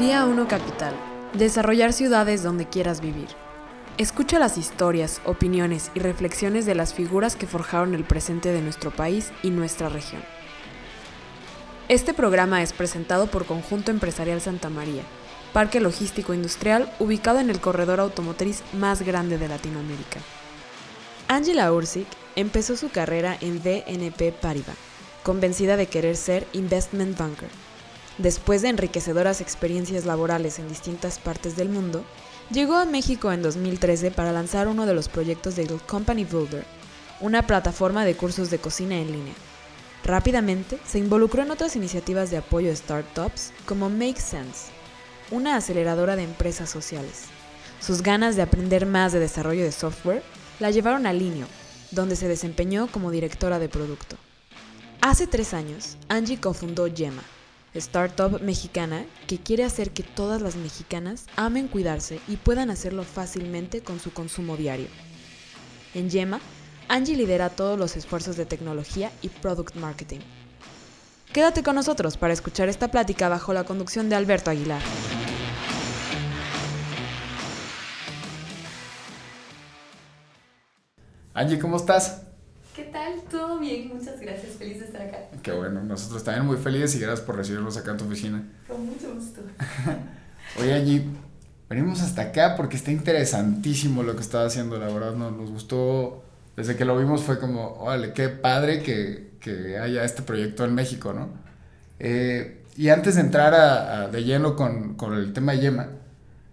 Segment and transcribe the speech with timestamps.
[0.00, 0.94] Día 1 Capital.
[1.34, 3.28] Desarrollar ciudades donde quieras vivir.
[3.98, 8.92] Escucha las historias, opiniones y reflexiones de las figuras que forjaron el presente de nuestro
[8.92, 10.22] país y nuestra región.
[11.90, 15.02] Este programa es presentado por Conjunto Empresarial Santa María,
[15.52, 20.20] parque logístico industrial ubicado en el corredor automotriz más grande de Latinoamérica.
[21.28, 24.78] Angela Ursic empezó su carrera en BNP Paribas,
[25.24, 27.50] convencida de querer ser investment banker.
[28.18, 32.04] Después de enriquecedoras experiencias laborales en distintas partes del mundo,
[32.50, 36.64] llegó a México en 2013 para lanzar uno de los proyectos de Company Builder,
[37.20, 39.34] una plataforma de cursos de cocina en línea.
[40.04, 44.70] Rápidamente se involucró en otras iniciativas de apoyo a startups como Make Sense,
[45.30, 47.24] una aceleradora de empresas sociales.
[47.80, 50.22] Sus ganas de aprender más de desarrollo de software
[50.58, 51.46] la llevaron a Linio,
[51.90, 54.16] donde se desempeñó como directora de producto.
[55.00, 57.22] Hace tres años, Angie cofundó Yema,
[57.74, 63.82] startup mexicana que quiere hacer que todas las mexicanas amen cuidarse y puedan hacerlo fácilmente
[63.82, 64.88] con su consumo diario.
[65.94, 66.40] En Yema,
[66.88, 70.20] Angie lidera todos los esfuerzos de tecnología y product marketing.
[71.32, 74.82] Quédate con nosotros para escuchar esta plática bajo la conducción de Alberto Aguilar.
[81.32, 82.29] Angie, ¿cómo estás?
[82.80, 83.20] ¿Qué tal?
[83.30, 84.54] Todo bien, muchas gracias.
[84.54, 85.18] Feliz de estar acá.
[85.42, 88.42] Qué bueno, nosotros también muy felices y gracias por recibirnos acá en tu oficina.
[88.66, 89.42] Con mucho gusto.
[90.58, 91.04] Oye, Angie,
[91.68, 96.24] venimos hasta acá porque está interesantísimo lo que estás haciendo, la verdad, nos, nos gustó.
[96.56, 100.74] Desde que lo vimos fue como, órale, qué padre que, que haya este proyecto en
[100.74, 101.28] México, ¿no?
[101.98, 105.88] Eh, y antes de entrar a, a, de lleno con, con, el tema de Yema,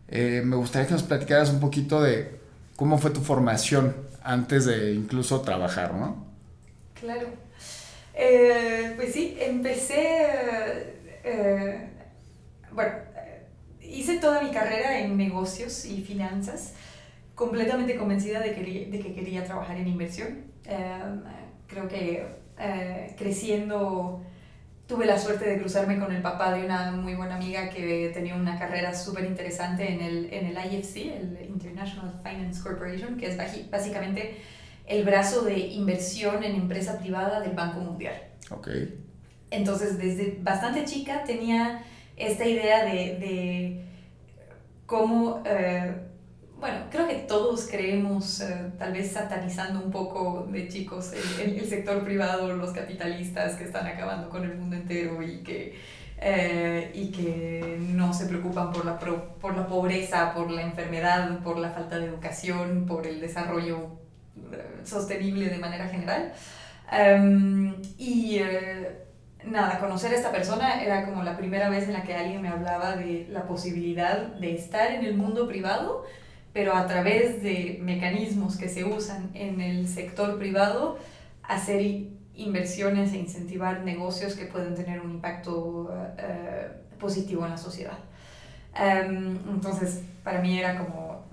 [0.09, 2.37] eh, me gustaría que nos platicaras un poquito de
[2.75, 6.27] cómo fue tu formación antes de incluso trabajar, ¿no?
[6.99, 7.29] Claro.
[8.13, 9.95] Eh, pues sí, empecé,
[11.23, 11.89] eh,
[12.71, 12.91] bueno,
[13.81, 16.73] hice toda mi carrera en negocios y finanzas,
[17.35, 20.43] completamente convencida de que, quería trabajar en inversión.
[20.65, 20.99] Eh,
[21.67, 22.25] creo que
[23.17, 24.25] creciendo
[24.87, 28.35] tuve la suerte de cruzarme con el papá de una muy buena amiga que tenía
[28.35, 33.69] una carrera súper interesante en el, en el IFC, el International Finance Corporation, que es
[33.69, 34.37] básicamente
[34.85, 38.15] el brazo de inversión en empresa privada del Banco Mundial.
[38.49, 38.69] Ok.
[39.51, 41.83] Entonces, desde bastante chica tenía
[42.15, 43.85] esta idea de, de
[44.85, 45.43] cómo...
[45.45, 46.06] Eh,
[46.59, 51.59] bueno, creo que todos creemos, eh, tal vez satanizando un poco de chicos, el, el,
[51.59, 55.77] el, sector privado, los capitalistas que están acabando con el mundo entero y que,
[56.19, 61.39] eh, y que no se preocupan por la, pro, por la pobreza, por la enfermedad,
[61.43, 63.99] por la falta de educación, por el desarrollo
[64.51, 66.33] eh, sostenible de manera general.
[66.91, 69.05] Um, y eh,
[69.45, 72.47] nada, conocer a esta persona era como la primera vez en la que alguien me
[72.47, 76.05] hablaba de la posibilidad de estar en el mundo privado
[76.57, 80.97] pero a través de mecanismos que se usan en el sector privado,
[81.43, 87.99] hacer inversiones e incentivar negocios que pueden tener un impacto uh, positivo en la sociedad.
[88.73, 91.27] Um, entonces, para mí era como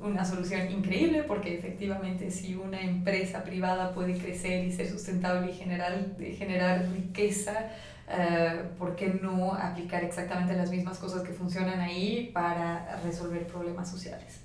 [0.00, 5.54] una solución increíble porque efectivamente si una empresa privada puede crecer y ser sustentable y
[5.54, 7.70] generar, generar riqueza,
[8.06, 13.90] Uh, ¿por qué no aplicar exactamente las mismas cosas que funcionan ahí para resolver problemas
[13.90, 14.40] sociales?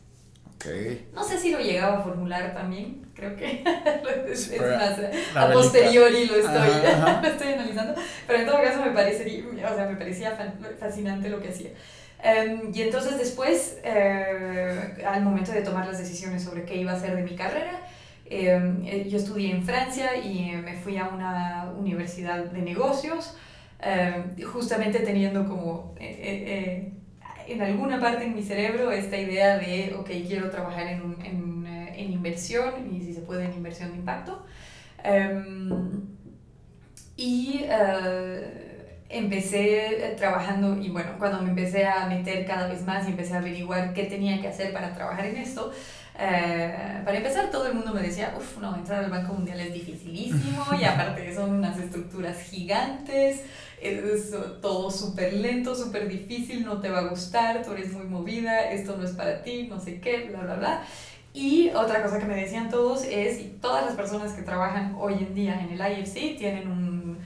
[0.56, 1.10] Okay.
[1.14, 3.64] No sé si lo llegaba a formular también, creo que
[4.30, 5.00] es, es más,
[5.36, 7.22] a posteriori lo estoy, ajá, ajá.
[7.24, 10.38] lo estoy analizando, pero en todo caso me, parecería, o sea, me parecía
[10.80, 11.72] fascinante lo que hacía.
[12.22, 16.96] Um, y entonces después, uh, al momento de tomar las decisiones sobre qué iba a
[16.96, 17.80] hacer de mi carrera,
[18.26, 23.36] eh, yo estudié en Francia y me fui a una universidad de negocios,
[23.82, 26.94] eh, justamente teniendo como eh, eh,
[27.48, 32.12] en alguna parte en mi cerebro esta idea de, ok, quiero trabajar en, en, en
[32.12, 34.46] inversión y si se puede en inversión de impacto.
[37.16, 37.66] y
[39.10, 43.40] empecé trabajando y bueno, cuando me empecé a meter cada vez más y empecé a
[43.40, 45.72] averiguar qué tenía que hacer para trabajar en esto,
[46.20, 49.74] eh, para empezar, todo el mundo me decía, uff, no, entrar al Banco Mundial es
[49.74, 53.44] dificilísimo y aparte son unas estructuras gigantes,
[53.82, 54.32] es
[54.62, 58.98] todo súper lento, súper difícil, no te va a gustar, tú eres muy movida, esto
[58.98, 60.84] no es para ti, no sé qué, bla, bla, bla.
[61.34, 65.14] Y otra cosa que me decían todos es, y todas las personas que trabajan hoy
[65.14, 67.18] en día en el IFC tienen un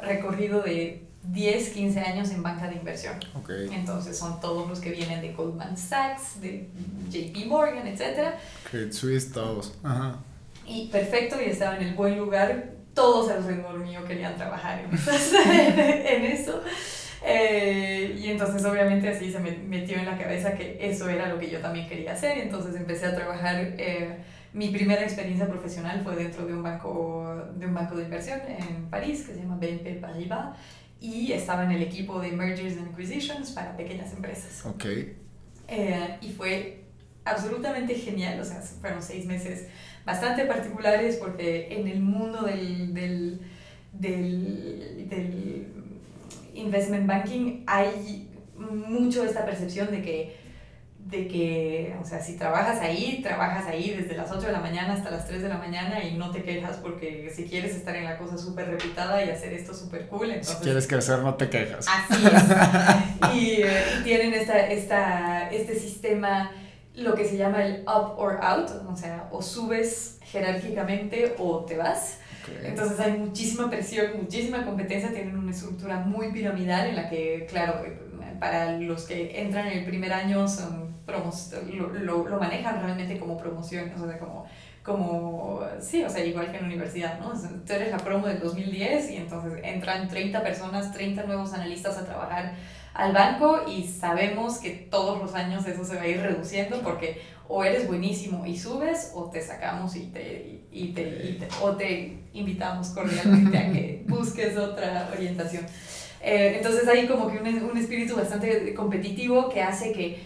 [0.00, 3.16] recorrido de 10, 15 años en banca de inversión.
[3.34, 3.68] Okay.
[3.72, 6.68] Entonces son todos los que vienen de Goldman Sachs, de
[7.10, 8.34] JP Morgan, etc.
[8.70, 9.74] Credit Suisse, todos.
[9.82, 10.18] Ajá.
[10.66, 12.72] Y perfecto, y estaba en el buen lugar.
[12.94, 16.62] Todos alrededor mío querían trabajar en eso.
[17.24, 21.38] Eh, y entonces obviamente así se me metió en la cabeza que eso era lo
[21.38, 22.38] que yo también quería hacer.
[22.38, 23.74] Entonces empecé a trabajar.
[23.76, 24.16] Eh,
[24.54, 28.86] mi primera experiencia profesional fue dentro de un banco de, un banco de inversión en
[28.86, 30.56] París que se llama BNP Paribas
[31.00, 34.64] y estaba en el equipo de Mergers and Acquisitions para pequeñas empresas.
[34.66, 34.84] Ok.
[35.68, 36.84] Eh, y fue
[37.24, 39.66] absolutamente genial, o sea, fueron seis meses
[40.04, 43.40] bastante particulares porque en el mundo del, del,
[43.92, 45.66] del, del
[46.54, 50.36] investment banking hay mucho esta percepción de que
[51.08, 54.92] de que, o sea, si trabajas ahí, trabajas ahí desde las 8 de la mañana
[54.92, 58.04] hasta las 3 de la mañana y no te quejas porque si quieres estar en
[58.04, 60.58] la cosa súper reputada y hacer esto súper cool, entonces...
[60.58, 61.86] Si quieres crecer, no te quejas.
[61.88, 63.34] Así es.
[63.34, 66.50] y, eh, y, tienen esta, esta, este sistema,
[66.94, 71.78] lo que se llama el up or out, o sea, o subes jerárquicamente o te
[71.78, 72.18] vas.
[72.62, 77.82] Entonces hay muchísima presión, muchísima competencia, tienen una estructura muy piramidal en la que, claro,
[78.38, 83.36] para los que entran en el primer año son lo, lo, lo, manejan realmente como
[83.36, 84.46] promoción, o sea, como,
[84.82, 87.32] como, sí, o sea, igual que en la universidad, ¿no?
[87.66, 92.04] Tú eres la promo del 2010 y entonces entran 30 personas, 30 nuevos analistas a
[92.04, 92.54] trabajar
[92.94, 97.20] al banco y sabemos que todos los años eso se va a ir reduciendo porque
[97.48, 101.76] o eres buenísimo y subes o te sacamos y te, y te, y te o
[101.76, 105.64] te invitamos cordialmente a que busques otra orientación.
[106.20, 110.20] Eh, entonces hay como que un, un espíritu bastante competitivo que hace que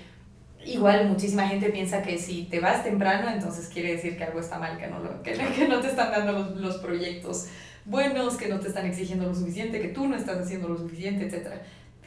[0.64, 4.58] igual muchísima gente piensa que si te vas temprano, entonces quiere decir que algo está
[4.58, 5.36] mal, que no, lo, que,
[5.68, 7.48] no te están dando los, los, proyectos
[7.84, 11.26] buenos, que no te están exigiendo lo suficiente, que tú no estás haciendo lo suficiente,
[11.26, 11.48] etc.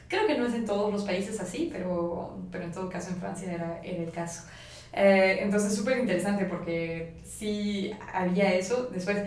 [0.08, 3.18] Creo que no es en todos los países así, pero, pero en todo caso en
[3.18, 4.44] Francia era, era el caso.
[4.94, 8.90] Eh, entonces súper interesante porque sí había eso.
[8.94, 9.18] Después,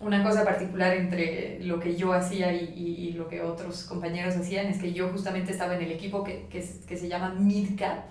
[0.00, 4.36] una cosa particular entre lo que yo hacía y, y, y, lo que otros compañeros
[4.36, 8.04] hacían es que yo justamente estaba en el equipo que, que, que se llama MidCap,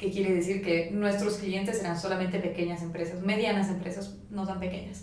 [0.00, 5.02] que quiere decir que nuestros clientes eran solamente pequeñas empresas, medianas empresas, no tan pequeñas.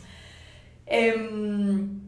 [0.88, 2.02] Um,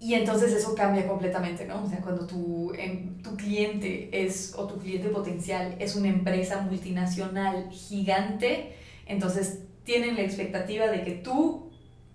[0.00, 1.84] y entonces eso cambia completamente, ¿no?
[1.84, 6.62] O sea, cuando tu, en, tu cliente es, o tu cliente potencial es una empresa
[6.62, 8.72] multinacional gigante,
[9.06, 11.71] entonces tienen la expectativa de que tú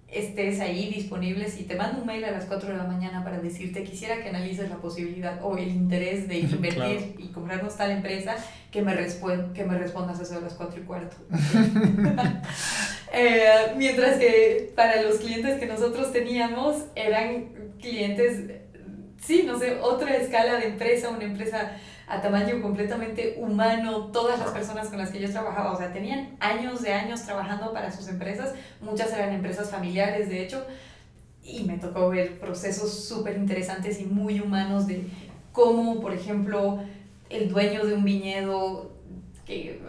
[0.08, 1.50] estés ahí disponible.
[1.50, 4.30] Si te mando un mail a las 4 de la mañana para decirte quisiera que
[4.30, 8.36] analices la posibilidad o el interés de invertir y comprarnos tal empresa,
[8.72, 8.96] que me,
[9.54, 11.18] que me respondas eso a las 4 y cuarto.
[13.14, 17.50] eh, mientras que para los clientes que nosotros teníamos eran
[17.80, 18.44] clientes,
[19.22, 21.78] sí, no sé, otra escala de empresa, una empresa
[22.08, 26.38] a tamaño completamente humano, todas las personas con las que yo trabajaba, o sea, tenían
[26.40, 30.66] años de años trabajando para sus empresas, muchas eran empresas familiares, de hecho,
[31.44, 35.06] y me tocó ver procesos súper interesantes y muy humanos de
[35.52, 36.80] cómo, por ejemplo,
[37.30, 38.92] el dueño de un viñedo
[39.46, 39.82] que,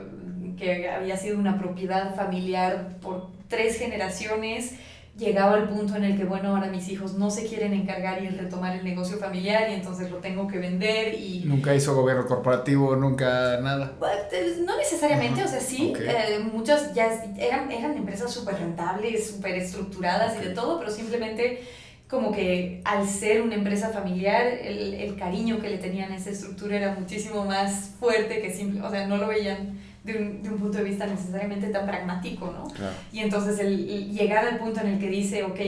[0.57, 4.75] que había sido una propiedad familiar por tres generaciones,
[5.17, 8.29] llegaba al punto en el que, bueno, ahora mis hijos no se quieren encargar y
[8.29, 11.43] retomar el negocio familiar y entonces lo tengo que vender y...
[11.45, 13.95] Nunca hizo gobierno corporativo, nunca nada.
[13.99, 16.07] Pues, no necesariamente, o sea, sí, okay.
[16.09, 20.45] eh, muchas ya eran, eran empresas súper rentables, súper estructuradas okay.
[20.45, 21.63] y de todo, pero simplemente
[22.09, 26.31] como que al ser una empresa familiar, el, el cariño que le tenían a esa
[26.31, 30.49] estructura era muchísimo más fuerte que simple, o sea, no lo veían de un, de
[30.51, 32.69] un, punto de vista necesariamente tan pragmático, ¿no?
[32.73, 32.95] Claro.
[33.13, 35.61] Y entonces el, el, llegar al punto en el que dice, ok,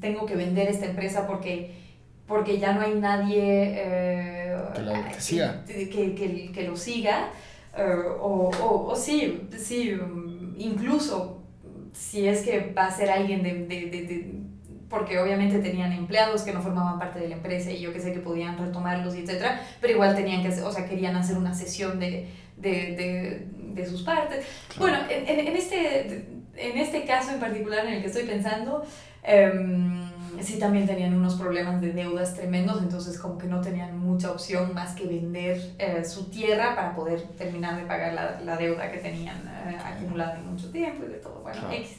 [0.00, 1.74] tengo que vender esta empresa porque,
[2.26, 5.64] porque ya no hay nadie eh, que, lo, que, siga.
[5.66, 7.30] Que, que, que lo siga,
[7.76, 9.96] uh, o, o, o, sí, sí,
[10.56, 11.42] incluso
[11.92, 14.44] si es que va a ser alguien de, de, de, de
[14.88, 18.12] porque obviamente tenían empleados que no formaban parte de la empresa y yo que sé
[18.12, 21.98] que podían retomarlos y etcétera, pero igual tenían que, o sea, querían hacer una sesión
[21.98, 24.44] de, de, de, de sus partes.
[24.78, 28.84] Bueno, en, en, este, en este caso en particular en el que estoy pensando,
[29.54, 34.30] um, sí también tenían unos problemas de deudas tremendos, entonces como que no tenían mucha
[34.32, 38.90] opción más que vender eh, su tierra para poder terminar de pagar la, la deuda
[38.90, 39.36] que tenían
[39.68, 41.40] eh, acumulada en mucho tiempo y de todo.
[41.42, 41.74] Bueno, Claro.
[41.74, 41.96] X.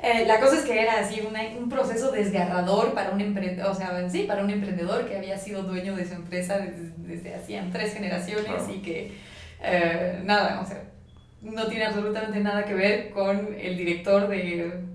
[0.00, 3.74] Eh, la cosa es que era así una, un proceso desgarrador para un emprendedor, o
[3.74, 7.72] sea, sí, para un emprendedor que había sido dueño de su empresa desde, desde hacían
[7.72, 8.72] tres generaciones Claro.
[8.72, 9.12] y que
[9.60, 10.82] eh, nada, o sea,
[11.42, 14.88] no tiene absolutamente nada que ver con el director de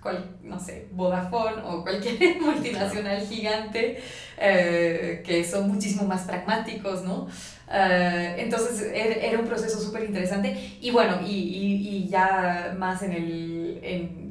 [0.00, 4.02] cual, no sé, Vodafone o cualquier multinacional gigante
[4.38, 7.28] eh, que son muchísimo más pragmáticos, ¿no?
[7.68, 13.12] Uh, entonces era un proceso súper interesante y bueno, y, y, y, ya más en
[13.12, 14.29] el, en,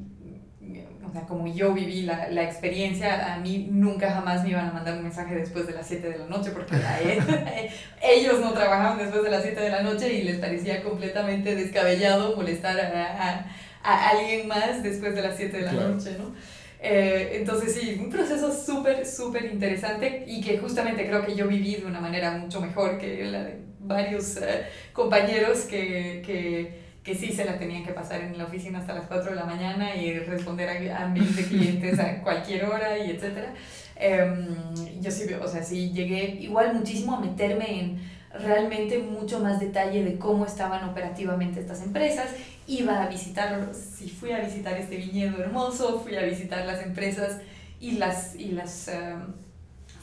[1.10, 4.72] o sea, como yo viví la, la, experiencia, a mí nunca jamás me iban a
[4.72, 6.76] mandar un mensaje después de las 7 de la noche, porque
[8.04, 12.36] ellos no trabajaban después de las 7 de la noche y les parecía completamente descabellado
[12.36, 13.46] molestar a,
[13.84, 16.36] a, alguien más después de las 7 de la noche, ¿no?
[16.82, 21.76] Eh, entonces sí, un proceso súper, súper interesante y que justamente creo que yo viví
[21.76, 27.32] de una manera mucho mejor que la de varios eh, compañeros que, que, que, sí
[27.32, 30.20] se la tenían que pasar en la oficina hasta las 4 de la mañana y
[30.20, 33.54] responder a, a mil de clientes a cualquier hora y etcétera.
[33.96, 34.56] Em,
[35.02, 40.04] yo sí, o sea, sí llegué igual muchísimo a meterme en realmente mucho más detalle
[40.04, 42.28] de cómo estaban operativamente estas empresas.
[42.68, 47.42] Iba a visitar, si fui a visitar este viñedo hermoso, fui a visitar las empresas
[47.80, 49.34] y las, y las em,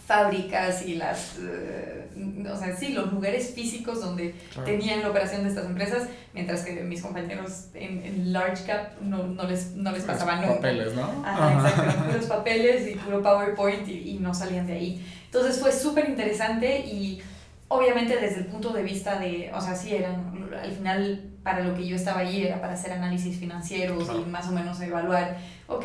[0.07, 2.07] fábricas y las, eh,
[2.49, 6.73] o sea, sí, los lugares físicos donde tenían la operación de estas empresas, mientras que
[6.85, 10.55] mis compañeros en, en Large Cap no, no, les, no les pasaban nada.
[10.55, 11.25] papeles, ¿no?
[11.27, 15.07] Ajá, exacto, puros papeles y puro PowerPoint y, y no salían de ahí.
[15.25, 17.21] Entonces fue súper interesante y
[17.69, 21.75] obviamente desde el punto de vista de, o sea, sí, eran, al final para lo
[21.75, 25.37] que yo estaba allí era para hacer análisis financieros y más o menos evaluar,
[25.67, 25.85] ok,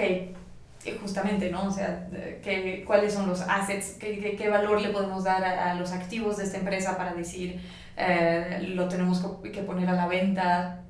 [1.00, 1.68] justamente, ¿no?
[1.68, 2.08] O sea,
[2.44, 6.46] ¿qué, cuáles son los assets, qué, qué, valor le podemos dar a, los activos de
[6.46, 7.62] esta empresa para decir,
[7.98, 10.84] eh, lo tenemos que poner a la venta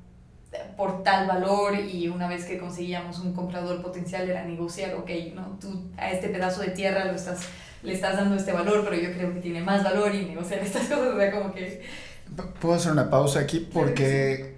[0.76, 5.58] por tal valor y una vez que conseguíamos un comprador potencial era negociar, ok, ¿no?
[5.60, 7.46] Tú a este pedazo de tierra lo estás
[7.82, 10.82] le estás dando este valor, pero yo creo que tiene más valor y negociar estas
[10.88, 11.82] cosas, o sea, como que...
[12.60, 14.56] Puedo hacer una pausa aquí porque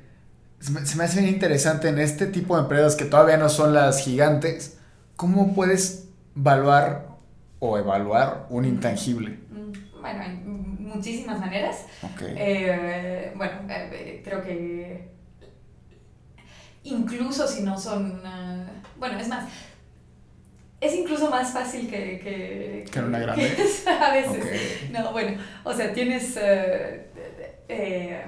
[0.60, 4.00] se me hace bien interesante en este tipo de empresas que todavía no son las
[4.00, 4.73] gigantes,
[5.16, 7.08] ¿cómo puedes evaluar
[7.58, 9.38] o evaluar un intangible?
[9.50, 11.86] Mm, bueno, hay muchísimas maneras.
[12.14, 12.34] Okay.
[12.36, 15.14] Eh, bueno, eh, creo que
[16.84, 19.46] incluso si no son, uh, bueno, es más,
[20.80, 22.20] es incluso más fácil que...
[22.20, 23.50] Que, que una grande.
[24.00, 24.90] a veces.
[24.90, 26.36] No, bueno, o sea, tienes...
[26.36, 27.10] Eh,
[27.68, 28.24] eh,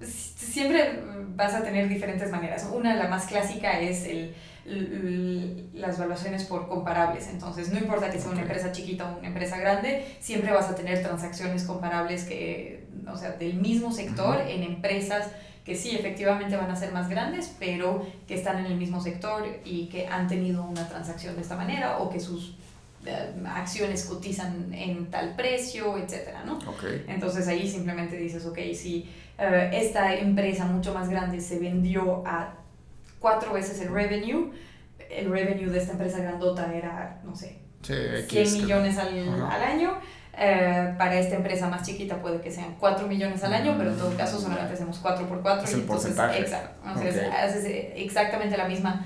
[0.00, 1.00] siempre
[1.34, 2.68] vas a tener diferentes maneras.
[2.72, 4.34] Una, la más clásica, es el,
[4.66, 7.28] las evaluaciones por comparables.
[7.28, 10.74] Entonces, no importa que sea una empresa chiquita o una empresa grande, siempre vas a
[10.74, 15.30] tener transacciones comparables que, o sea, del mismo sector en empresas
[15.66, 19.44] que sí, efectivamente van a ser más grandes, pero que están en el mismo sector
[19.64, 22.54] y que han tenido una transacción de esta manera o que sus
[23.04, 26.60] eh, acciones cotizan en tal precio, etcétera, ¿no?
[27.08, 32.54] Entonces ahí simplemente dices, ok, si eh, esta empresa mucho más grande se vendió a
[33.26, 34.52] cuatro veces el revenue,
[35.10, 39.98] el revenue de esta empresa grandota era, no sé, 100 millones al, al año,
[40.38, 43.98] eh, para esta empresa más chiquita puede que sean 4 millones al año, pero en
[43.98, 45.64] todo caso solamente hacemos 4 por 4.
[45.64, 47.64] Es el entonces, exacto, entonces haces
[47.96, 49.04] exactamente la misma,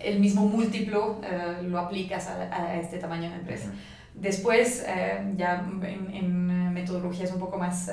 [0.00, 3.70] el mismo múltiplo, eh, lo aplicas a, a, este tamaño de empresa.
[4.12, 7.90] Después, eh, ya en, en, metodologías un poco más,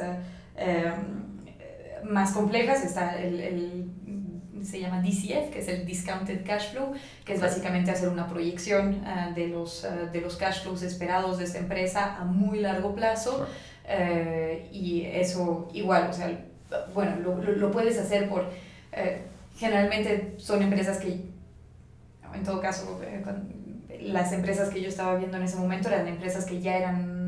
[2.04, 3.99] más complejas, está el, el
[4.64, 6.94] se llama DCF, que es el Discounted Cash Flow,
[7.26, 11.38] que es básicamente hacer una proyección uh, de, los, uh, de los cash flows esperados
[11.38, 13.48] de esta empresa a muy largo plazo.
[13.86, 16.46] Uh, y eso igual, o sea,
[16.94, 18.50] bueno, lo, lo puedes hacer por,
[19.58, 21.26] generalmente son empresas que,
[22.34, 23.02] en todo caso,
[24.02, 27.19] las empresas que yo estaba viendo en ese momento eran empresas que ya eran,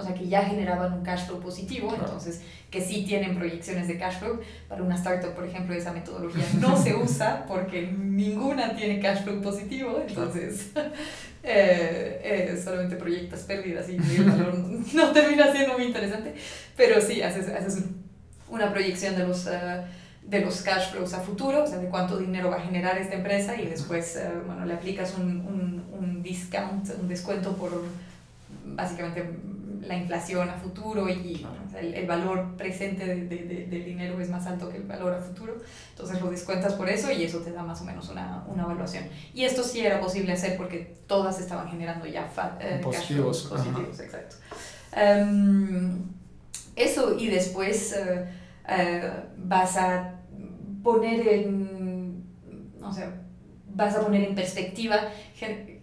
[0.00, 2.40] o sea, que ya generaban un cash flow positivo, entonces
[2.70, 4.40] que sí tienen proyecciones de cash flow.
[4.68, 9.40] Para una startup, por ejemplo, esa metodología no se usa porque ninguna tiene cash flow
[9.40, 10.70] positivo, entonces
[11.42, 14.54] eh, eh, solamente proyectas pérdidas y el valor
[14.94, 16.34] no termina siendo muy interesante,
[16.76, 17.84] pero sí, haces, haces
[18.48, 19.46] una proyección de los...
[19.46, 19.82] Uh,
[20.22, 23.16] de los cash flows a futuro, o sea, de cuánto dinero va a generar esta
[23.16, 27.82] empresa y después, uh, bueno, le aplicas un, un, un discount, un descuento por
[28.64, 29.24] básicamente
[29.80, 31.46] la inflación a futuro y
[31.78, 35.20] el, el, valor presente de, de, del dinero es más alto que el valor a
[35.20, 35.56] futuro.
[35.90, 39.04] Entonces lo descuentas por eso y eso te da más o menos una, una evaluación.
[39.34, 43.44] Y esto sí era posible hacer porque todas estaban generando ya eh, positivos.
[43.44, 44.36] positivos, exacto.
[44.94, 46.10] Um,
[46.76, 50.14] eso y después uh, uh, vas a
[50.82, 52.24] poner en,
[52.82, 53.22] o sea,
[53.74, 54.96] vas a poner en perspectiva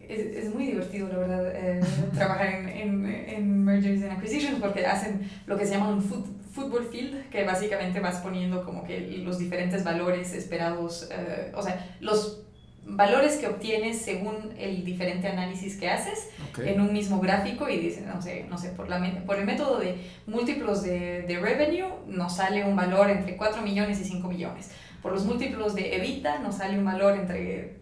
[0.08, 1.82] es, es, muy divertido, la verdad, eh,
[2.16, 6.86] trabajar en, en, en, mergers and acquisitions porque hacen lo que se llama un football
[6.86, 12.44] field, que básicamente vas poniendo como que los diferentes valores esperados, eh, o sea, los
[12.90, 16.70] valores que obtienes según el diferente análisis que haces okay.
[16.70, 19.78] en un mismo gráfico y dicen, no sé, no sé por, la, por el método
[19.78, 24.72] de múltiplos de, de revenue nos sale un valor entre 4 millones y 5 millones.
[25.02, 27.78] Por los múltiplos de evita nos sale un valor entre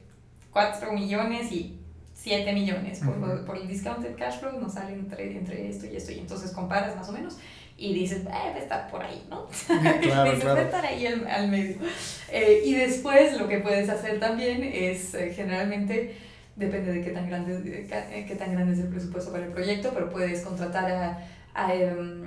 [0.52, 1.85] 4 millones y
[2.26, 6.12] 7 millones por, por, el discounted cash flow, nos sale entre, entre esto y esto,
[6.12, 7.38] y entonces comparas más o menos
[7.78, 9.46] y dices, eh, está por ahí, ¿no?
[9.68, 10.62] Claro, dices, claro.
[10.62, 11.76] estar ahí al, al medio.
[12.32, 16.16] Eh, y después lo que puedes hacer también es eh, generalmente,
[16.56, 17.88] depende de qué tan, grande,
[18.28, 21.20] qué tan grande es el presupuesto para el proyecto, pero puedes contratar a,
[21.54, 22.26] a em,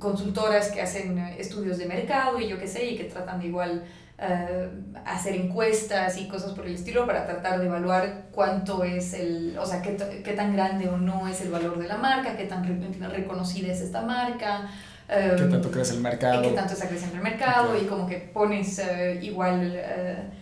[0.00, 3.84] consultoras que hacen estudios de mercado y yo qué sé, y que tratan de igual
[4.20, 4.68] eh,
[5.04, 9.64] hacer encuestas y cosas por el estilo para tratar de evaluar cuánto es el, o
[9.64, 12.64] sea, qué, qué tan grande o no es el valor de la marca, qué tan
[13.12, 14.70] reconocida es esta marca.
[15.06, 16.42] qué tanto crece el mercado.
[16.42, 20.34] Qué tanto está creciendo el mercado y como que pones uh, igual uh,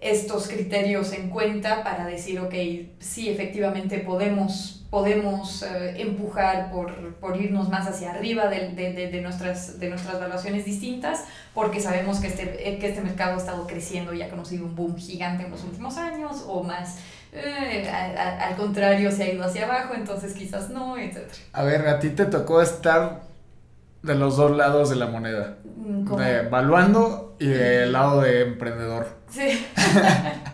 [0.00, 2.54] estos criterios en cuenta para decir, ok,
[3.00, 9.20] sí, efectivamente podemos podemos eh, empujar por, por, irnos más hacia arriba de, de, de,
[9.22, 13.66] nuestras, de nuestras valuaciones distintas, porque sabemos que este, eh, que este mercado ha estado
[13.66, 16.98] creciendo y ha conocido un boom gigante en los últimos años, o más,
[17.32, 21.28] eh, al contrario, se ha ido hacia abajo, entonces quizás no, etc.
[21.52, 23.22] A ver, a ti te tocó estar
[24.02, 29.08] de los dos lados de la moneda, mm, de evaluando y del lado de emprendedor.
[29.28, 29.66] Sí.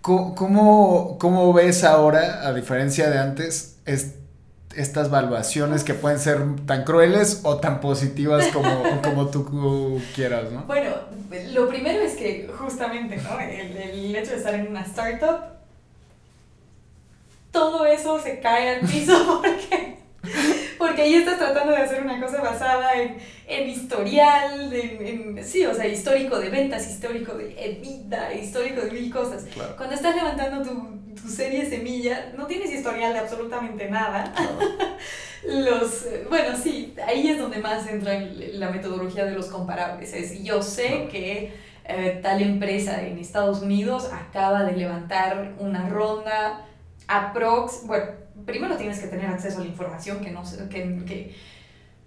[0.00, 3.78] ¿Cómo, ¿Cómo, ves ahora, a diferencia de antes,
[4.74, 10.62] estas valuaciones que pueden ser tan crueles o tan positivas como, como tú quieras, ¿no?
[10.62, 10.90] Bueno,
[11.52, 13.38] lo primero es que justamente, ¿no?
[13.40, 15.60] El, el hecho de estar en una startup,
[17.50, 19.98] todo eso se cae al piso porque
[20.80, 25.64] porque ahí estás tratando de hacer una cosa basada en, en historial, en, en, sí,
[25.66, 29.44] o sea, histórico de ventas, histórico de vida, histórico de mil cosas.
[29.76, 34.32] Cuando estás levantando tu, tu, serie semilla, no tienes historial de absolutamente nada.
[35.44, 38.18] los, bueno, sí, ahí es donde más entra
[38.54, 40.14] la metodología de los comparables.
[40.14, 41.52] Es, yo sé que
[41.84, 46.66] eh, tal empresa en Estados Unidos acaba de levantar una ronda
[47.06, 48.12] aprox, bueno,
[48.50, 51.34] primero tienes que tener acceso a la información que no que, que,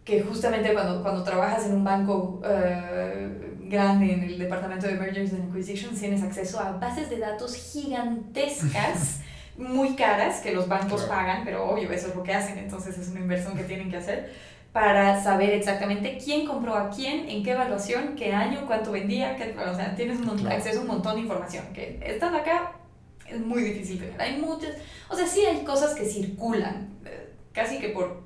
[0.04, 5.34] que justamente cuando, cuando trabajas en un banco uh, grande en el departamento de Mergers
[5.34, 9.22] and Acquisitions tienes acceso a bases de datos gigantescas
[9.58, 13.10] muy caras que los bancos pagan, pero obvio eso es lo que hacen, entonces es
[13.10, 14.34] una inversión que tienen que hacer
[14.72, 19.56] para saber exactamente quién compró a quién, en qué evaluación, qué año, cuánto vendía, qué,
[19.56, 22.72] o sea, tienes un acceso a un montón de información que están acá
[23.30, 24.22] es muy difícil tener.
[24.22, 24.72] Hay muchas,
[25.10, 28.24] o sea, sí hay cosas que circulan, eh, casi que por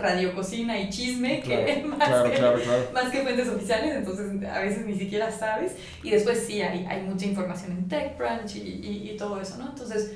[0.00, 5.30] radiococina y chisme, que, más, que más que fuentes oficiales, entonces a veces ni siquiera
[5.30, 5.76] sabes.
[6.02, 9.68] Y después sí hay, hay mucha información en TechCrunch y, y, y todo eso, ¿no?
[9.68, 10.12] Entonces,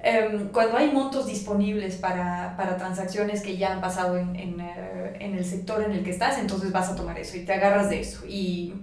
[0.00, 5.16] em, cuando hay montos disponibles para, para, transacciones que ya han pasado en, en, eh,
[5.20, 7.90] en el sector en el que estás, entonces vas a tomar eso y te agarras
[7.90, 8.26] de eso.
[8.26, 8.74] Y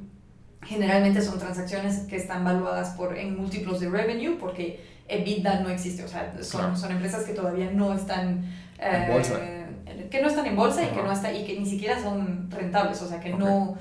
[0.63, 6.03] Generalmente son transacciones que están valuadas por, en múltiplos de revenue porque EBITDA no existe,
[6.03, 8.45] o sea, son, son empresas que todavía no están...
[8.79, 9.39] en bolsa.
[9.41, 12.49] Eh, que no están en bolsa y que, no está, y que ni siquiera son
[12.51, 13.77] rentables, o sea, que no...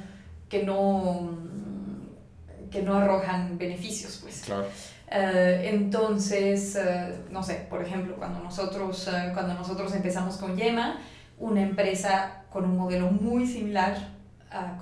[0.48, 1.50] Que no
[2.70, 4.42] que no arrojan beneficios, pues.
[4.44, 4.66] Claro.
[5.10, 11.00] Uh, entonces, uh, no sé, por ejemplo, cuando nosotros, uh, cuando nosotros empezamos con Yema,
[11.38, 13.96] una empresa con un modelo muy similar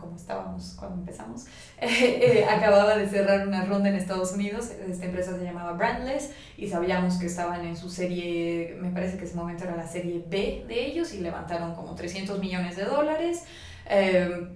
[0.01, 1.47] como estábamos cuando empezamos,
[1.81, 6.69] eh, acababa de cerrar una ronda en Estados Unidos, esta empresa se llamaba Brandless y
[6.69, 10.65] sabíamos que estaban en su serie, me parece que ese momento era la serie B
[10.67, 13.45] de ellos y levantaron como 300 millones de dólares.
[13.91, 14.49] Eh,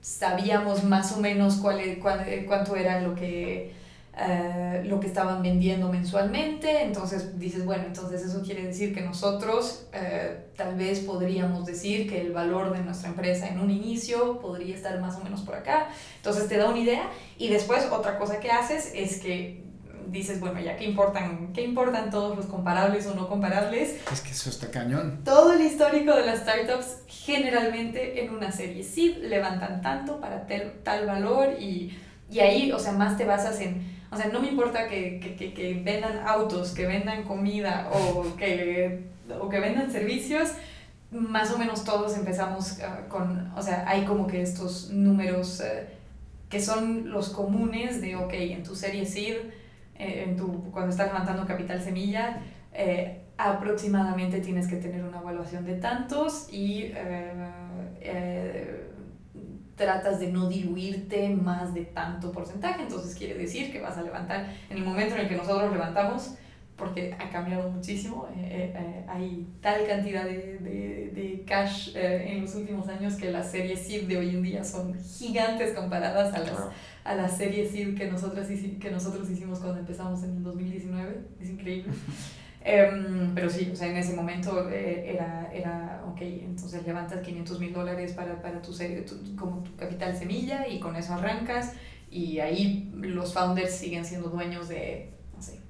[0.00, 3.74] sabíamos más o menos cuál, cuál, cuánto era lo que
[4.18, 9.88] eh, lo que estaban vendiendo mensualmente, entonces dices, bueno, entonces eso quiere decir que nosotros
[9.92, 14.74] eh, tal vez podríamos decir que el valor de nuestra empresa en un inicio podría
[14.74, 17.10] estar más o menos por acá, entonces te da una idea.
[17.36, 19.66] Y después otra cosa que haces es que
[20.06, 23.96] dices, bueno, ya qué importan, qué importan todos los comparables o no comparables.
[24.10, 25.20] Es que eso está cañón.
[25.24, 28.82] Todo el histórico de las startups generalmente en una serie.
[28.82, 30.46] Sí levantan tanto para
[30.82, 31.94] tal valor y,
[32.30, 35.36] y ahí, o sea, más te basas en o sea, no me importa que, que,
[35.36, 39.04] que, que vendan autos, que vendan comida o que,
[39.40, 40.52] o que vendan servicios,
[41.10, 45.86] más o menos todos empezamos uh, con, o sea, hay como que estos números uh,
[46.48, 49.34] que son los comunes de, ok, en tu serie SID,
[49.98, 52.40] eh, en tu, cuando estás levantando capital semilla,
[52.72, 56.92] eh, aproximadamente tienes que tener una evaluación de tantos y
[58.00, 58.85] eh,
[59.76, 64.52] tratas de no diluirte más de tanto porcentaje, entonces quiere decir que vas a levantar,
[64.70, 66.34] en el momento en el que nosotros levantamos,
[66.76, 68.28] porque ha cambiado muchísimo.
[68.36, 73.50] Eh, eh, hay tal cantidad de, de, de cash en los últimos años que las
[73.50, 76.58] series SID de hoy en día son gigantes comparadas a las,
[77.04, 81.20] a las series SID que nosotros, que nosotros hicimos cuando empezamos en el 2019.
[81.40, 81.92] Es increíble.
[82.68, 87.72] Em, pero sí, o sea, en ese momento era, era, ok, entonces levantas 500 mil
[87.72, 89.04] dólares para, para tu serie,
[89.38, 91.74] como tu capital semilla y con eso arrancas
[92.10, 95.60] y ahí los founders siguen siendo dueños de, no sé,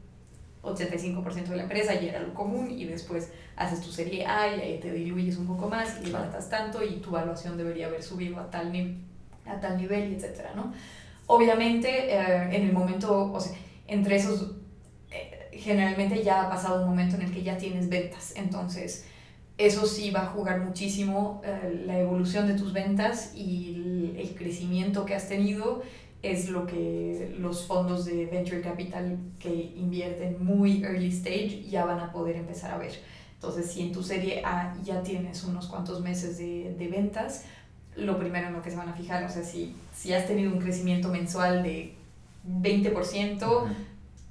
[0.63, 4.61] 85% de la empresa y era lo común y después haces tu serie A y
[4.61, 8.41] ahí te diluyes un poco más y levantas tanto y tu evaluación debería haber subido
[8.41, 8.73] a tal,
[9.45, 10.73] a tal nivel etcétera, ¿no?
[11.27, 13.55] Obviamente eh, en el momento, o sea,
[13.87, 14.47] entre esos, eh,
[15.59, 19.07] generalmente ya ha pasado un momento en el que ya tienes ventas, entonces
[19.59, 24.35] eso sí va a jugar muchísimo eh, la evolución de tus ventas y el, el,
[24.35, 25.83] crecimiento que has tenido
[26.23, 32.01] es lo que los fondos de venture capital que invierten muy early stage ya van
[32.01, 32.93] a poder empezar a ver.
[33.35, 37.45] Entonces, si en tu serie A ya tienes unos cuantos meses de, de ventas,
[37.97, 40.53] lo primero en lo que se van a fijar, o sea, si, si has tenido
[40.53, 41.95] un crecimiento mensual de
[42.47, 43.65] 20%,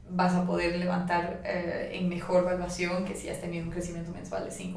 [0.09, 4.45] vas a poder levantar eh, en mejor valuación que si has tenido un crecimiento mensual
[4.45, 4.75] de 5%,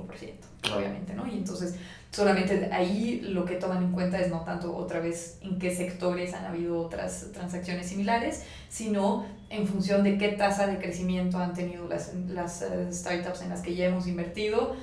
[0.75, 1.27] obviamente, ¿no?
[1.27, 1.77] Y entonces
[2.11, 6.33] solamente ahí lo que toman en cuenta es no tanto otra vez en qué sectores
[6.33, 11.87] han habido otras transacciones similares, sino en función de qué tasa de crecimiento han tenido
[11.87, 14.77] las, las eh, startups en las que ya hemos invertido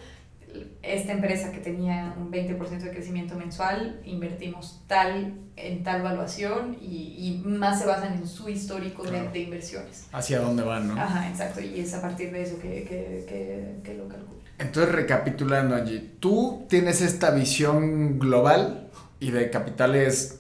[0.82, 7.16] esta empresa que tenía un 20% de crecimiento mensual, invertimos tal en tal valuación y,
[7.18, 10.08] y más se basan en su histórico de, de, inversiones.
[10.12, 11.02] Hacia dónde van, ¿no?
[11.02, 14.36] Ajá, exacto, y es a partir de eso que, que, que, que lo calculo.
[14.58, 18.90] Entonces, recapitulando, Angie, tú tienes esta visión global
[19.20, 20.40] y de capitales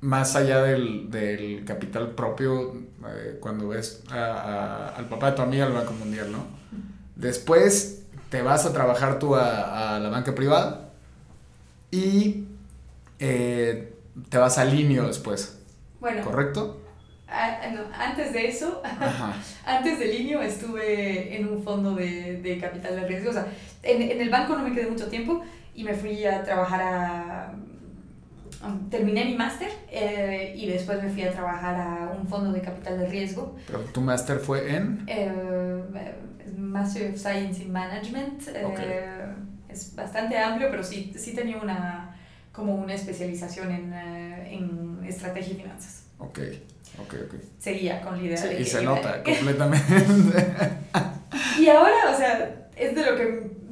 [0.00, 2.74] más allá del, del capital propio,
[3.08, 6.44] eh, cuando ves a, a, al papá de tu amiga al Banco Mundial, ¿no?
[7.16, 8.03] Después
[8.34, 10.90] te vas a trabajar tú a, a la banca privada
[11.92, 12.46] y
[13.20, 13.94] eh,
[14.28, 15.60] te vas a Linio después.
[16.00, 16.24] Bueno.
[16.24, 16.80] ¿Correcto?
[17.28, 18.82] A, no, antes de eso,
[19.64, 23.30] antes de Linio estuve en un fondo de, de capital de riesgo.
[23.30, 23.46] O sea,
[23.84, 27.52] en, en, el banco no me quedé mucho tiempo y me fui a trabajar a...
[28.90, 32.98] Terminé mi máster eh, y después me fui a trabajar a un fondo de capital
[32.98, 33.56] de riesgo.
[33.66, 35.04] ¿Pero tu máster fue en?
[35.06, 35.82] Eh,
[36.56, 38.42] Master of Science in Management.
[38.42, 38.86] Okay.
[38.88, 39.26] Eh,
[39.68, 42.16] es bastante amplio, pero sí, sí tenía una,
[42.52, 46.04] como una especialización en, eh, en estrategia y finanzas.
[46.18, 46.38] Ok,
[47.00, 47.34] ok, ok.
[47.58, 48.50] Seguía con liderazgo.
[48.50, 49.86] Sí, y se nota completamente.
[51.60, 53.64] y ahora, o sea, es de lo que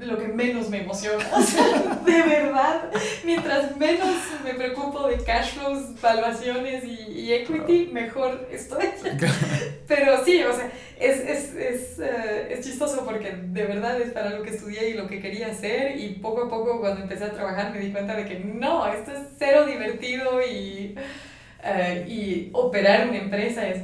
[0.00, 1.24] lo que menos me emociona.
[1.32, 2.90] O sea, de verdad,
[3.24, 8.86] mientras menos me preocupo de cash flows, valuaciones y, y equity, mejor estoy.
[9.88, 14.30] Pero sí, o sea, es, es, es, uh, es, chistoso porque de verdad es para
[14.30, 17.32] lo que estudié y lo que quería hacer y poco a poco cuando empecé a
[17.32, 20.96] trabajar me di cuenta de que no, esto es cero divertido y,
[21.64, 23.82] uh, y operar una empresa es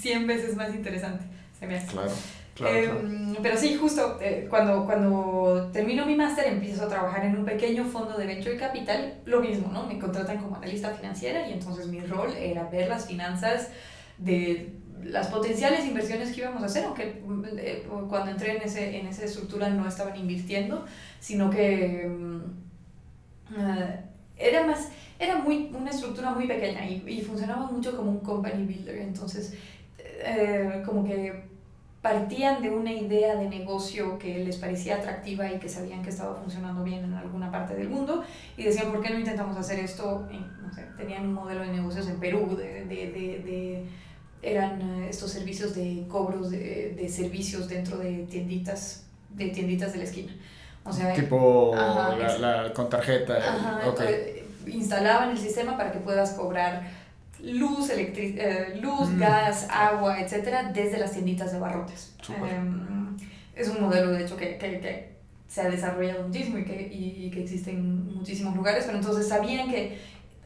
[0.00, 1.24] 100 veces más interesante.
[1.58, 1.88] Se me hace.
[1.88, 2.12] Claro.
[2.54, 3.08] Claro, eh, claro.
[3.42, 7.84] Pero sí, justo eh, cuando, cuando termino mi máster empiezo a trabajar en un pequeño
[7.84, 9.86] fondo de venture capital, lo mismo, ¿no?
[9.86, 13.70] Me contratan como analista financiera y entonces mi rol era ver las finanzas
[14.18, 17.22] de las potenciales inversiones que íbamos a hacer, aunque
[17.58, 20.86] eh, cuando entré en, ese, en esa estructura no estaban invirtiendo,
[21.20, 22.08] sino que
[23.50, 23.58] uh,
[24.36, 24.88] era más,
[25.18, 29.54] era muy, una estructura muy pequeña y, y funcionaba mucho como un company builder, entonces
[29.98, 31.53] uh, como que
[32.04, 36.34] partían de una idea de negocio que les parecía atractiva y que sabían que estaba
[36.34, 38.22] funcionando bien en alguna parte del mundo
[38.58, 40.28] y decían, ¿por qué no intentamos hacer esto?
[40.30, 43.86] En, no sé, tenían un modelo de negocios en Perú, de, de, de, de
[44.42, 50.04] eran estos servicios de cobros de, de, servicios dentro de tienditas, de tienditas de la
[50.04, 50.36] esquina.
[50.84, 53.38] O sea, tipo ajá, la, la, con tarjeta.
[53.38, 54.46] Ajá, okay.
[54.66, 56.82] Instalaban el sistema para que puedas cobrar
[57.44, 59.18] luz, electric eh, luz mm.
[59.18, 62.14] gas, agua, etcétera, desde las tienditas de barrotes.
[62.28, 62.60] Eh,
[63.54, 65.14] es un modelo, de hecho, que, que, que,
[65.46, 69.70] se ha desarrollado muchísimo y que, y que existe en muchísimos lugares, pero entonces sabían
[69.70, 69.98] que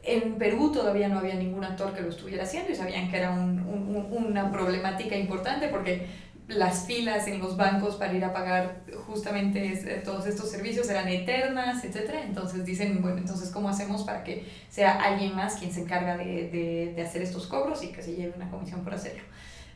[0.03, 3.31] en Perú todavía no había ningún actor que lo estuviera haciendo y sabían que era
[3.31, 6.07] un, un, una problemática importante porque
[6.49, 11.83] las filas en los bancos para ir a pagar justamente todos estos servicios eran eternas,
[11.83, 12.11] etc.
[12.25, 16.49] Entonces dicen, bueno, entonces ¿cómo hacemos para que sea alguien más quien se encarga de,
[16.49, 19.23] de, de hacer estos cobros y que se lleve una comisión por hacerlo?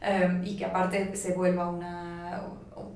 [0.02, 2.44] Um, y que aparte se vuelva una,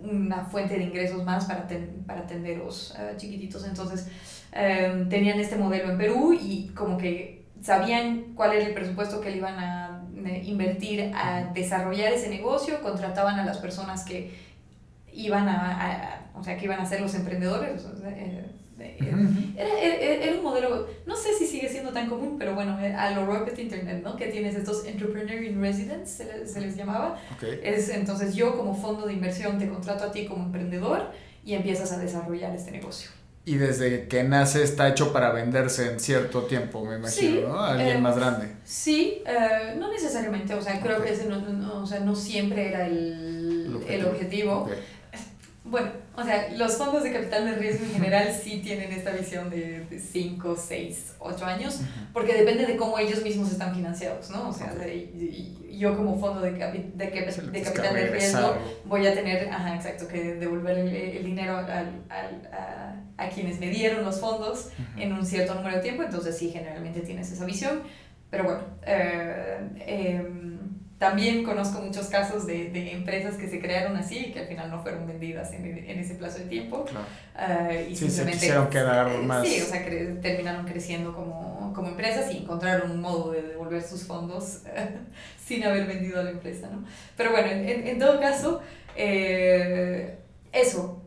[0.03, 3.65] una fuente de ingresos más para, ten, para tenderos uh, chiquititos.
[3.65, 4.09] Entonces
[4.51, 9.31] um, tenían este modelo en Perú y como que sabían cuál era el presupuesto que
[9.31, 9.86] le iban a eh,
[10.27, 14.31] invertir a desarrollar ese negocio, contrataban a las personas que
[15.13, 17.85] iban a, o sea, que iban a ser los emprendedores.
[18.05, 18.45] Eh,
[19.57, 23.25] era, era, un modelo, no sé si sigue siendo tan común, pero bueno, a lo
[23.25, 24.15] Rocket Internet, ¿no?
[24.15, 27.19] Que tienes estos Entrepreneur in Residence, se les, se les llamaba.
[27.63, 31.11] Es, entonces yo como fondo de inversión te contrato a ti como emprendedor
[31.43, 33.09] y empiezas a desarrollar este negocio.
[33.47, 37.61] Y desde que nace está hecho para venderse en cierto tiempo, me imagino, ¿no?
[37.61, 38.51] alguien eh, más grande.
[38.65, 42.67] Sí, eh, no necesariamente, o sea, creo que ese no, no, o sea, no siempre
[42.67, 44.69] era el, el objetivo.
[45.63, 49.51] Bueno, o sea, los fondos de capital de riesgo en general sí tienen esta visión
[49.51, 54.49] de 5, 6, 8 años, porque depende de cómo ellos mismos están financiados, ¿no?
[54.49, 54.73] O sea,
[55.69, 56.57] yo como fondo de, de,
[56.95, 61.69] de capital de riesgo voy a tener, ajá, exacto, que devolver el, dinero al,
[62.09, 66.35] al, a, a, quienes me dieron los fondos en un cierto número de tiempo, entonces
[66.35, 67.83] sí, generalmente tienes esa visión,
[68.31, 70.57] pero bueno, eh, em,
[70.97, 74.71] también conozco muchos casos de, de, empresas que se crearon así y que al final
[74.71, 76.85] no fueron vendidas en, en ese plazo de tiempo.
[77.35, 79.47] Uh, y sí, simplemente, se quisieron quedar eh, más.
[79.47, 84.05] Sí, o sea, terminaron creciendo como, como, empresas y encontraron un modo de devolver sus
[84.05, 84.63] fondos
[85.45, 86.83] sin haber vendido a la empresa, ¿no?
[87.15, 88.61] Pero bueno, en, en todo caso,
[88.95, 90.17] eh,
[90.51, 91.03] eso,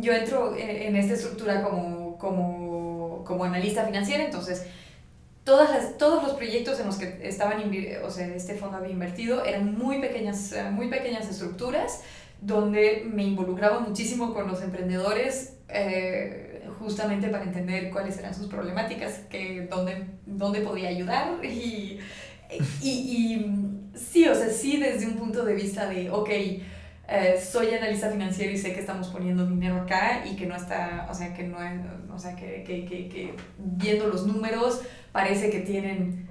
[0.00, 4.66] yo entro en, esta estructura como, como, como analista financiera, entonces
[5.44, 7.62] todas las, todos los proyectos en los que estaban,
[8.04, 12.02] o sea, este fondo había invertido eran muy pequeñas, muy pequeñas estructuras
[12.40, 19.20] donde me involucraba muchísimo con los emprendedores eh, justamente para entender cuáles eran sus problemáticas,
[19.30, 21.98] que, dónde, dónde podía ayudar y,
[22.82, 26.30] y, y sí, o sea, sí desde un punto de vista de, ok,
[27.08, 31.06] eh, soy analista financiero y sé que estamos poniendo dinero acá y que no está,
[31.10, 31.58] o sea, que no
[32.12, 34.80] o sea, que, que, que, que viendo los números
[35.12, 36.28] parece que tienen,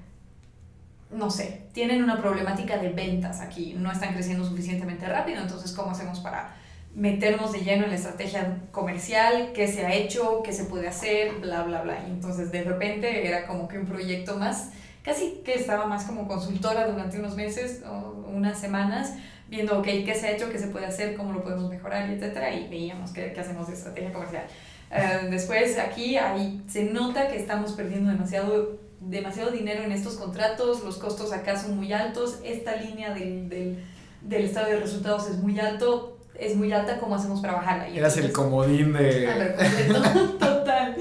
[1.11, 5.91] no sé, tienen una problemática de ventas aquí, no están creciendo suficientemente rápido, entonces, ¿cómo
[5.91, 6.55] hacemos para
[6.95, 11.35] meternos de lleno en la estrategia comercial, qué se ha hecho, qué se puede hacer,
[11.35, 12.03] bla, bla, bla.
[12.07, 14.71] Y entonces de repente era como que un proyecto más,
[15.03, 19.13] casi que estaba más como consultora durante unos meses o unas semanas,
[19.47, 22.53] viendo, ok, qué se ha hecho, qué se puede hacer, cómo lo podemos mejorar, etcétera,
[22.53, 24.43] y veíamos qué, qué hacemos de estrategia comercial.
[24.91, 30.83] Uh, después aquí ahí se nota que estamos perdiendo demasiado, demasiado dinero en estos contratos,
[30.83, 33.83] los costos acá son muy altos, esta línea del, del,
[34.21, 37.87] del estado de resultados es muy alto, es muy alta, ¿cómo hacemos para bajarla?
[37.87, 39.27] Y Eras el comodín de...
[40.39, 40.97] total.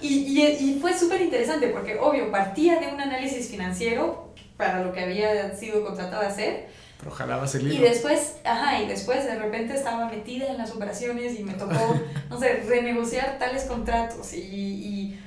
[0.00, 4.92] Y, y, y fue súper interesante porque, obvio, partía de un análisis financiero para lo
[4.92, 6.68] que había sido contratado a hacer,
[7.00, 7.74] pero jalabas el hilo.
[7.74, 11.98] Y después, ajá, y después de repente estaba metida en las operaciones y me tocó,
[12.28, 15.20] no sé, renegociar tales contratos y, y,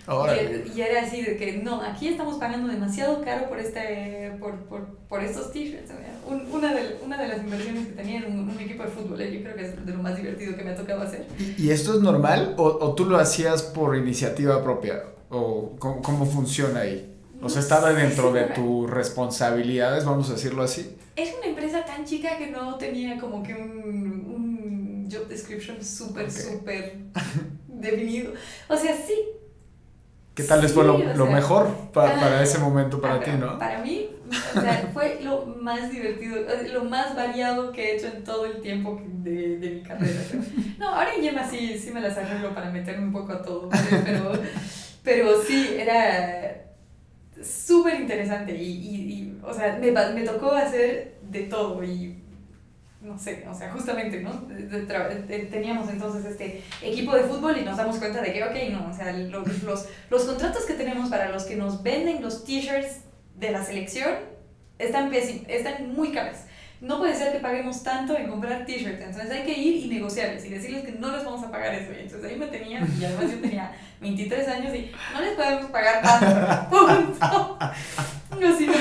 [0.76, 4.86] y, era así de que, no, aquí estamos pagando demasiado caro por, este, por, por,
[5.10, 5.92] por estos t-shirts.
[6.52, 9.34] una, de, una de las inversiones que tenía en un, equipo de fútbol, ¿eh?
[9.34, 11.26] yo creo que es de lo más divertido que me ha tocado hacer.
[11.58, 15.06] ¿Y, esto es normal o, o, tú lo hacías por iniciativa propia?
[15.30, 17.10] ¿O cómo, cómo funciona ahí?
[17.42, 20.96] O sea, estaba dentro de tus responsabilidades, vamos a decirlo así.
[21.15, 23.69] Es una empresa tan chica que no tenía como que un,
[24.28, 26.97] un job description súper, súper
[27.67, 28.34] definido.
[28.67, 29.13] O sea, sí.
[30.34, 33.60] ¿Qué tal les fue lo, lo mejor para, para ese momento para ti, no?
[33.60, 34.10] Para mí,
[34.56, 36.38] o sea, fue lo más divertido,
[36.73, 40.21] lo más variado que he hecho en todo el tiempo de, de mi carrera.
[40.80, 43.69] No, ahora en Yema sí, sí me las arreglo para meterme un poco a todo,
[44.04, 44.32] pero,
[45.04, 46.62] pero sí, era
[47.44, 52.20] súper interesante y, y, y, o sea, me, me tocó hacer de todo y
[53.02, 54.32] no sé, o sea, justamente, ¿no?
[55.52, 58.94] Teníamos entonces este equipo de fútbol y nos damos cuenta de que, ok, no, o
[58.94, 63.02] sea, los, los, los contratos que tenemos para los que nos venden los t-shirts
[63.36, 64.14] de la selección
[64.80, 66.38] están, están muy caros
[66.84, 70.44] no puede ser que paguemos tanto en comprar t-shirts, entonces hay que ir y negociarles
[70.44, 71.94] y decirles que no les vamos a pagar eso.
[71.94, 73.72] Entonces ahí me tenía, y además yo tenía
[74.04, 77.58] 23 años y no les podemos pagar tanto, punto.
[78.39, 78.74] No, sino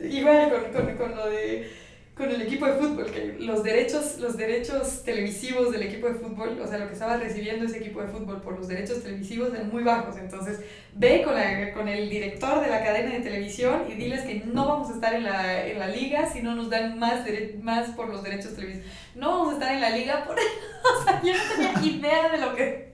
[0.00, 1.78] igual con, con, con lo de
[2.18, 6.60] con el equipo de fútbol, que los derechos, los derechos televisivos del equipo de fútbol,
[6.60, 9.70] o sea, lo que estaba recibiendo ese equipo de fútbol por los derechos televisivos eran
[9.70, 10.16] muy bajos.
[10.16, 10.58] Entonces,
[10.94, 14.66] ve con, la, con el director de la cadena de televisión y diles que no
[14.66, 17.20] vamos a estar en la, en la liga si no nos dan más,
[17.62, 18.90] más por los derechos televisivos.
[19.14, 20.34] No vamos a estar en la liga por...
[21.00, 22.88] o sea, yo no tenía idea de lo que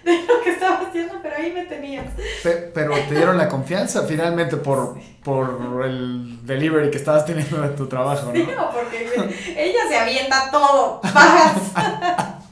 [0.04, 2.06] de lo que estaba haciendo, pero ahí me tenías.
[2.42, 7.86] Pero, te dieron la confianza finalmente por, por el delivery que estabas teniendo de tu
[7.86, 8.32] trabajo, ¿no?
[8.32, 9.08] Sí, no, porque
[9.56, 11.72] ella se avienta todo, bajas.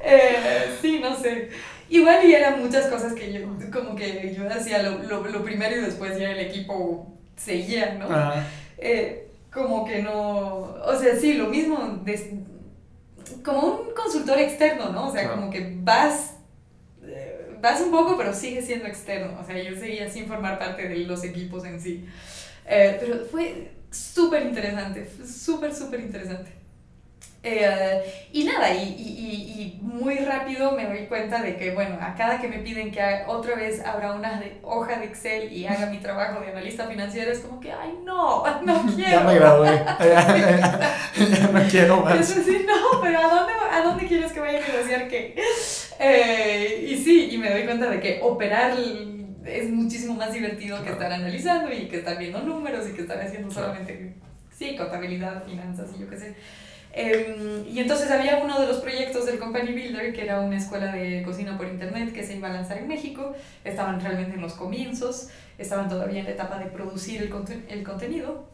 [0.00, 1.50] eh, sí, no sé.
[1.88, 5.76] Igual y eran muchas cosas que yo, como que yo hacía lo, lo, lo primero
[5.76, 8.08] y después ya el equipo seguía, ¿no?
[8.78, 12.02] eh, como que no, o sea, sí, lo mismo,
[13.44, 15.08] como un consultor externo, ¿no?
[15.08, 16.36] O sea, como que vas,
[17.02, 20.88] eh, vas un poco, pero sigue siendo externo, o sea, yo seguía sin formar parte
[20.88, 22.04] de los equipos en sí.
[22.66, 26.63] Eh, pero fue súper interesante, súper, súper interesante.
[27.46, 32.14] Eh, y nada, y, y, y, muy rápido me doy cuenta de que, bueno, a
[32.14, 35.98] cada que me piden que otra vez abra una hoja de Excel y haga mi
[35.98, 39.10] trabajo de analista financiero, es como que, ay, no, no quiero.
[39.10, 42.18] ya me gradué, ya, no quiero más.
[42.18, 45.36] Eso sí, no, pero ¿a dónde, a dónde quieres que vaya a negociar qué?
[46.00, 48.72] Eh, y sí, y me doy cuenta de que operar
[49.44, 53.20] es muchísimo más divertido que estar analizando y que estar viendo números y que estar
[53.20, 54.14] haciendo solamente,
[54.50, 56.34] sí, contabilidad, finanzas y yo qué sé.
[56.96, 60.92] Em, y entonces había uno de los proyectos del Company Builder, que era una escuela
[60.92, 63.34] de cocina por internet que se iba a lanzar en México.
[63.64, 65.28] Estaban realmente en los comienzos,
[65.58, 67.32] estaban todavía en la etapa de producir el,
[67.68, 68.46] el contenido.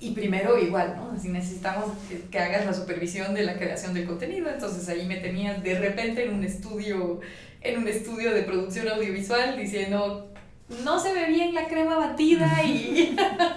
[0.00, 1.12] Y primero igual, ¿no?
[1.16, 1.90] Así necesitamos
[2.30, 4.50] que, hagas la supervisión de la creación del contenido.
[4.50, 7.20] Entonces ahí me tenías de repente en un estudio,
[7.60, 10.30] en un estudio de producción audiovisual diciendo,
[10.84, 13.16] no se ve bien la crema batida y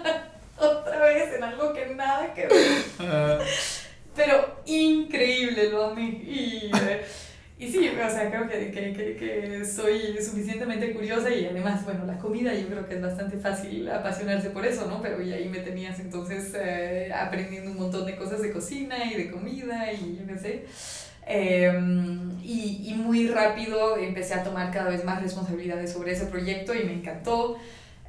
[0.58, 3.42] otra vez en algo que nada que ver.
[4.18, 6.08] Pero increíble, lo amé.
[6.08, 7.06] Y, eh,
[7.60, 12.18] y sí, o sea, creo que, que, que, soy suficientemente curiosa y además, bueno, la
[12.18, 15.02] comida yo creo que es bastante fácil apasionarse por eso, ¿no?
[15.02, 19.16] Pero y ahí me tenías entonces eh, aprendiendo un montón de cosas de cocina y
[19.16, 20.66] de comida y yo qué sé.
[21.30, 26.74] Em, y, y, muy rápido empecé a tomar cada vez más responsabilidades sobre ese proyecto
[26.74, 27.58] y me encantó.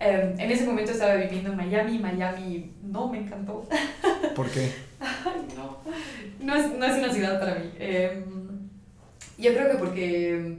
[0.01, 3.69] Em, en ese momento estaba viviendo en Miami, Miami no me encantó.
[4.37, 4.88] ¿Por qué?
[5.57, 5.79] No,
[6.41, 7.71] no es, no es una ciudad para mí.
[7.79, 8.25] Em,
[9.39, 10.59] yo creo que porque,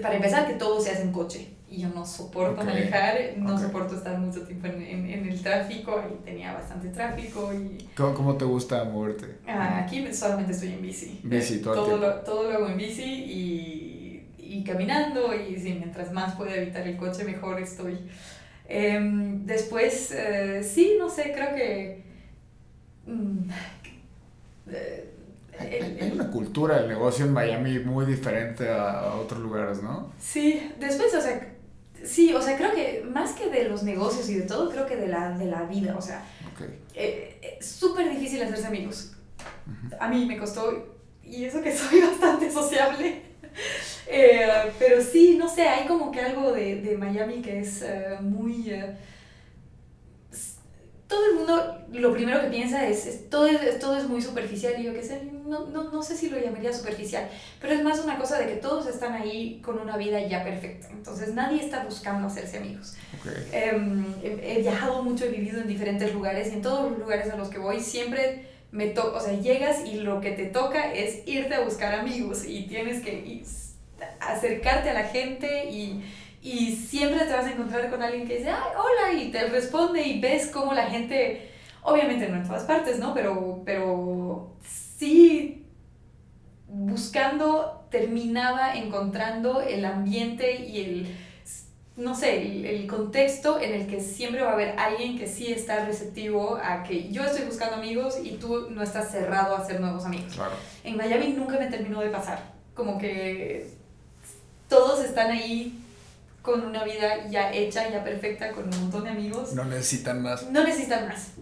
[0.00, 1.48] para empezar, que todo se hace en coche.
[1.68, 6.00] Y yo no soporto manejar, no soporto estar mucho tiempo en, en, en, el tráfico,
[6.08, 7.52] y tenía bastante tráfico.
[7.52, 7.88] Y...
[7.96, 9.38] ¿Cómo, cómo te gusta moverte?
[9.48, 11.20] Ah, aquí solamente estoy en bici.
[11.24, 16.12] Bici, todo, todo, lo, todo lo hago en bici y, y caminando, y sí, mientras
[16.12, 17.98] más pueda evitar el coche, mejor estoy.
[18.68, 22.05] Em, después, eh, sí, no sé, creo que
[23.06, 23.48] Mm,
[25.58, 30.12] hay, una cultura del negocio en Miami muy diferente a, otros lugares, ¿no?
[30.20, 31.54] Sí, después, o sea,
[32.04, 34.96] sí, o sea, creo que más que de los negocios y de todo, creo que
[34.96, 36.24] de la, de la vida, o sea,
[36.94, 39.12] eh, eh, es súper difícil hacerse amigos.
[39.98, 43.22] A mí me costó, y eso que soy bastante sociable,
[44.08, 47.84] eh, pero sí, no sé, hay como que algo de, de Miami que es
[48.20, 48.72] muy
[51.08, 54.84] todo el mundo lo primero que piensa es, todo, es todo es muy superficial y
[54.84, 57.28] yo qué sé, no, no, no, sé si lo llamaría superficial,
[57.60, 60.88] pero es más una cosa de que todos están ahí con una vida ya perfecta,
[60.90, 62.96] entonces nadie está buscando hacerse amigos.
[63.52, 67.36] Em, he, viajado mucho, he vivido en diferentes lugares y en todos los lugares a
[67.36, 71.26] los que voy siempre me toca, o sea, llegas y lo que te toca es
[71.26, 73.44] irte a buscar amigos y tienes que
[74.20, 76.02] acercarte a la gente y
[76.46, 80.00] y siempre te vas a encontrar con alguien que dice, ay, hola, y te responde
[80.00, 81.50] y ves cómo la gente,
[81.82, 83.12] obviamente no en todas partes, ¿no?
[83.14, 84.52] Pero, pero
[84.96, 85.66] sí
[86.68, 91.16] buscando terminaba encontrando el ambiente y el,
[91.96, 95.50] no sé, el, el, contexto en el que siempre va a haber alguien que sí
[95.50, 99.80] está receptivo a que yo estoy buscando amigos y tú no estás cerrado a hacer
[99.80, 100.34] nuevos amigos.
[100.34, 100.54] Claro.
[100.84, 102.54] En Miami nunca me terminó de pasar.
[102.72, 103.68] Como que
[104.68, 105.82] todos están ahí
[106.46, 109.52] con una vida ya hecha, ya perfecta, con un montón de amigos.
[109.52, 110.48] No necesitan más.
[110.48, 111.32] No necesitan más.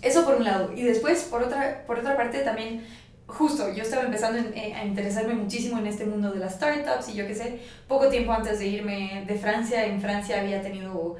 [0.00, 0.72] Eso por un lado.
[0.74, 2.82] Y después, por otra, por otra parte, también,
[3.26, 7.16] justo, yo estaba empezando eh, a interesarme muchísimo en este mundo de las startups y
[7.16, 11.16] yo qué sé, poco tiempo antes de irme de Francia, en Francia había tenido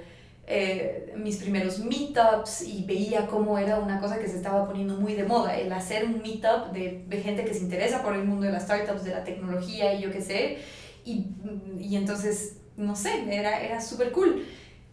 [0.46, 5.12] eh, mis primeros meetups y veía cómo era una cosa que se estaba poniendo muy
[5.12, 8.46] de moda, el hacer un meetup de, de gente que se interesa por el mundo
[8.46, 10.59] de las startups, de la tecnología y yo qué sé.
[11.04, 11.28] Y,
[11.78, 14.44] y entonces no sé, era, era súper cool.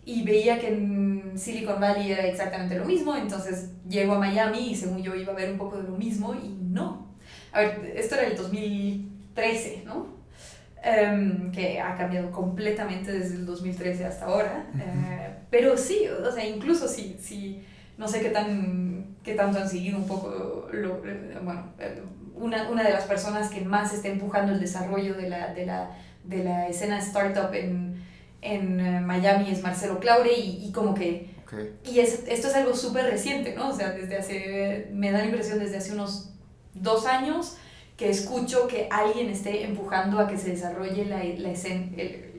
[0.06, 4.76] Y veía que en Silicon Valley era exactamente lo mismo, entonces llego a Miami y
[4.76, 7.08] según yo iba a ver un poco de lo mismo y no.
[7.52, 10.18] A ver, esto era el 2013, ¿no?
[10.84, 14.68] Em, que ha cambiado completamente desde el 2013 hasta ahora.
[14.80, 17.66] Eh, pero sí, o sea, incluso si, si
[17.98, 21.02] no sé qué, tan, qué tanto han seguido un poco, lo,
[21.44, 22.02] bueno, eh,
[22.36, 25.90] una, una de las personas que más está empujando el desarrollo de la, de la
[26.28, 28.04] de la escena startup en,
[28.42, 31.36] en eh, Miami es Marcelo Claure y, y como que...
[31.86, 33.70] Y es, esto es algo súper reciente, ¿no?
[33.70, 36.32] O sea, desde hace, me da la impresión desde hace unos
[36.74, 37.56] dos años
[37.96, 41.88] que escucho que alguien esté empujando a que se desarrolle la, la escena,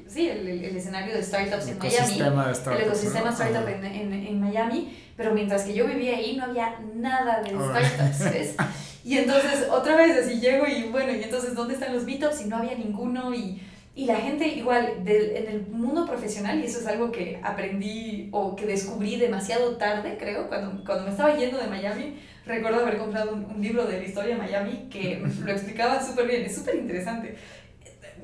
[0.06, 2.18] sí, el, el, escenario de startups El en Miami.
[2.18, 3.32] de startups, el ecosistema ¿no?
[3.32, 7.50] startup en, en, en Miami, pero mientras que yo vivía ahí no había nada de
[7.50, 8.54] startups, ¿ves?
[9.04, 12.42] Y entonces otra vez así llego y bueno, y entonces ¿dónde están los meetups?
[12.42, 13.58] Y no había ninguno y,
[13.98, 18.28] y la gente igual del- en el mundo profesional, y eso es algo que aprendí
[18.30, 22.14] o que descubrí demasiado tarde, creo, cuando, cuando me estaba yendo de Miami,
[22.46, 26.28] recuerdo haber comprado un, un libro de la historia de Miami que lo explicaba súper
[26.28, 27.34] bien, es súper interesante.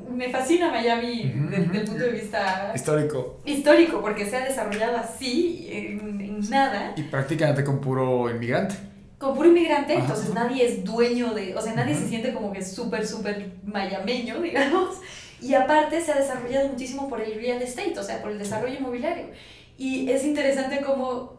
[0.08, 1.90] Me fascina Miami Ujú, del, del ujú.
[1.90, 3.40] punto de vista Histórico.
[3.44, 8.76] histórico porque se ha desarrollado así, en, en nada, Y prácticamente con puro inmigrante.
[9.18, 10.02] con puro inmigrante, Ajá.
[10.02, 14.40] entonces nadie es dueño de, o sea, nadie se siente como que súper, súper mayameño,
[14.48, 14.98] digamos,
[15.44, 18.78] y aparte se ha desarrollado muchísimo por el real estate, o sea, por el desarrollo
[18.78, 19.26] inmobiliario.
[19.76, 21.34] Y es interesante como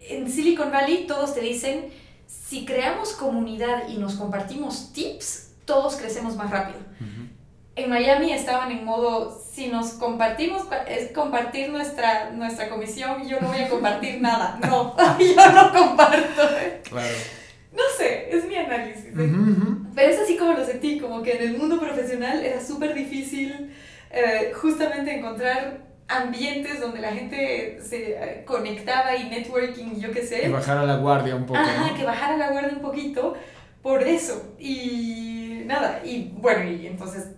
[0.00, 1.86] en Silicon Valley todos te dicen,
[2.26, 6.78] si creamos comunidad y nos compartimos tips, todos crecemos más rápido.
[7.74, 13.48] En Miami estaban en modo, si nos compartimos, es compartir nuestra, nuestra comisión yo no
[13.48, 14.58] voy a compartir nada.
[14.60, 16.42] No, yo no comparto.
[16.84, 17.14] Claro.
[17.76, 19.04] No sé, es mi análisis.
[19.06, 19.32] ¿eh?
[19.94, 23.70] Pero es así como lo sentí, como que en el mundo profesional era súper difícil
[24.10, 30.46] eh, justamente encontrar ambientes donde la gente se eh, conectaba y networking, yo qué sé.
[30.46, 31.58] Y bajar a la guardia un poco.
[31.58, 31.96] Ajá, ¿no?
[31.96, 33.34] que bajara la guardia un poquito
[33.82, 34.54] por eso.
[34.58, 37.32] Y nada, y bueno, y entonces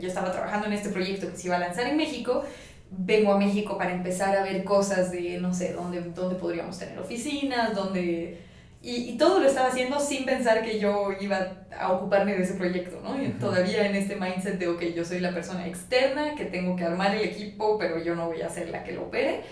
[0.00, 2.44] yo estaba trabajando en este proyecto que se iba a lanzar en México.
[2.90, 6.98] Vengo a México para empezar a ver cosas de, no sé, dónde, dónde podríamos tener
[6.98, 8.47] oficinas, dónde...
[8.80, 12.54] Y, y todo lo estaba haciendo sin pensar que yo iba a ocuparme de ese
[12.54, 13.20] proyecto, ¿no?
[13.20, 16.84] Y todavía en este mindset de, ok, yo soy la persona externa, que tengo que
[16.84, 19.42] armar el equipo, pero yo no voy a ser la que lo opere.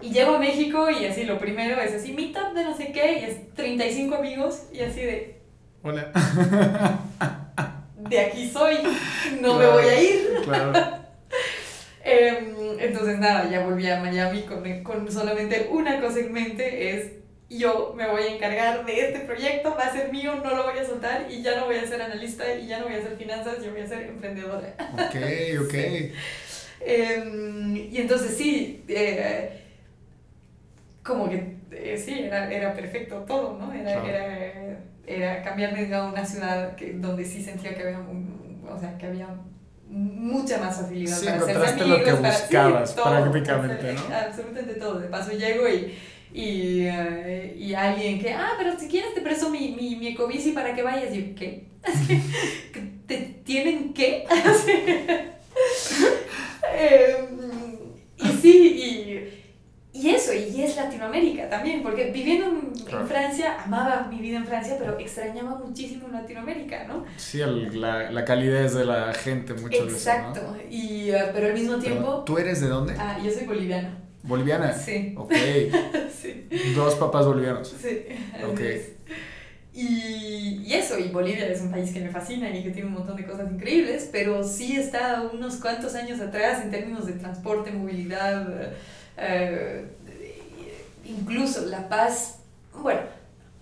[0.00, 3.20] Y llego a México y así lo primero es así, meetup de no sé qué,
[3.20, 5.38] y es 35 amigos y así de,
[5.82, 6.12] Hola.
[7.96, 8.78] de aquí soy,
[9.40, 10.40] no me voy a ir.
[10.44, 10.72] Claro.
[12.10, 17.12] Em, entonces nada, ya volví a Miami con, con solamente una cosa en mente, es
[17.50, 20.78] yo me voy a encargar de este proyecto, va a ser mío, no lo voy
[20.78, 23.16] a soltar y ya no voy a ser analista y ya no voy a hacer
[23.16, 24.74] finanzas, yo voy a ser emprendedora.
[24.92, 25.16] Ok,
[25.66, 25.74] ok.
[26.80, 29.62] Em, y entonces sí, eh,
[31.02, 33.72] como que eh, sí, era, era perfecto todo, ¿no?
[33.72, 34.06] Era, Claro.
[34.08, 38.96] era, era cambiarme a una ciudad que, donde sí sentía que había, un- o sea,
[38.98, 39.28] que había
[39.88, 43.92] mucha más facilidad Sí, para hacer encontraste amigos, lo que para- sí, buscabas, todo, prácticamente,
[43.94, 44.00] ¿no?
[44.14, 44.98] Absolutamente todo.
[45.00, 45.98] De paso llego y,
[46.32, 50.52] y, eh, y alguien que, ah, pero si quieres te presto mi, mi, mi ecobici
[50.52, 51.14] para que vayas.
[51.14, 51.66] Y yo, ¿qué?
[52.72, 54.26] ¿Que ¿Te tienen qué?
[56.74, 57.78] Em,
[58.16, 59.32] y sí,
[59.92, 62.68] y, y eso, y es Latinoamérica también, porque viviendo en.
[63.06, 67.04] Francia, amaba mi vida en Francia, pero extrañaba muchísimo Latinoamérica, ¿no?
[67.16, 70.28] Sí, el- la, la calidez de la gente muchas veces, ¿no?
[70.28, 72.94] Exacto, y, eh, pero al mismo Pero, tiempo, ¿Tú eres de dónde?
[72.98, 74.72] ah, yo soy boliviana, Boliviana.
[74.72, 75.32] sí, Ok.
[76.20, 77.74] sí, Dos papás bolivianos.
[77.80, 78.00] sí.
[78.46, 78.60] Ok.
[79.74, 82.94] Y, y eso, y Bolivia es un país que me fascina y que tiene un
[82.94, 87.70] montón de cosas increíbles, pero sí está unos cuantos años atrás en términos de transporte,
[87.70, 88.72] movilidad,
[89.16, 89.84] eh,
[91.04, 92.40] incluso La Paz.
[92.82, 93.00] Bueno,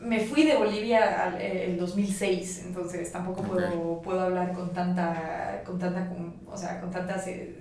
[0.01, 5.79] me fui de Bolivia al, el 2006, entonces tampoco puedo, puedo hablar con tanta, con
[5.79, 7.55] tanta, con- o sea, con tanta se-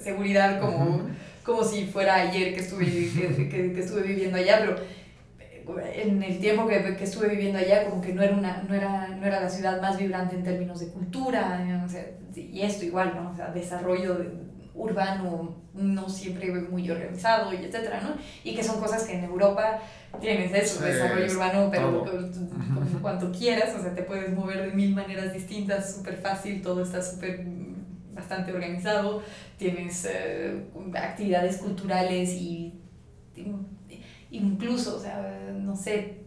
[0.00, 1.08] seguridad como.
[1.44, 4.76] Como si fuera ayer que estuve, que, que- que estuve viviendo allá, pero
[5.80, 8.74] eh, en el tiempo que, que estuve viviendo allá como que no era, una, no,
[8.74, 12.84] era, no era la ciudad más vibrante en términos de cultura, o sea, y esto
[12.84, 13.30] igual, ¿no?
[13.30, 18.14] O sea, desarrollo de- urbano no siempre muy organizado y etcétera, ¿no?
[18.42, 19.78] Y que son cosas que en Europa
[20.20, 22.04] tienes eso, Sí, desarrollo es urbano, pero
[23.02, 27.02] cuanto quieras, o sea, te puedes mover de mil maneras distintas, súper fácil, todo está
[27.02, 27.44] súper
[28.12, 29.22] bastante organizado,
[29.58, 32.74] tienes eh, actividades culturales y
[34.30, 36.22] incluso, o sea, no sé,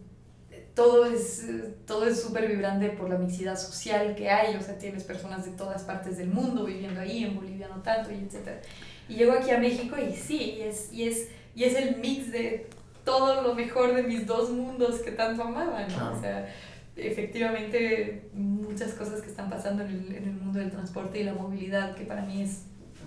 [0.74, 1.46] todo es
[1.86, 5.52] todo es súper vibrante por la mixidad social que hay, o sea, tienes personas de
[5.52, 8.60] todas partes del mundo viviendo ahí, en Bolivia no tanto, y etcétera.
[9.08, 12.30] Y llego aquí a México y sí, y es, y es, y es el mix
[12.30, 12.68] de
[13.04, 16.12] todo lo mejor de mis dos mundos que tanto amaba, ¿no?
[16.12, 16.52] O sea,
[16.96, 21.34] efectivamente muchas cosas que están pasando en el, en el mundo del transporte y la
[21.34, 22.62] movilidad, que para mí es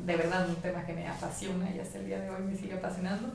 [0.05, 2.73] de verdad un tema que me apasiona y hasta el día de hoy me sigue
[2.73, 3.33] apasionando.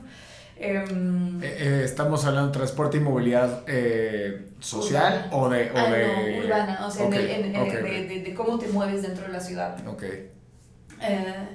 [0.57, 5.35] Em, Eh, eh, estamos hablando de transporte y movilidad eh, social Urbana.
[5.37, 5.71] o de...
[5.71, 6.07] O ah, de...
[6.37, 8.67] no, urbana, o sea, en Ok, el- en- en- ok, de, de- de cómo te
[8.69, 9.85] mueves dentro de la ciudad.
[9.87, 10.03] Ok.
[11.01, 11.47] Eh,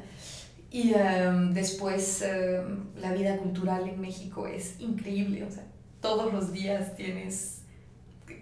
[0.71, 5.65] y em, después em, la vida cultural en México es increíble, o sea,
[6.03, 7.60] todos los días tienes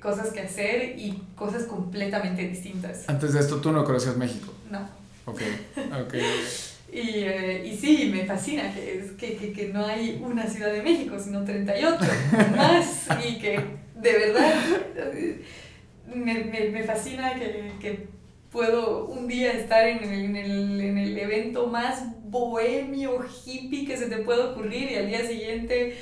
[0.00, 3.08] cosas que hacer y cosas completamente distintas.
[3.08, 4.52] Antes de esto tú no conocías México.
[4.70, 4.88] No,
[5.26, 5.42] Ok,
[6.06, 6.14] ok.
[6.90, 10.72] Y, eh, y sí, me fascina que, es, que, que, que, no hay una Ciudad
[10.72, 11.98] de México, sino 38
[12.56, 13.06] más.
[13.28, 13.60] Y que
[13.94, 14.54] de verdad
[16.06, 18.08] me, me, me fascina que, que,
[18.50, 23.98] puedo un día estar en el, en, el, en el evento más bohemio, hippie que
[23.98, 25.98] se te puede ocurrir y al día siguiente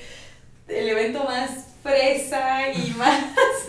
[0.69, 3.25] el evento más fresa y más...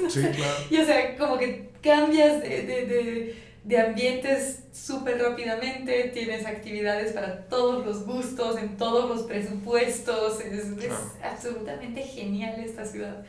[0.09, 0.55] Sí, claro.
[0.70, 7.11] Y o sea, como que cambias de, de, de de ambientes súper rápidamente, tienes actividades
[7.11, 13.26] para todos los gustos, en todos los presupuestos, es, es absolutamente genial esta ciudad.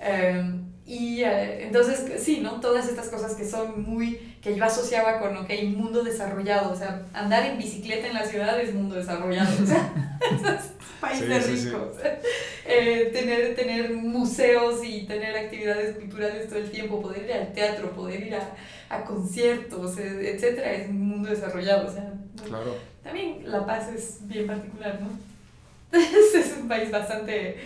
[0.00, 1.26] Um, y uh,
[1.60, 2.60] entonces, sí, ¿no?
[2.60, 7.06] Todas estas cosas que son muy, que yo asociaba con, ok, mundo desarrollado, o sea,
[7.14, 11.96] andar en bicicleta en la ciudad es mundo desarrollado, o sea, es países sí, ricos.
[11.96, 12.28] Sí, sí.
[12.66, 17.90] Eh, tener, tener museos y tener actividades culturales todo el tiempo, poder ir al teatro,
[17.92, 18.50] poder ir a,
[18.90, 22.12] a conciertos, etcétera, es un mundo desarrollado, o sea,
[22.46, 22.76] claro.
[23.02, 25.08] también La Paz es bien particular, ¿no?
[25.98, 27.56] es un país bastante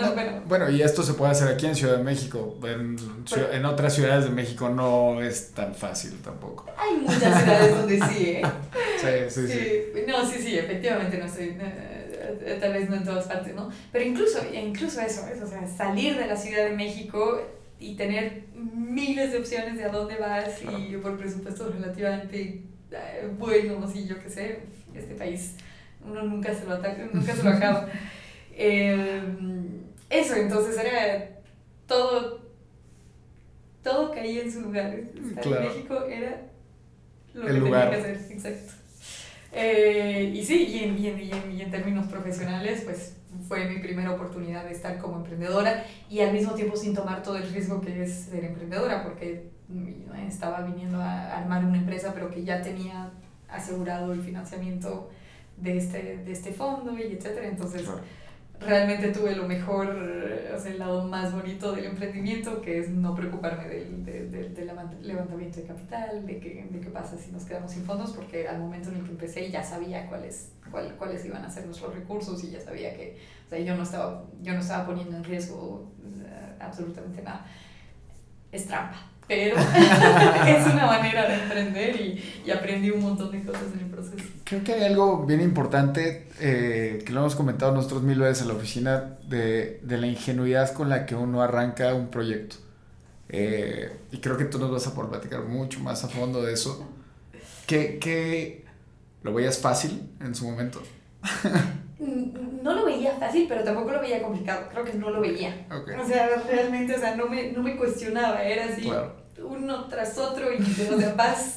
[0.00, 0.42] no, bueno.
[0.46, 2.58] bueno, y esto se puede hacer aquí en Ciudad de México.
[2.64, 6.66] En, otras ciudades de México no es tan fácil tampoco.
[6.76, 8.42] Hay muchas ciudades donde sí, ¿eh?
[9.00, 10.00] Sí, sí, sí, sí.
[10.08, 11.56] No, sí, sí, efectivamente, no sé.
[11.60, 13.70] Eh, tal vez no en todas partes, ¿no?
[13.92, 15.40] Pero incluso, incluso eso, ¿es?
[15.40, 17.40] O sea, salir de la Ciudad de México
[17.78, 20.78] y tener miles de opciones de a dónde vas claro.
[20.78, 24.60] y por presupuesto relativamente eh, buenos y yo qué sé,
[24.94, 25.54] este país
[26.04, 27.88] uno nunca se lo, ataca, nunca se lo acaba.
[28.60, 29.22] Eh,
[30.10, 31.40] eso, entonces era
[31.86, 32.40] todo,
[33.82, 34.94] todo caía en su lugar.
[34.94, 35.62] Estar claro.
[35.62, 36.42] en México era
[37.34, 37.90] lo El que lugar.
[37.90, 38.72] tenía que hacer, exacto.
[39.52, 43.66] Eh, y sí, y en, y, en, y, en, y en términos profesionales, pues fue
[43.66, 47.50] mi primera oportunidad de estar como emprendedora y al mismo tiempo sin tomar todo el
[47.50, 49.50] riesgo que es ser emprendedora, porque
[50.26, 53.10] estaba viniendo a armar una empresa, pero que ya tenía
[53.48, 55.10] asegurado el financiamiento
[55.56, 57.48] de este, de este fondo y etcétera.
[57.48, 58.00] Entonces, claro
[58.60, 59.88] realmente tuve lo mejor,
[60.54, 64.54] o sea, el lado más bonito del emprendimiento, que es no preocuparme del, del, del,
[64.54, 64.66] del
[65.02, 68.58] levantamiento de capital, de qué, de qué pasa si nos quedamos sin fondos, porque al
[68.58, 72.42] momento en el que empecé ya sabía cuáles, cuál, cuáles iban a ser nuestros recursos
[72.44, 75.92] y ya sabía que, o sea, yo no estaba, yo no estaba poniendo en riesgo
[76.02, 77.46] uh, absolutamente nada.
[78.50, 78.96] Es trampa
[79.28, 79.56] pero
[80.46, 84.24] es una manera de emprender y, y, aprendí un montón de cosas en el proceso.
[84.44, 88.48] Creo que hay algo bien importante eh, que lo hemos comentado nosotros mil veces en
[88.48, 92.56] la oficina de, de la ingenuidad con la que uno arranca un proyecto.
[93.28, 96.54] Eh, y creo que tú nos vas a poder platicar mucho más a fondo de
[96.54, 96.88] eso.
[97.66, 98.64] ¿Qué, qué
[99.22, 100.82] lo veías fácil en su momento?
[102.62, 104.68] no lo veía fácil, pero tampoco lo veía complicado.
[104.70, 105.66] Creo que no lo veía.
[105.70, 105.96] Okay.
[105.96, 108.42] O sea, realmente, o sea, no me, no me cuestionaba.
[108.42, 109.16] Era así, claro.
[109.48, 111.56] Uno tras otro y o sea, vas...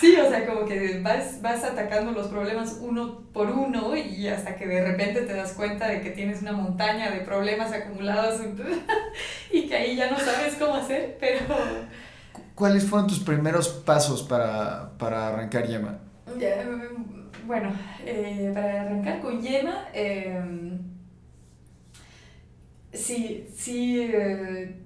[0.00, 4.56] Sí, o sea, como que vas, vas atacando los problemas uno por uno y hasta
[4.56, 8.40] que de repente te das cuenta de que tienes una montaña de problemas acumulados
[9.50, 11.40] y que ahí ya no sabes cómo hacer, pero...
[12.54, 15.98] ¿Cuáles fueron tus primeros pasos para, para arrancar Yema?
[16.38, 16.64] Ya,
[17.46, 17.72] bueno,
[18.04, 20.40] eh, para arrancar con Yema, eh,
[22.92, 24.81] sí, sí, eh,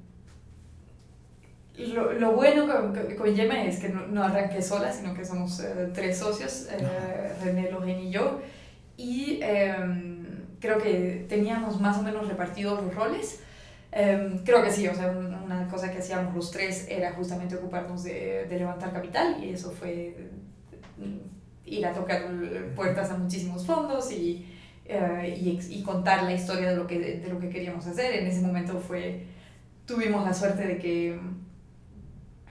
[1.78, 5.60] lo, lo, bueno con, con, Yema es que no, no, arranqué sola, sino que somos
[5.60, 8.40] eh, tres socios, eh, René, Lorraine y yo,
[8.96, 9.40] y
[10.58, 13.40] creo que teníamos más o menos repartidos los roles.
[13.92, 18.04] Um, creo que sí, o sea, una cosa que hacíamos los tres era justamente ocuparnos
[18.04, 20.16] de, de levantar capital y eso fue
[21.66, 22.22] ir a tocar
[22.74, 24.46] puertas a muchísimos fondos y,
[24.88, 28.14] uh, y, y, contar la historia de lo, que, de lo que queríamos hacer.
[28.14, 29.24] En ese momento fue,
[29.84, 31.18] tuvimos la suerte de que,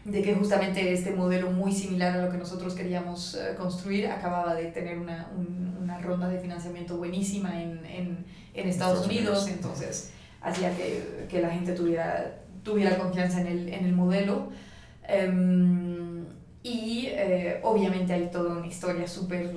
[0.06, 4.54] de que justamente este modelo muy similar a lo que nosotros queríamos uh, construir acababa
[4.54, 9.44] de tener una, un, una ronda de financiamiento buenísima en, en, en Estados, Estados Unidos,
[9.44, 14.50] Unidos, entonces hacía que, que la gente tuviera, tuviera confianza en el, en el modelo.
[15.28, 16.26] Um,
[16.62, 19.52] y eh, obviamente hay toda una historia súper,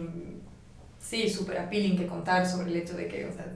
[0.98, 3.46] sí, súper appealing que contar sobre el hecho de que, o sea,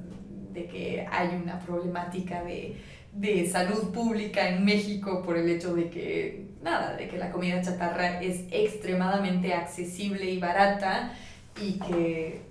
[0.53, 2.76] de que hay una problemática de,
[3.12, 7.61] de salud pública en México por el hecho de que, nada, de que la comida
[7.61, 11.13] chatarra es extremadamente accesible y barata
[11.61, 12.43] y que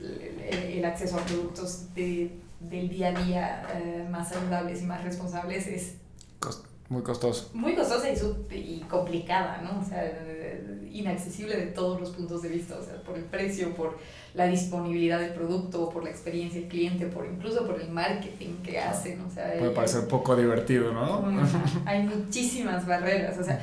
[0.00, 5.02] el, el acceso a productos de, del día a día eh, más saludables y más
[5.02, 5.94] responsables es
[6.88, 7.50] muy costoso.
[7.54, 9.80] Muy costosa y, y, complicada, ¿no?
[9.80, 10.04] O sea,
[10.92, 13.98] inaccesible de todos los puntos de vista, o sea, por el precio, por
[14.34, 18.80] la disponibilidad del producto, por la experiencia del cliente, por incluso por el marketing que
[18.80, 19.54] hacen, o sea...
[19.58, 21.24] Puede parecer hay, poco divertido, ¿no?
[21.86, 23.60] Hay muchísimas barreras, o sea,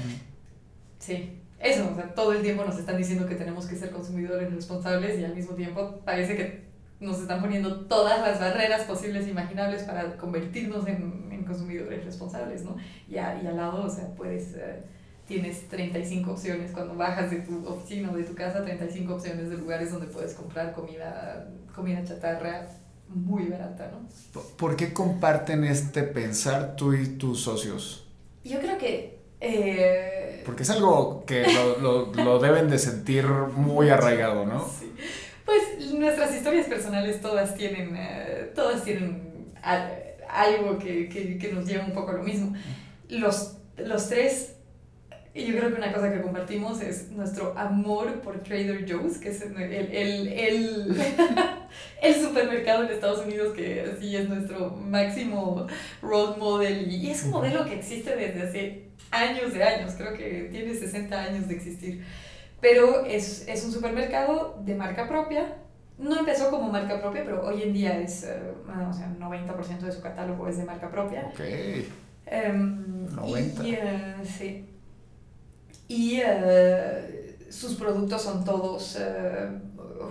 [0.98, 1.40] sí.
[1.60, 5.20] eso, o sea, todo el tiempo nos están diciendo que tenemos que ser consumidores responsables
[5.20, 9.84] y al mismo tiempo parece que nos están poniendo todas las barreras posibles e imaginables
[9.84, 12.78] para convertirnos en, en consumidores responsables, ¿no?
[13.10, 14.84] Y, y, al lado, o sea, puedes, eh,
[15.32, 19.58] tienes 35 opciones cuando bajas de tu oficina o de tu casa, 35 opciones de
[19.58, 22.68] lugares donde puedes comprar comida, comida chatarra
[23.08, 24.42] muy barata, ¿no?
[24.58, 28.08] ¿Por qué comparten este pensar tú y tus socios?
[28.44, 29.22] Yo creo que...
[29.40, 30.44] Eh...
[30.46, 34.68] Porque es algo que lo, lo, lo, deben de sentir muy arraigado, ¿no?
[34.68, 34.92] Sí.
[35.46, 39.52] Pues nuestras historias personales todas tienen, uh, todas tienen
[40.30, 42.54] algo que, que, que, nos lleva un poco a lo mismo.
[43.08, 44.56] Los, los tres,
[45.34, 49.30] y yo creo que una cosa que compartimos es nuestro amor por Trader Joe's, que
[49.30, 51.02] es el, el, el,
[52.02, 55.68] el supermercado en Estados Unidos que sí es nuestro máximo
[56.02, 60.50] role model y es un modelo que existe desde hace años de años, creo que
[60.52, 62.04] tiene 60 años de existir
[62.62, 65.58] pero es, es un supermercado de marca propia.
[65.98, 69.92] No empezó como marca propia, pero hoy en día es, uh, o sea, 90% de
[69.92, 71.32] su catálogo es de marca propia.
[71.34, 71.42] Ok.
[72.50, 73.68] Um, 90.
[73.68, 74.66] Y, uh, sí.
[75.92, 78.98] Y uh, sus productos son todos,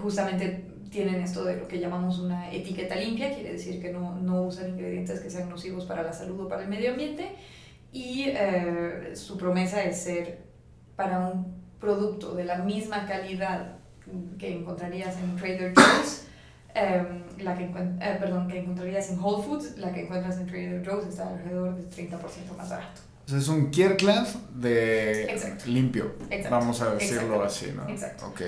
[0.03, 4.43] justamente tienen esto de lo que llamamos una etiqueta limpia, quiere decir que no, no
[4.43, 7.31] usan ingredientes que sean nocivos para la salud o para el medio ambiente.
[7.93, 8.27] Y
[9.15, 10.41] su promesa es ser
[10.97, 13.79] para un producto de la misma calidad
[14.39, 16.27] que encontrarías en Trader Joe's,
[16.75, 17.05] eh,
[17.39, 21.29] la que, eh, que encontrarías en Whole Foods, la que encuentras en Trader Joe's está
[21.29, 23.01] alrededor del 30% más barato.
[23.31, 24.27] O sea, es un Kirkland
[24.61, 25.67] de Exacto.
[25.69, 26.51] limpio, Exacto.
[26.51, 27.45] vamos a decirlo Exacto.
[27.45, 27.89] así, ¿no?
[27.89, 28.27] Exacto.
[28.27, 28.41] Ok.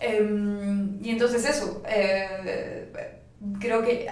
[0.00, 2.90] Eh, y entonces eso, eh,
[3.60, 4.08] creo que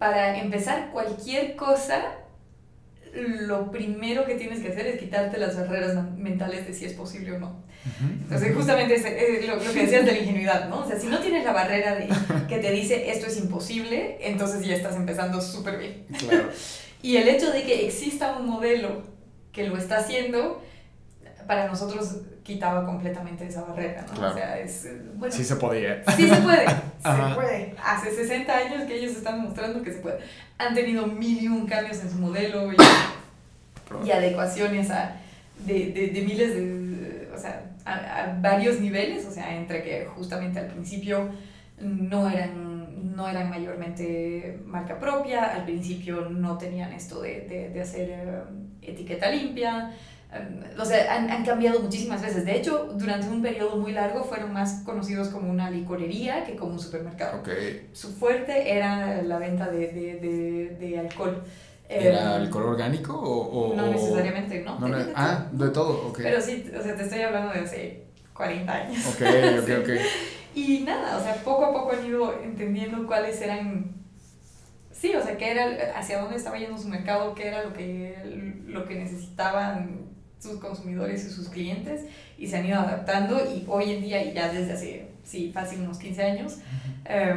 [0.00, 2.16] para empezar cualquier cosa,
[3.14, 7.36] lo primero que tienes que hacer es quitarte las barreras mentales de si es posible
[7.36, 7.62] o no.
[8.00, 10.80] Entonces, justamente es, es lo, lo, que decías de la ingenuidad, ¿no?
[10.80, 12.08] O sea, si no tienes la barrera de
[12.48, 16.04] que te dice esto es imposible, entonces ya estás empezando súper bien.
[16.18, 16.48] Claro.
[17.06, 19.02] y el hecho de que exista un modelo
[19.52, 20.60] que lo está haciendo,
[21.46, 24.14] para nosotros quitaba completamente esa barrera, ¿no?
[24.14, 24.34] Claro.
[24.34, 24.88] O sea, es...
[25.14, 26.02] Bueno, Sí se podía.
[26.16, 27.74] Sí se puede, se puede.
[27.80, 30.18] Hace 60 años que ellos están demostrando que se puede.
[30.58, 32.76] Han tenido mil y un cambios en su modelo y,
[34.04, 35.16] y adecuaciones a,
[35.60, 40.06] de, de, de miles de, o sea, a, a, varios niveles, o sea, entre que
[40.06, 41.30] justamente al principio
[41.78, 47.80] no eran, no eran mayormente marca propia, al principio no tenían esto de, de, de
[47.80, 48.42] hacer eh,
[48.82, 49.92] etiqueta limpia,
[50.78, 52.44] o sea, han, han, cambiado muchísimas veces.
[52.44, 56.72] De hecho, durante un periodo muy largo fueron más conocidos como una licorería que como
[56.72, 57.40] un supermercado.
[57.40, 57.88] Okay.
[57.92, 61.42] Su fuerte era la venta de, de, de, de alcohol.
[61.88, 63.70] ¿Era alcohol orgánico o...?
[63.70, 64.76] o no necesariamente, ¿no?
[65.14, 66.18] ah, de todo, ok.
[66.22, 68.02] Pero sí, o sea, te estoy hablando de hace
[68.34, 69.06] 40 años.
[69.06, 69.22] Ok,
[69.62, 69.90] ok, ok.
[70.56, 73.94] Y nada, o sea, poco a poco han ido entendiendo cuáles eran
[74.90, 78.54] sí, o sea, qué era, hacia dónde estaba yendo su mercado, qué era lo que,
[78.66, 80.06] lo que necesitaban
[80.38, 82.06] sus consumidores y sus clientes
[82.38, 85.80] y se han ido adaptando y hoy en día y ya desde hace, sí, fácil
[85.80, 86.58] unos 15 años,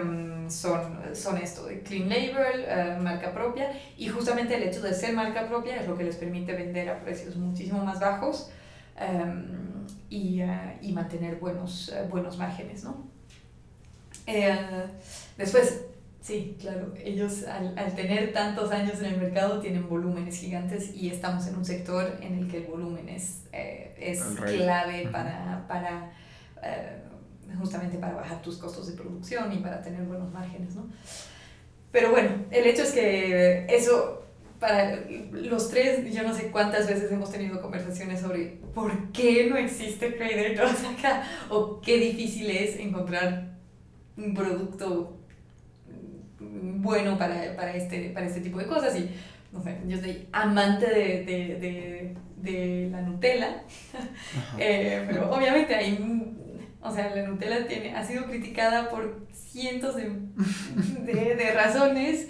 [0.01, 4.93] um, son, son esto de clean label, uh, marca propia y justamente el hecho de
[4.93, 8.51] ser marca propia es lo que les permite vender a precios muchísimo más bajos
[8.99, 9.78] um,
[10.09, 10.47] y, uh,
[10.81, 13.07] y, mantener buenos, uh, buenos márgenes, ¿no?
[15.37, 15.89] después,
[16.21, 16.93] Sí, claro.
[17.03, 21.55] Ellos al, al, tener tantos años en el mercado tienen volúmenes gigantes y estamos en
[21.55, 26.11] un sector en el que el volumen es, eh, es clave para, para
[26.61, 27.01] eh,
[27.57, 30.87] justamente para bajar tus costos de producción y para tener buenos márgenes, ¿no?
[31.91, 34.23] Pero bueno, el hecho es que eso,
[34.59, 34.99] para
[35.31, 40.11] los tres, yo no sé cuántas veces hemos tenido conversaciones sobre por qué no existe
[40.11, 43.57] Trader Joe's acá o qué difícil es encontrar
[44.17, 45.17] un producto
[46.39, 48.97] bueno para, para, este, para este tipo de cosas.
[48.97, 49.09] Y
[49.51, 53.63] no sé, yo soy amante de, de, de, de la Nutella,
[54.59, 55.97] eh, pero obviamente hay,
[56.81, 60.11] o sea, la Nutella tiene, ha sido criticada por cientos de,
[61.01, 62.27] de, de razones,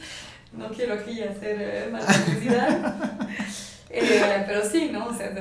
[0.54, 3.10] no quiero aquí hacer eh, mala publicidad,
[3.90, 5.08] eh, pero sí, ¿no?
[5.08, 5.32] O sea,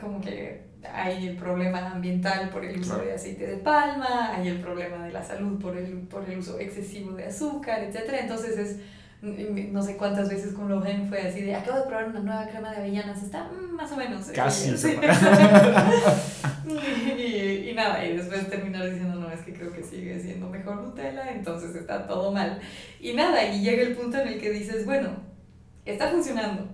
[0.00, 4.60] como que hay el problema ambiental por el uso de aceite de palma, hay el
[4.60, 8.14] problema de la salud por el, por el uso excesivo de azúcar, etc.
[8.20, 8.76] Entonces es,
[9.22, 12.70] no sé cuántas veces con Logan fue así de, acabo de probar una nueva crema
[12.70, 14.26] de avellanas, está mm, más o menos.
[14.26, 14.76] Casi.
[14.76, 14.96] Sí.
[17.18, 21.74] y, y, nada, y después terminar diciendo, que creo que sigue siendo mejor Nutella, entonces
[21.74, 22.60] está todo mal.
[23.00, 25.10] Y nada, y llega el punto en el que dices, bueno,
[25.84, 26.68] está funcionando,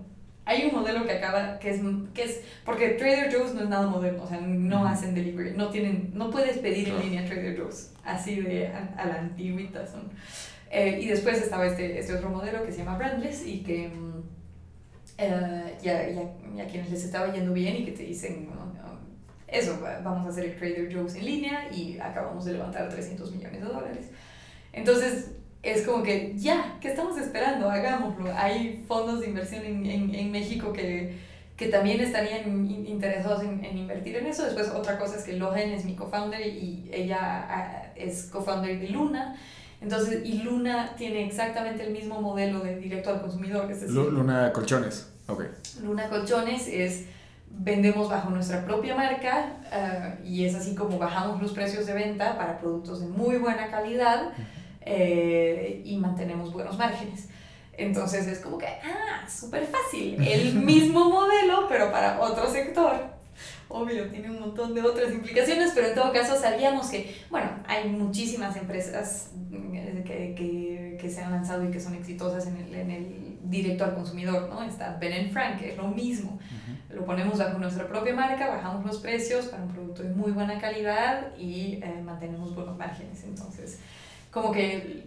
[0.44, 1.80] hay un modelo que acaba, que es,
[2.14, 5.70] que es, porque Trader Joe's no es nada moderno, o sea, no hacen delivery, no
[5.70, 10.10] tienen, no puedes pedir en línea Trader Joe's, así de a, la antigüita son.
[10.70, 14.22] Eh, y después estaba este, este otro modelo que se llama Brandless y que mm,
[15.18, 16.22] eh, ya, ya,
[16.56, 18.48] ya, quienes les estaba yendo bien y que te dicen,
[19.52, 23.60] eso, vamos a hacer el Trader Joe's en línea y acabamos de levantar 300 millones
[23.60, 24.06] de dólares.
[24.72, 25.32] Entonces,
[25.62, 27.68] es como que ya, ¿qué estamos esperando?
[27.68, 28.32] Hagámoslo.
[28.34, 31.18] Hay fondos de inversión en, en, en México que,
[31.56, 34.44] que, también estarían interesados en, en, invertir en eso.
[34.44, 38.88] Después, otra cosa es que Lohen es mi co-founder y ella ah, es co-founder de
[38.88, 39.36] Luna.
[39.82, 43.70] Entonces, y Luna tiene exactamente el mismo modelo de directo al consumidor.
[43.70, 45.44] Es decir, Luna Colchones, ok.
[45.82, 47.06] Luna Colchones es
[47.62, 52.38] vendemos bajo nuestra propia marca uh, y es así como bajamos los precios de venta
[52.38, 54.32] para productos de muy buena calidad
[54.80, 57.28] eh, y mantenemos buenos márgenes.
[57.76, 63.20] Entonces es como que, ah, súper fácil, el mismo modelo, pero para otro sector.
[63.68, 67.88] Obvio, tiene un montón de otras implicaciones, pero en todo caso sabíamos que, bueno, hay
[67.88, 72.74] muchísimas empresas eh, que, que, que se han lanzado y que son exitosas en el,
[72.74, 74.62] en el directo al consumidor, ¿no?
[74.62, 76.38] Está Ben Frank, es lo mismo.
[76.92, 80.58] Lo ponemos bajo nuestra propia marca, bajamos los precios para un producto de muy buena
[80.58, 83.22] calidad y eh, mantenemos buenos márgenes.
[83.24, 83.78] Entonces,
[84.30, 85.04] como que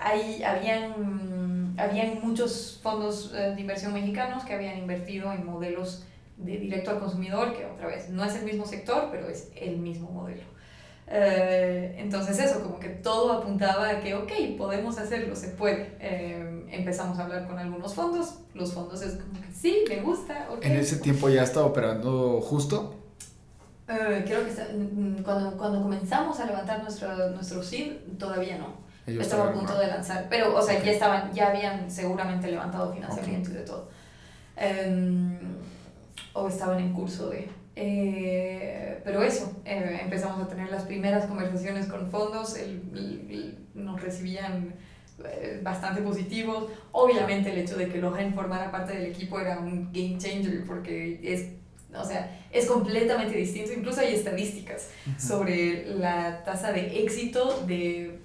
[0.00, 6.04] hay, habían, habían muchos fondos eh, de inversión mexicanos que habían invertido en modelos
[6.38, 9.76] de directo al consumidor, que otra vez no es el mismo sector, pero es el
[9.76, 10.57] mismo modelo.
[11.10, 15.96] Eh, entonces eso, como que todo apuntaba a que, ok, podemos hacerlo, se puede.
[16.00, 20.48] Eh, empezamos a hablar con algunos fondos, los fondos es como que sí, me gusta.
[20.60, 22.94] ¿En ese tiempo ya estaba operando justo?
[23.88, 28.88] Eh, creo que mm, cuando, cuando comenzamos a levantar nuestro, nuestro seed, todavía no.
[29.06, 33.50] Estaba a punto de lanzar, pero, o sea, ya estaban, ya habían seguramente levantado financiamiento
[33.50, 33.88] y de todo.
[34.54, 35.38] Em,
[36.34, 37.48] o estaban en curso de...
[37.80, 42.56] Eh, pero eso, eh, empezamos a tener las primeras conversaciones con fondos,
[43.74, 44.74] nos recibían
[45.62, 46.70] bastante positivos.
[46.90, 51.20] Obviamente el hecho de que Lohan formara parte del equipo era un game changer porque
[51.22, 51.50] es
[51.94, 53.72] o sea, es completamente distinto.
[53.72, 58.18] Incluso hay estadísticas sobre la tasa de éxito de,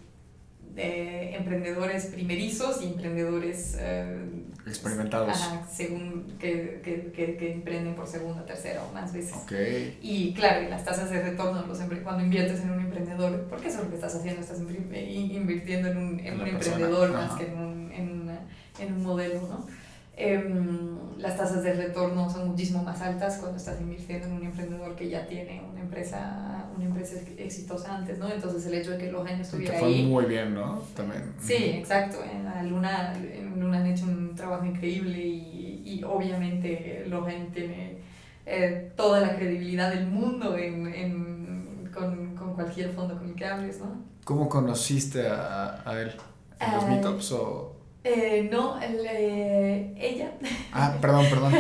[0.76, 4.26] de emprendedores primerizos y emprendedores eh,
[4.66, 5.38] experimentados.
[5.72, 9.36] según que, que, que, que, emprenden por segunda, tercera o más veces.
[9.44, 10.00] Okay.
[10.02, 13.84] Y claro, las tasas de retorno los cuando inviertes en un emprendedor, porque eso es
[13.84, 17.92] lo que estás haciendo, estás invirtiendo en un, en un emprendedor más que en un,
[17.92, 18.40] en,
[18.80, 19.83] en un modelo, ¿no?
[20.16, 24.96] Em, las tasas de retorno son muchísimo más altas cuando estás invirtiendo en un emprendedor
[24.96, 28.30] que ya tiene una empresa, una empresa exitosa antes, ¿no?
[28.30, 30.06] Entonces el hecho de que Lohan estuviera fue ahí...
[30.06, 30.84] muy bien, ¿no?
[30.96, 31.34] También.
[31.40, 32.18] Sí, exacto.
[32.24, 37.98] En la Luna, en Luna han hecho un trabajo increíble y, y obviamente Lohan tiene
[38.46, 43.46] eh, toda la credibilidad del mundo en, en, con, con, cualquier fondo con el que
[43.46, 43.96] hables, ¿no?
[44.26, 46.12] ¿Cómo conociste a, a él?
[46.60, 47.73] ¿En los uh, meetups o...?
[48.04, 50.32] Eh, no, el, eh, ella.
[50.74, 51.54] Ah, perdón, perdón.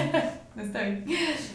[0.56, 1.06] no está bien.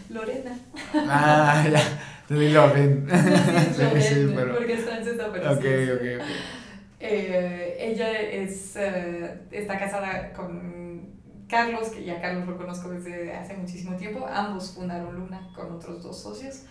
[0.08, 0.58] Lorena.
[0.94, 1.80] Ah, ya.
[2.26, 3.06] Te di Loren.
[3.08, 4.54] sí, sí, pero...
[4.56, 6.28] Porque es francesa, pero Ok, sí, ok, ok.
[7.00, 11.08] Eh, ella es, eh, está casada con
[11.48, 14.26] Carlos, que ya Carlos lo conozco desde hace muchísimo tiempo.
[14.26, 16.64] Ambos fundaron Luna con otros dos socios.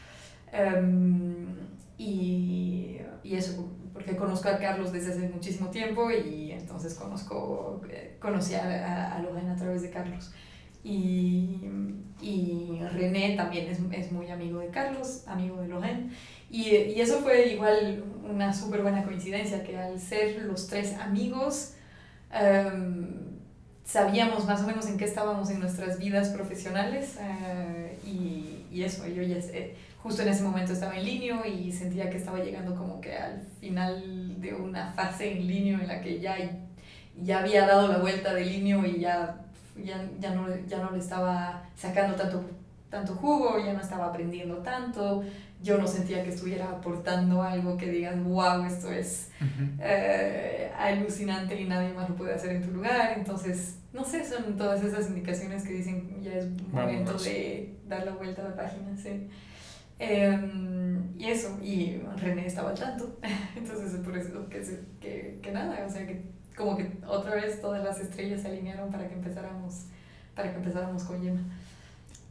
[0.54, 1.56] Um,
[1.98, 8.16] y, y eso, porque conozco a Carlos desde hace muchísimo tiempo y entonces conozco, eh,
[8.20, 10.32] conocí a, a, Logan a través de Carlos.
[10.84, 11.60] Y,
[12.22, 16.12] y René también es, es, muy amigo de Carlos, amigo de Logan.
[16.52, 21.74] Y, y eso fue igual una súper buena coincidencia, que al ser los tres amigos,
[22.32, 23.08] um,
[23.84, 29.08] sabíamos más o menos en qué estábamos en nuestras vidas profesionales uh, y, y, eso,
[29.08, 32.76] yo ya sé justo en ese momento estaba en línea y sentía que estaba llegando
[32.76, 36.38] como que al final de una fase en línea en la que ya,
[37.22, 39.42] ya había dado la vuelta de línea y ya,
[39.84, 42.44] ya, ya, no, ya no le estaba sacando tanto,
[42.90, 45.24] tanto jugo, ya no estaba aprendiendo tanto,
[45.62, 49.32] yo no sentía que estuviera aportando algo que digan, wow, esto es
[49.80, 53.14] eh, alucinante y nadie más lo puede hacer en tu lugar.
[53.18, 58.12] Entonces, no sé, son todas esas indicaciones que dicen ya es momento de dar la
[58.12, 58.96] vuelta a la página.
[58.96, 59.28] ¿sí?
[60.00, 63.18] Eh, y eso, y René estaba al tanto,
[63.56, 64.62] entonces es por eso que,
[65.00, 66.22] que, que, nada, o sea que
[66.56, 69.86] como que otra vez todas las estrellas se alinearon para que empezáramos,
[70.36, 71.42] para que empezáramos con Yema.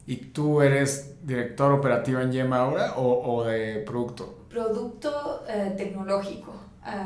[0.07, 4.47] ¿Y tú eres director operativo en Yema ahora o, o de producto?
[4.49, 6.55] Producto eh, tecnológico.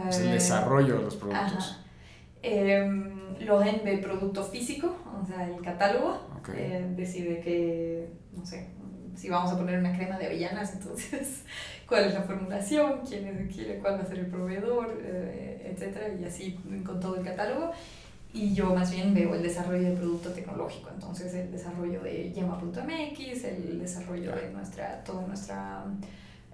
[0.08, 1.82] Es el desarrollo de los productos.
[2.42, 6.20] Em, Loren ve producto físico, o sea, el catálogo.
[6.54, 8.70] Eh, decide que, no sé,
[9.16, 11.44] si vamos a poner una crema de avellanas, entonces
[11.88, 16.08] cuál es la formulación, quién es, quién, cuál va a ser el proveedor, eh, etcétera,
[16.20, 17.72] y así con todo el catálogo.
[18.32, 23.44] Y yo más bien veo el desarrollo del producto tecnológico, entonces el desarrollo de yema.mx,
[23.44, 25.84] el desarrollo de nuestra, todo nuestra,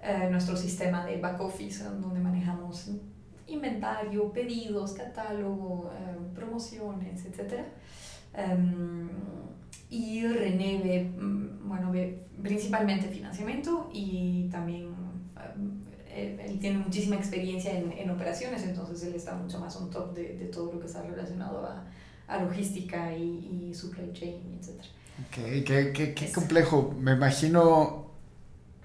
[0.01, 2.89] eh, nuestro sistema de back office, donde manejamos
[3.45, 7.63] inventario, pedidos, catálogo, eh, promociones, etc.
[8.33, 9.07] Em,
[9.89, 14.89] y René ve, mm, bueno, ve principalmente financiamiento y también
[16.09, 20.13] eh, él, tiene muchísima experiencia en, en, operaciones, entonces él está mucho más on top
[20.13, 21.85] de, de todo lo que está relacionado a,
[22.27, 24.81] a logística y, y, supply chain, etc.
[25.27, 26.95] Ok, qué, qué, qué complejo.
[26.99, 28.07] Me imagino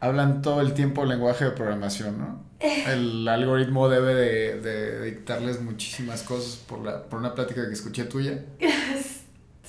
[0.03, 2.45] hablan todo el tiempo lenguaje de programación, ¿no?
[2.61, 8.05] El algoritmo debe de, de dictarles muchísimas cosas por, la, por una plática que escuché
[8.05, 8.45] tuya.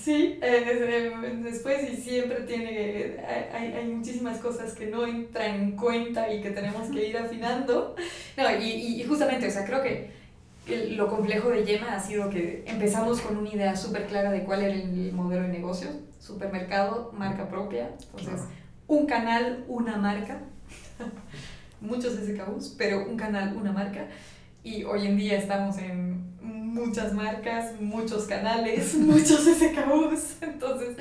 [0.04, 3.16] Sí, eh, después y siempre tiene,
[3.54, 7.95] hay, hay, muchísimas cosas que no entran en cuenta y que tenemos que ir afinando.
[8.36, 10.12] No, y, y justamente, o sea, creo que
[10.68, 14.64] lo complejo de Yema ha sido que empezamos con una idea súper clara de cuál
[14.64, 15.89] era el modelo de negocio,
[16.20, 18.47] supermercado, marca propia, entonces
[18.88, 20.39] un canal, una marca,
[21.82, 24.08] muchos SKUs, pero un canal, una marca,
[24.64, 26.22] y hoy en día estamos en
[26.74, 30.97] muchas marcas, muchos canales, muchos SKUs, entonces...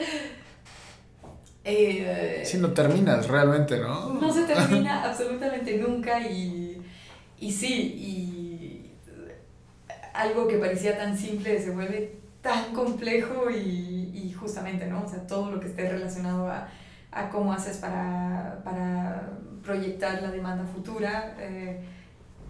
[1.65, 4.15] Eh, si no terminas realmente, ¿no?
[4.15, 6.83] No se termina absolutamente nunca y,
[7.39, 8.91] y sí, y
[10.13, 15.05] algo que parecía tan simple se vuelve tan complejo y, y justamente, ¿no?
[15.05, 16.69] O sea, todo lo que esté relacionado a,
[17.13, 19.31] a cómo haces para, para
[19.63, 21.81] proyectar la demanda futura, eh,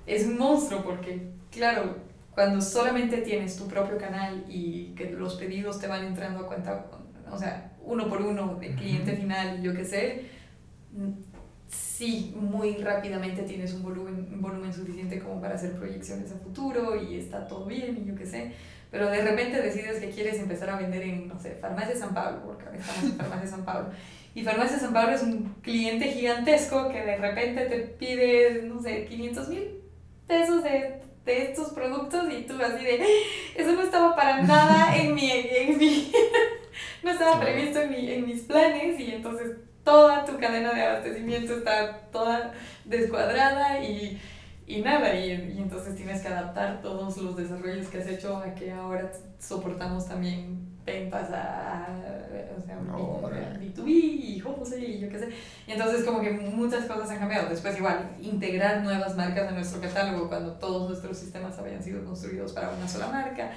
[0.06, 1.96] es un monstruo porque, claro,
[2.34, 6.86] cuando solamente tienes tu propio canal y que los pedidos te van entrando a cuenta,
[7.30, 10.26] o sea, uno por uno de cliente final, yo qué sé,
[11.68, 16.96] sí, muy rápidamente tienes un volumen, un volumen suficiente como para hacer proyecciones a futuro
[16.96, 18.52] y está todo bien y yo qué sé.
[18.90, 22.42] Pero de repente decides que quieres empezar a vender en, no sé, Farmacia San Pablo,
[22.44, 23.90] porque estamos en Farmacia San Pablo.
[24.34, 29.06] Y Farmacia San Pablo es un cliente gigantesco que de repente te pide, no sé,
[29.06, 29.80] 500 mil
[30.26, 33.04] pesos de de estos productos y tú así de,
[33.54, 36.12] eso no estaba para nada en mi, en mi
[37.02, 41.56] no estaba previsto en, mi, en mis planes y entonces toda tu cadena de abastecimiento
[41.56, 42.54] está toda
[42.84, 44.20] descuadrada y,
[44.76, 48.54] y nada, y, y, entonces tienes que adaptar todos los desarrollos que has hecho a
[48.54, 51.86] que ahora soportamos también ventas a,
[52.56, 55.28] o sea, B2B y y yo qué sé.
[55.66, 57.48] Y entonces como que muchas cosas han cambiado.
[57.48, 62.52] Después igual, integrar nuevas marcas en nuestro catálogo cuando todos nuestros sistemas habían sido construidos
[62.52, 63.52] para una sola marca.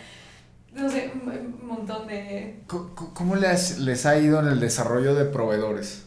[0.73, 2.63] No sé, un montón de...
[2.67, 6.05] ¿Cómo les, les ha ido en el desarrollo de proveedores?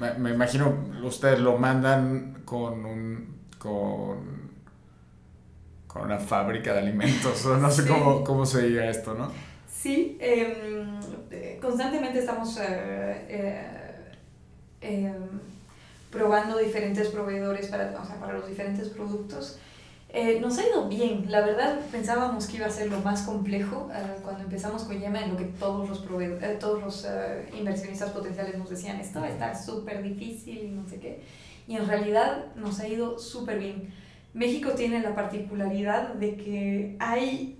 [0.00, 0.74] Me, me imagino
[1.04, 3.37] ustedes lo mandan con un...
[3.58, 4.48] con
[5.88, 9.32] con una fábrica de alimentos, o no sé cómo, cómo se diga esto, ¿no?
[9.66, 11.00] Sí, em,
[11.60, 14.14] constantemente estamos eh, eh,
[14.80, 15.14] em,
[16.10, 19.58] probando diferentes proveedores para, o sea, para los diferentes productos.
[20.10, 23.90] Eh, nos ha ido bien, la verdad pensábamos que iba a ser lo más complejo
[24.22, 26.06] cuando empezamos con Yema, en lo que todos los,
[26.58, 27.06] todos los
[27.54, 31.20] inversionistas potenciales nos decían, esto va a estar súper difícil y no sé qué,
[31.68, 33.90] y en realidad nos ha ido súper bien.
[34.32, 37.58] México tiene la particularidad de que hay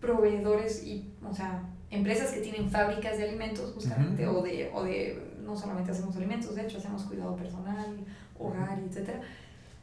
[0.00, 5.36] proveedores y, o sea, empresas que tienen fábricas de alimentos justamente, o, de, o de,
[5.44, 7.96] no solamente hacemos alimentos, de hecho hacemos cuidado personal,
[8.38, 9.10] hogar, etc.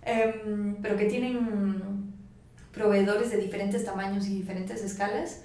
[0.03, 2.13] Em, pero que tienen
[2.73, 5.43] proveedores de diferentes tamaños y diferentes escalas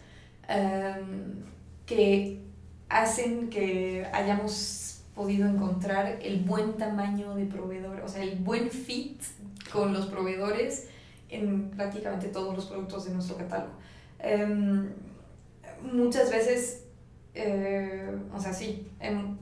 [0.48, 1.42] em,
[1.84, 2.42] que
[2.88, 4.83] hacen que hayamos
[5.14, 9.22] podido encontrar el buen tamaño de proveedor, o sea, el buen fit
[9.72, 10.88] con los proveedores
[11.28, 13.72] en prácticamente todos los productos de nuestro catálogo.
[14.18, 14.88] Em,
[15.92, 16.84] muchas veces,
[17.34, 19.36] eh, o sea, sí, em,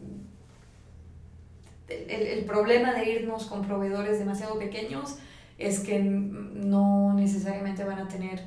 [1.89, 5.19] el, el, problema de irnos con proveedores demasiado pequeños
[5.59, 8.43] es que no necesariamente van a tener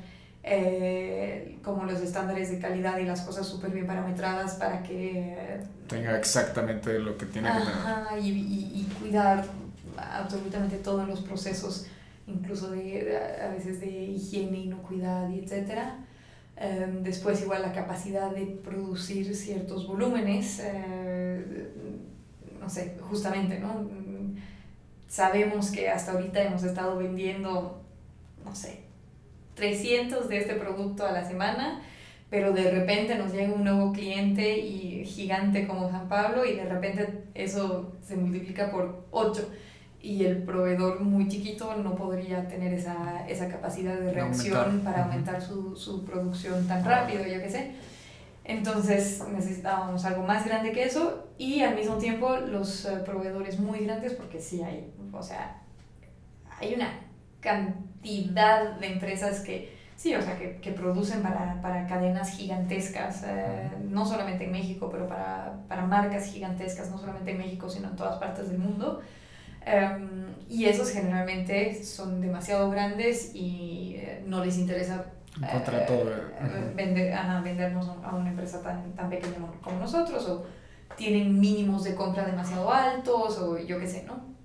[0.48, 5.58] eh, como los estándares de calidad y las cosas súper bien parametradas para que...
[5.88, 8.24] Tenga exactamente lo que tiene que tener.
[8.24, 9.44] Y, y, y, cuidar
[9.96, 11.86] absolutamente todos los procesos,
[12.28, 15.98] incluso de, a veces de higiene, inocuidad y etcétera.
[16.56, 21.72] Em, después igual la capacidad de producir ciertos volúmenes, eh,
[22.60, 23.84] no sé, justamente, ¿no?
[25.08, 27.82] Sabemos que hasta ahorita hemos estado vendiendo,
[28.44, 28.85] no sé,
[29.56, 31.80] 300 de este producto a la semana,
[32.30, 36.66] pero de repente nos llega un nuevo cliente y gigante como San Pablo y de
[36.66, 39.50] repente eso se multiplica por 8
[40.02, 45.40] y el proveedor muy chiquito no podría tener esa, esa capacidad de reacción para aumentar
[45.40, 47.72] su, su, producción tan rápido, yo qué sé.
[48.44, 53.80] Entonces necesitábamos algo más grande que eso y al mismo tiempo los eh, proveedores muy
[53.80, 55.62] grandes, porque sí hay, o sea,
[56.60, 56.90] hay una
[57.40, 63.70] cantidad de empresas que Sí, o sea, que, que producen para, para, cadenas gigantescas, eh,
[63.88, 67.96] no solamente en México, pero para, para, marcas gigantescas, no solamente en México, sino en
[67.96, 69.00] todas partes del mundo.
[69.66, 75.06] Um, y esos generalmente son demasiado grandes y eh, no les interesa
[75.42, 80.46] eh, vender, vendernos a una empresa tan, tan pequeña como nosotros o
[80.96, 84.35] tienen mínimos de compra demasiado altos o yo qué sé, ¿no?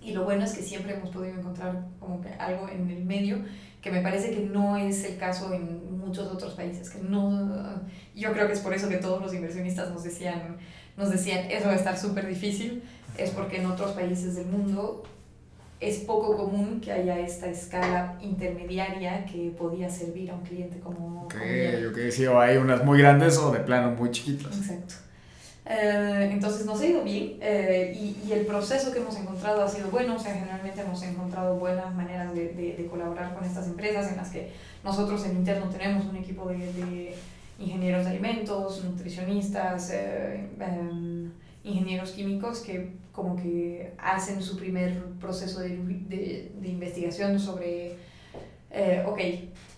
[0.00, 3.38] Y lo bueno es que siempre hemos podido encontrar como que algo en el medio
[3.82, 7.82] que me parece que no es el caso en muchos otros países, que no,
[8.14, 10.58] yo creo que es por eso que todos los inversionistas nos decían,
[10.96, 12.82] nos decían, eso va a estar súper difícil,
[13.16, 15.02] es porque en otros países del mundo
[15.80, 21.22] es poco común que haya esta escala intermediaria que podía servir a un cliente como...
[21.24, 21.36] Ok,
[21.90, 24.54] ok, sí, o hay unas muy grandes o de plano muy chiquitas.
[24.58, 24.94] Exacto.
[25.72, 29.68] Eh, entonces nos ha ido bien eh, y, y, el proceso que hemos encontrado ha
[29.68, 33.68] sido bueno, o sea, generalmente hemos encontrado buenas maneras de, de, de colaborar con estas
[33.68, 34.50] empresas en las que
[34.82, 37.14] nosotros en interno tenemos un equipo de, de
[37.60, 41.30] ingenieros de alimentos, nutricionistas, eh, em,
[41.62, 47.92] ingenieros químicos que como que hacen su primer proceso de, de investigación sobre,
[49.06, 49.20] ok,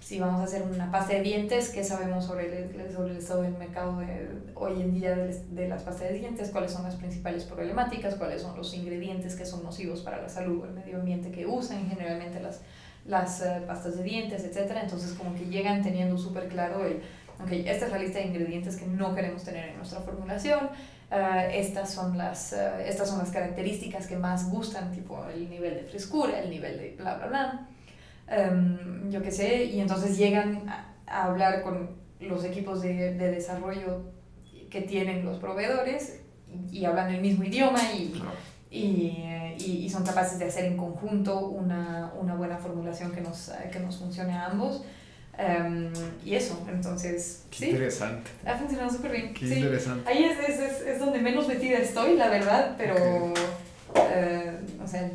[0.03, 3.43] si vamos a hacer una pasta de dientes, ¿qué sabemos sobre el, sobre el estado
[3.43, 6.51] del mercado de, hoy en día de, de, las pastas de dientes?
[6.51, 8.17] ¿Cuáles son las principales problemáticas?
[8.17, 11.47] ¿Cuáles son los ingredientes que son nocivos para la salud o el medio ambiente que
[11.47, 12.63] usan generalmente las,
[13.07, 14.83] las uh, pastas de dientes, etcétera?
[14.83, 16.97] Entonces como que llegan teniendo súper claro el,
[17.41, 20.71] ok, esta es la lista de ingredientes que no queremos tener en nuestra formulación,
[21.13, 25.75] Uh, estas, son las, uh, estas son las características que más gustan, tipo el nivel
[25.75, 27.69] de frescura, el nivel de bla, bla, bla.
[28.29, 30.89] Em, yo qué sé, y entonces llegan a,
[31.25, 34.13] hablar con los equipos de, de, desarrollo
[34.71, 36.21] que tienen los proveedores
[36.71, 38.23] y, hablan el mismo idioma y,
[38.71, 43.81] y, y, son capaces de hacer en conjunto una, una buena formulación que nos, que
[43.81, 44.85] nos funcione a ambos.
[45.39, 45.91] Um,
[46.25, 47.47] y eso, entonces.
[47.51, 48.31] Qué sí, interesante.
[48.45, 49.35] Ha funcionado súper bien.
[49.35, 49.55] Qué sí.
[49.55, 50.11] interesante.
[50.11, 52.95] Ahí es, es, es, donde menos metida estoy, la verdad, pero.
[52.95, 53.33] Okay.
[53.95, 55.11] Uh, o sea,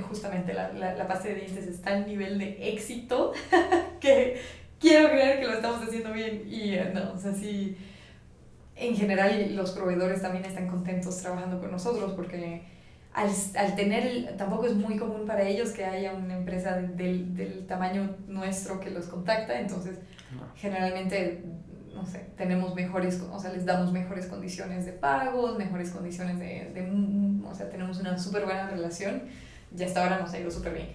[0.00, 3.32] justamente la, la, la, pasta de dientes está al nivel de éxito
[4.00, 4.40] que
[4.80, 6.44] quiero creer que lo estamos haciendo bien.
[6.48, 7.76] Y uh, no, o sea, sí,
[8.76, 12.62] en general los proveedores también están contentos trabajando con nosotros porque
[13.12, 17.66] al, al tener, tampoco es muy común para ellos que haya una empresa del, del
[17.66, 19.98] tamaño nuestro que los contacta, entonces
[20.34, 20.42] no.
[20.56, 21.44] generalmente
[21.94, 26.70] no sé, tenemos mejores, o sea, les damos mejores condiciones de pagos, mejores condiciones de,
[26.72, 29.24] de o sea, tenemos una súper buena relación
[29.76, 30.88] y hasta ahora nos ha ido súper bien.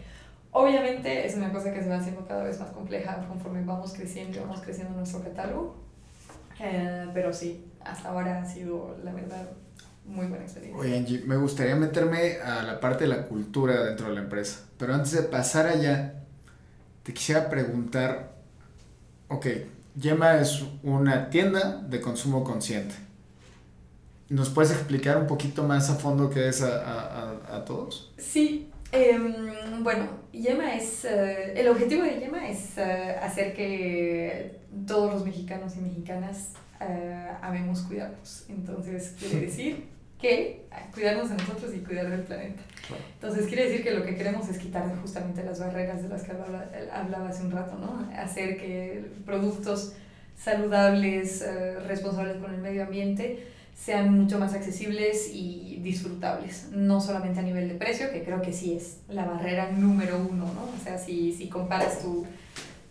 [0.51, 4.41] Obviamente es una cosa que se va haciendo cada vez más compleja conforme vamos creciendo,
[4.41, 5.75] vamos creciendo nuestro catálogo,
[6.59, 9.49] eh, pero sí, hasta ahora ha sido, la verdad,
[10.05, 10.81] muy buena experiencia.
[10.81, 14.61] Oye, Angie, me gustaría meterme a la parte de la cultura dentro de la empresa,
[14.77, 16.23] pero antes de pasar allá,
[17.03, 18.31] te quisiera preguntar,
[19.27, 19.47] ok,
[19.95, 22.95] Yema es una tienda de consumo consciente.
[24.29, 28.13] ¿Nos puedes explicar un poquito más a fondo qué es a, a, a todos?
[28.17, 29.19] Sí, eh,
[29.81, 31.07] bueno, Yema es, uh,
[31.55, 37.81] el objetivo de Yema es uh, hacer que todos los mexicanos y mexicanas uh, amemos
[37.81, 38.45] cuidarnos.
[38.49, 39.85] Entonces, quiere decir
[40.21, 42.61] que cuidarnos de nosotros y cuidar del planeta.
[43.15, 46.31] Entonces, quiere decir que lo que queremos es quitar justamente las barreras de las que
[46.31, 48.09] hablaba, hablaba hace un rato, ¿no?
[48.17, 49.93] Hacer que productos
[50.37, 51.45] saludables,
[51.85, 53.45] responsables con el medio ambiente,
[53.77, 58.51] sean mucho más accesibles y disfrutables, no solamente a nivel de precio, que creo que
[58.51, 60.63] sí es la barrera número uno, ¿no?
[60.75, 62.25] O sea, si, si comparas tu,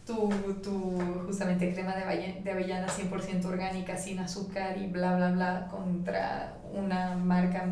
[0.07, 0.31] tu,
[0.63, 5.69] tu justamente crema de, avellana, de avellana 100% orgánica, sin azúcar y bla, bla, bla,
[5.69, 7.67] contra una marca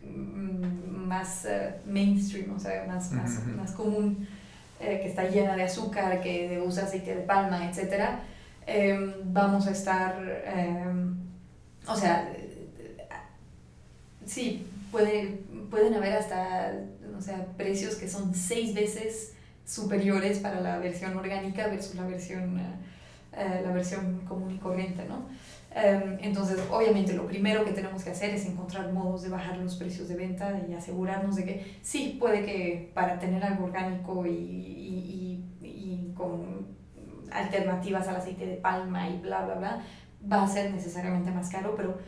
[0.00, 3.22] más uh, mainstream, o sea, más, uh -huh.
[3.22, 4.28] más, más común,
[4.80, 8.20] eh, que está llena de azúcar, que usa aceite de palma, etc.,
[8.64, 10.14] eh, vamos a estar...
[10.46, 10.86] Eh,
[11.86, 12.32] o sea,
[14.26, 16.72] sí, puede, pueden haber hasta,
[17.16, 22.56] o sea, precios que son seis veces superiores para la versión orgánica versus la versión,
[22.56, 25.26] uh, la versión común y corriente, ¿no?
[25.74, 29.76] Um, entonces, obviamente, lo primero que tenemos que hacer es encontrar modos de bajar los
[29.76, 34.30] precios de venta y asegurarnos de que sí, puede que para tener algo orgánico y,
[34.30, 36.66] y, y, y con
[37.32, 39.82] alternativas al aceite de palma y bla, bla, bla,
[40.30, 41.98] va a ser necesariamente más caro, pero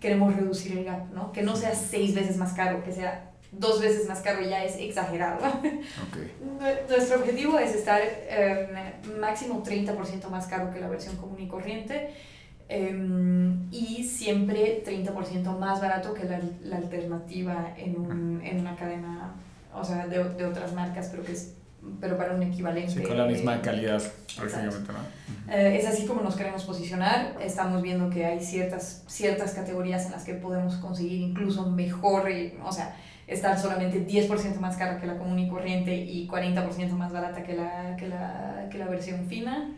[0.00, 1.32] queremos reducir el gap, ¿no?
[1.32, 4.76] Que no sea seis veces más caro, que sea dos veces más caro ya es
[4.76, 5.38] exagerado.
[5.46, 6.32] Okay.
[6.88, 12.10] Nuestro objetivo es estar eh, máximo 30% más caro que la versión común y corriente
[12.68, 19.34] em, y siempre 30% más barato que la, la alternativa en, un, en, una cadena,
[19.74, 21.54] o sea, de, de, otras marcas, pero que es
[22.00, 22.92] pero para un equivalente.
[22.92, 24.02] Sí, con la misma calidad,
[24.36, 25.52] prácticamente, ¿no?
[25.52, 27.36] Eh, es así como nos queremos posicionar.
[27.40, 32.28] Estamos viendo que hay ciertas, ciertas categorías en las que podemos conseguir incluso mejor,
[32.64, 37.12] o sea, estar solamente 10% más cara que la común y corriente y 40% más
[37.12, 39.74] barata que la, que la, que la versión fina.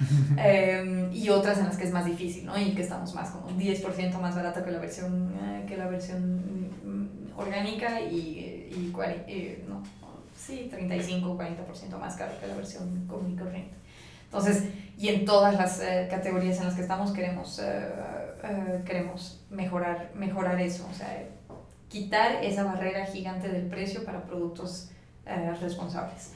[0.36, 2.58] Em, y otras en las que es más difícil, ¿no?
[2.58, 6.38] Y que estamos más como 10% más barata que la versión, eh, que la versión
[6.84, 8.92] mm, orgánica y, y,
[9.28, 9.62] y
[10.46, 13.74] sí, 35 40% más caro que la versión común y corriente.
[14.24, 14.64] Entonces,
[14.98, 20.60] y en todas las eh, categorías en las que estamos queremos, eh, queremos mejorar, mejorar
[20.60, 21.26] eso, o sea,
[21.88, 24.88] quitar esa barrera gigante del precio para productos
[25.26, 26.32] eh, responsables.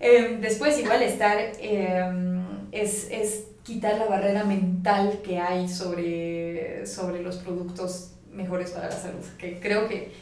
[0.00, 7.22] Em, después, igual, estar em, es, es, quitar la barrera mental que hay sobre, sobre
[7.22, 10.12] los productos mejores para la salud, que creo que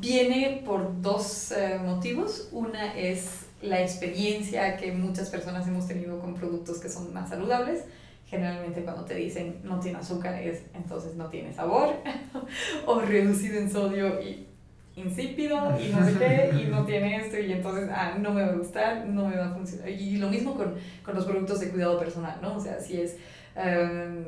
[0.00, 2.48] viene por dos eh, motivos.
[2.52, 7.84] Una es la experiencia que muchas personas hemos tenido con productos que son más saludables
[8.26, 11.94] generalmente cuando te dicen no tiene azúcar es entonces no tiene sabor
[12.86, 14.46] o reducido en sodio y
[14.96, 18.48] insípido y no sé qué y no tiene esto y entonces ah, no me va
[18.48, 19.88] a gustar, no me va a funcionar.
[19.88, 22.56] Y lo mismo con, con los productos de cuidado personal, ¿no?
[22.56, 23.16] O sea, si es,
[23.56, 24.24] em,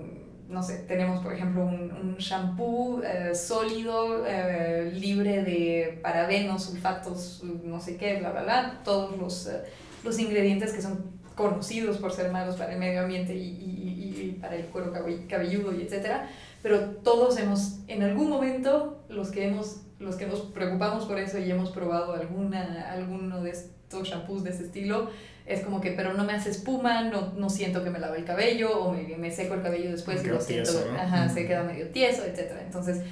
[0.48, 7.42] no sé, tenemos por ejemplo un, un shampoo eh, sólido, eh, libre de parabenos, sulfatos,
[7.42, 9.62] no sé qué, bla, bla, bla, todos los, eh,
[10.04, 14.38] los ingredientes que son conocidos por ser malos para el medio ambiente y, y, y
[14.40, 14.92] para el cuero
[15.28, 16.28] cabelludo y etcétera,
[16.62, 21.38] pero todos hemos, en algún momento, los que, hemos, los que nos preocupamos por eso
[21.38, 25.10] y hemos probado alguna, alguno de estos shampoos de ese estilo,
[25.46, 28.24] es como que, pero no me hace espuma, no, no siento que me lave el
[28.24, 31.88] cabello, o me, me seco el cabello después y lo siento, ajá, se queda medio
[31.88, 32.62] tieso, etcétera.
[32.62, 33.02] Entonces,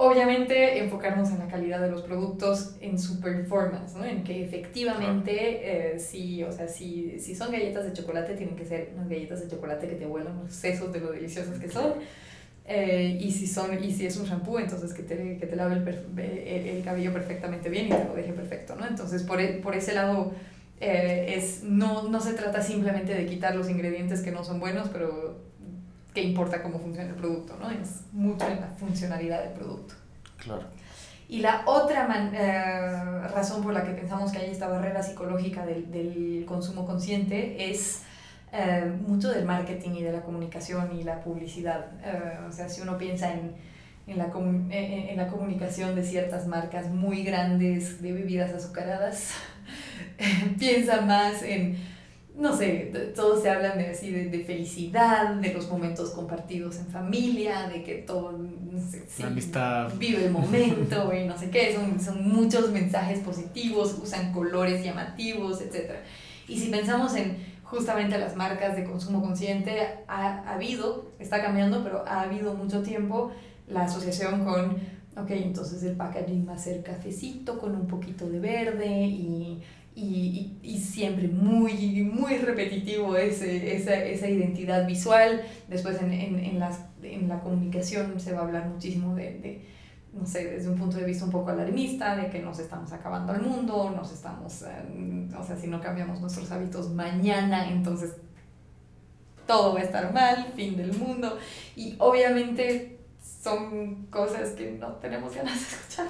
[0.00, 4.04] Obviamente enfocarnos en la calidad de los productos, en su performance, ¿no?
[4.04, 8.64] en que efectivamente, eh, si, o sea, si, si son galletas de chocolate, tienen que
[8.64, 11.94] ser unas galletas de chocolate que te vuelan los sesos de lo deliciosas que son.
[12.64, 15.74] Eh, y, si son, y si es un shampoo, entonces que te, que te lave
[15.74, 18.76] el, el, cabello perfectamente bien y te lo deje perfecto.
[18.76, 18.86] ¿no?
[18.86, 20.30] Entonces, por, e, por ese lado,
[20.80, 24.88] eh, es, no, no se trata simplemente de quitar los ingredientes que no son buenos,
[24.88, 25.38] pero
[26.14, 27.70] que importa cómo funciona el producto, ¿no?
[27.70, 29.94] Es mucho en la funcionalidad del producto.
[30.38, 30.62] Claro.
[31.28, 35.90] Y la otra eh, razón por la que pensamos que hay esta barrera psicológica del,
[35.90, 38.02] del consumo consciente es
[38.50, 41.86] eh, mucho del marketing y de la comunicación y la publicidad.
[42.02, 43.52] Eh, o sea, si uno piensa en,
[44.06, 49.32] en, la en, en, la comunicación de ciertas marcas muy grandes de bebidas azucaradas,
[50.58, 51.76] piensa más en
[52.38, 57.68] no sé, todos se hablan de, así de, felicidad, de los momentos compartidos en familia,
[57.68, 59.04] de que todo no sé,
[59.98, 65.60] vive el momento y no sé qué, son, son muchos mensajes positivos, usan colores llamativos,
[65.60, 65.94] etc.
[66.46, 71.82] Y si pensamos en justamente las marcas de consumo consciente, ha, ha habido, está cambiando,
[71.82, 73.32] pero ha habido mucho tiempo
[73.66, 74.78] la asociación con,
[75.22, 79.62] ok, entonces el packaging va a ser cafecito con un poquito de verde y
[80.00, 85.42] y, y, siempre muy, muy repetitivo ese, esa, esa identidad visual.
[85.66, 89.64] Después en, en, en, las, en la comunicación se va a hablar muchísimo de, de,
[90.12, 93.32] no sé, desde un punto de vista un poco alarmista, de que nos estamos acabando
[93.32, 98.12] al mundo, nos estamos, eh, o sea, si no cambiamos nuestros hábitos mañana, entonces
[99.48, 101.38] todo va a estar mal, fin del mundo.
[101.74, 102.97] Y obviamente
[103.42, 106.06] son cosas que no tenemos ganas de escuchar.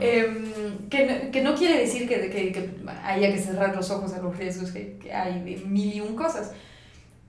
[0.00, 2.70] Em, que, no, que, no quiere decir que, que, que,
[3.04, 6.14] haya que cerrar los ojos a los riesgos que, que hay de mil y un
[6.14, 6.52] cosas.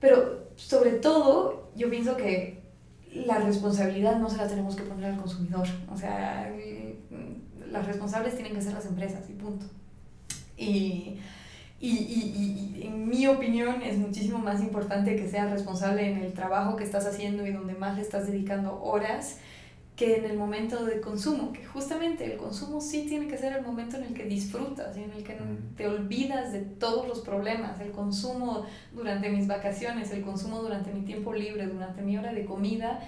[0.00, 2.62] Pero sobre todo, yo pienso que
[3.12, 5.66] la responsabilidad no se la tenemos que poner al consumidor.
[5.92, 6.52] O sea,
[7.70, 9.66] las responsables tienen que ser las empresas y punto.
[10.56, 11.18] Y
[11.84, 16.32] y, y, y, en mi opinión es muchísimo más importante que seas responsable en el
[16.32, 19.38] trabajo que estás haciendo y donde más le estás dedicando horas
[19.94, 23.62] que en el momento de consumo, que justamente el consumo sí tiene que ser el
[23.62, 25.36] momento en el que disfrutas y en el que
[25.76, 31.02] te olvidas de todos los problemas, el consumo durante mis vacaciones, el consumo durante mi
[31.02, 33.06] tiempo libre, durante mi hora de comida,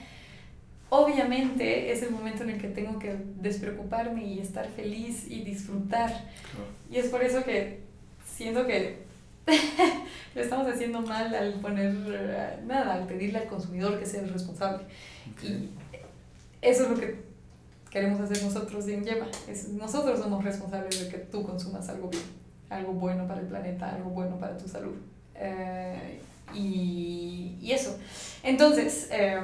[0.91, 6.13] obviamente es el momento en el que tengo que despreocuparme y estar feliz y disfrutar.
[6.91, 7.86] Y es por eso que
[8.37, 8.99] siento que
[10.35, 14.29] lo estamos haciendo mal al poner eh, nada, al pedirle al consumidor que sea el
[14.29, 14.85] responsable.
[15.43, 15.71] Y
[16.61, 17.17] eso es lo que
[17.91, 19.27] queremos hacer nosotros en Yema.
[19.49, 22.25] Es, nosotros somos responsables de que tú consumas algo bien,
[22.69, 24.97] algo bueno para el planeta, algo bueno para tu salud.
[25.35, 26.21] Eh,
[26.55, 27.99] y, y, eso.
[28.43, 29.43] Entonces, em,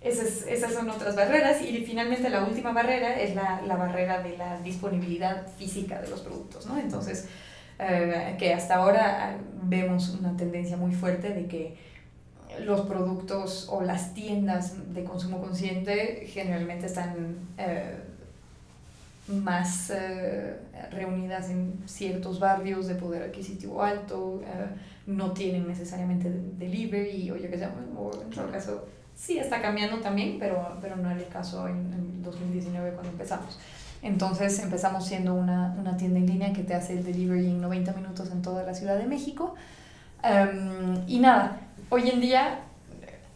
[0.00, 4.36] esas, esas, son otras barreras y finalmente la última barrera es la, la barrera de
[4.36, 6.78] la disponibilidad física de los productos, ¿no?
[6.78, 7.26] Entonces,
[7.82, 11.78] eh, que hasta ahora vemos una tendencia muy fuerte de que
[12.62, 17.96] los productos o las tiendas de consumo consciente generalmente están eh,
[19.28, 20.58] más eh,
[20.90, 24.42] reunidas en ciertos barrios de poder adquisitivo alto,
[25.06, 30.00] no tienen necesariamente delivery o yo qué sé, o en todo caso sí está cambiando
[30.00, 33.58] también, pero, pero no era el caso en, en 2019 cuando empezamos.
[34.02, 37.92] Entonces empezamos siendo una, una, tienda en línea que te hace el delivery en 90
[37.92, 39.54] minutos en toda la Ciudad de México.
[40.24, 41.60] Um, y nada,
[41.90, 42.60] hoy en día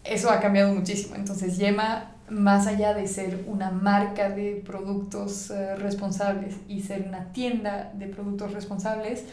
[0.04, 1.16] eso ha cambiado muchísimo.
[1.16, 7.32] Entonces Yema, más allá de ser una marca de productos uh, responsables y ser una
[7.32, 9.24] tienda de productos responsables,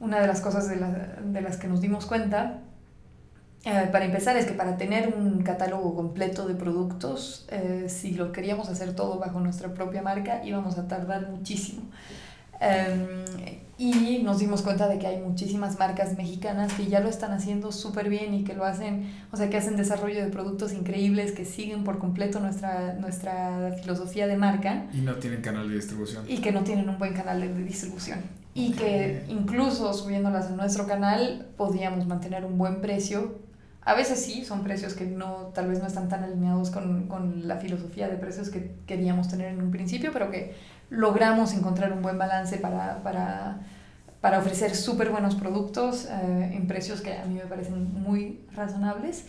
[0.00, 2.58] una de las cosas de, de las que nos dimos cuenta
[3.64, 8.30] eh, para empezar, es que para tener un catálogo completo de productos, eh, si lo
[8.30, 11.82] queríamos hacer todo bajo nuestra propia marca, íbamos a tardar muchísimo.
[12.60, 13.24] Em,
[13.76, 17.72] y nos dimos cuenta de que hay muchísimas marcas mexicanas que ya lo están haciendo
[17.72, 21.44] súper bien y que lo hacen, o sea, que hacen desarrollo de productos increíbles, que
[21.44, 24.86] siguen por completo nuestra, nuestra filosofía de marca.
[24.92, 26.24] Y no tienen canal de distribución.
[26.28, 28.20] Y que no tienen un buen canal de distribución.
[28.54, 33.43] Y que incluso subiéndolas en nuestro canal podíamos mantener un buen precio
[33.84, 37.46] a veces sí, son precios que no, tal vez no están tan alineados con, con,
[37.46, 40.54] la filosofía de precios que queríamos tener en un principio, pero que
[40.88, 43.58] logramos encontrar un buen balance para, para,
[44.22, 49.26] para ofrecer súper buenos productos eh, en precios que a mí me parecen muy razonables.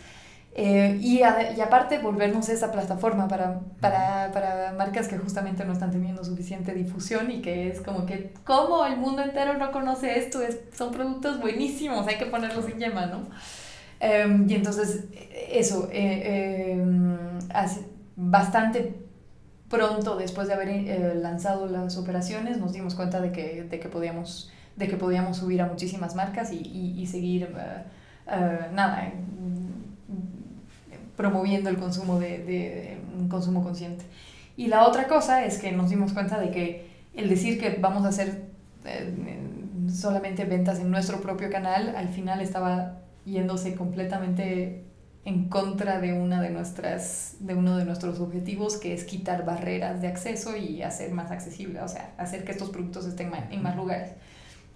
[0.57, 1.21] Eh, y, y,
[1.61, 7.29] aparte volvernos esa plataforma para, para, para, marcas que justamente no están teniendo suficiente difusión
[7.29, 10.41] y que es como que, ¿cómo el mundo entero no conoce esto?
[10.41, 13.27] Es, son productos buenísimos, hay que ponerlos en yema, ¿no?
[13.99, 15.05] Em, y entonces,
[15.51, 17.17] eso, eh, em,
[17.53, 17.81] hace
[18.15, 18.95] bastante
[19.69, 23.89] pronto después de haber eh, lanzado las operaciones, nos dimos cuenta de que, de que,
[23.89, 26.57] podíamos, de que podíamos subir a muchísimas marcas y,
[26.97, 27.49] y, seguir,
[28.27, 29.11] eh, nada,
[31.15, 34.05] promoviendo el consumo de, de, un consumo consciente.
[34.57, 38.05] Y la otra cosa es que nos dimos cuenta de que el decir que vamos
[38.05, 38.45] a hacer
[39.91, 44.85] solamente ventas en nuestro propio canal, al final estaba yéndose completamente
[45.25, 50.01] en contra de una de nuestras de uno de nuestros objetivos que es quitar barreras
[50.01, 53.75] de acceso y hacer más accesible, o sea, hacer que estos productos estén en más
[53.75, 54.11] lugares.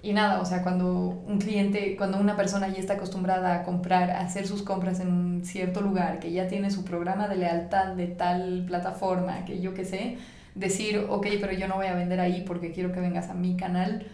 [0.02, 4.12] Y nada, o sea, cuando un cliente, cuando una persona ya está acostumbrada a comprar,
[4.12, 7.96] a hacer sus compras en un cierto lugar, que ya tiene su programa de lealtad
[7.96, 10.18] de tal plataforma, que yo qué sé,
[10.56, 13.58] decir, ok, pero yo no voy a vender ahí porque quiero que vengas a mi
[13.58, 14.08] canal,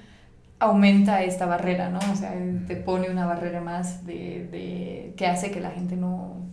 [0.60, 2.00] aumenta esta barrera, ¿no?
[2.12, 2.34] O sea,
[2.68, 6.46] te pone una barrera más de, de, que hace que la gente no...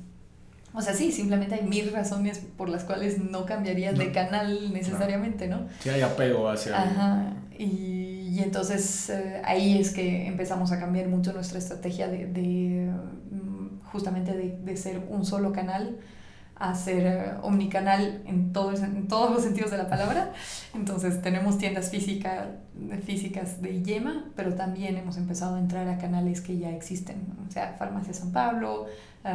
[0.75, 5.47] O sea, sí, simplemente hay mil razones por las cuales no cambiarías de canal necesariamente,
[5.47, 5.67] ¿no?
[5.81, 6.81] Sí, hay apego hacia...
[6.81, 12.27] Ajá, y, y entonces eh, ahí es que empezamos a cambiar mucho nuestra estrategia de,
[12.27, 12.91] de
[13.31, 15.99] mm, justamente de, de ser un solo canal
[16.63, 20.33] a ser eh, omnicanal en, todos en todos los sentidos de la palabra.
[20.75, 22.51] Entonces tenemos tiendas física,
[23.05, 27.51] físicas de Yema, pero también hemos empezado a entrar a canales que ya existen, o
[27.51, 28.87] sea, Farmacia San Pablo,
[29.25, 29.29] uh,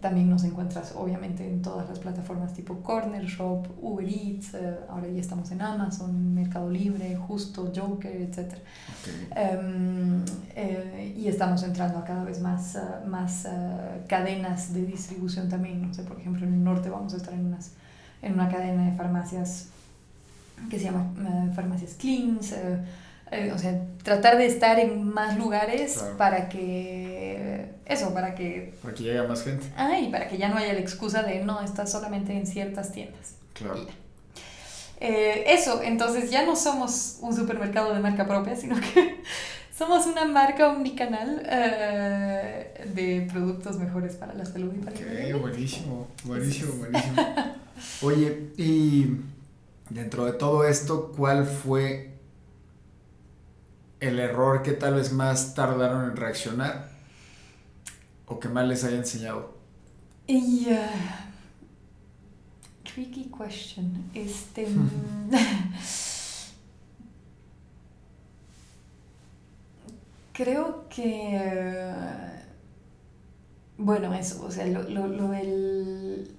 [0.00, 5.08] también nos encuentras obviamente en todas las plataformas tipo Corner Shop, Uber Eats, uh, ahora
[5.08, 8.54] ya estamos en Amazon, Mercado Libre, Justo, Joker, etc.
[9.00, 9.58] Okay.
[9.58, 13.46] Um, eh, y estamos entrando a cada vez más, uh, más
[14.08, 17.46] cadenas de distribución también, no sé, por ejemplo en el norte vamos a estar en,
[17.46, 17.72] unas,
[18.22, 19.68] en una cadena de farmacias
[20.70, 21.06] que se llama
[21.54, 22.54] Farmacias Cleans,
[23.32, 27.11] eh, o sea, tratar de estar en más lugares para que,
[27.84, 28.74] eso, para que...
[28.82, 29.66] Para que llegue más gente.
[29.76, 32.92] Ah, y para que ya no haya la excusa de, no, estás solamente en ciertas
[32.92, 33.34] tiendas.
[33.54, 33.86] Claro.
[35.04, 39.20] Eh, eso, entonces ya no somos un supermercado de marca propia, sino que
[39.76, 46.06] somos una marca omnicanal uh, de productos mejores para la salud y para okay, buenísimo,
[46.22, 47.16] buenísimo, buenísimo.
[48.02, 49.16] Oye, y
[49.90, 52.12] dentro de todo esto, ¿cuál fue
[53.98, 56.91] el error que tal vez más tardaron en reaccionar
[58.32, 59.54] o que más les haya enseñado?
[60.26, 61.30] Yeah.
[62.84, 64.10] Tricky question.
[64.14, 64.66] Este.
[70.32, 71.40] creo que...
[73.78, 76.30] Bueno, eso, o sea, lo, lo, lo del...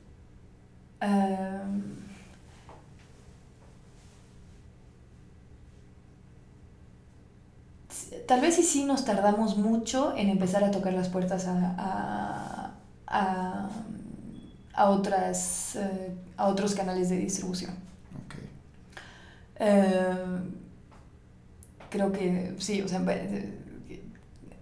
[1.02, 2.03] em,
[8.28, 12.72] tal vez sí, sí nos tardamos mucho en empezar a tocar las puertas a, a,
[13.08, 13.70] a,
[14.74, 17.72] a otras, eh, a otros canales de distribución.
[19.60, 20.42] Eh,
[21.90, 23.04] creo que sí, o sea,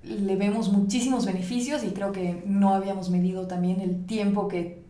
[0.03, 4.80] le vemos muchísimos beneficios y creo que no habíamos medido también el tiempo que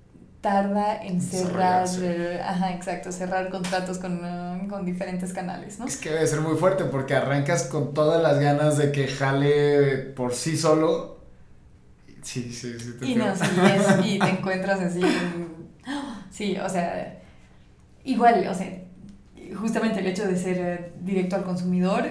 [0.41, 1.87] tarda en cerrar,
[2.43, 5.85] ajá, exacto, cerrar contratos con, eh, con diferentes canales, ¿no?
[5.85, 9.97] Es que debe ser muy fuerte porque arrancas con todas las ganas de que jale
[10.15, 11.19] por sí solo.
[12.23, 12.93] Sí, sí, sí.
[12.99, 13.43] te Y no, sí,
[13.75, 15.01] es- y te encuentras así.
[16.31, 17.19] Sí, o sea,
[18.03, 18.67] igual, o sea,
[19.55, 22.05] justamente el hecho de ser eh, directo al consumidor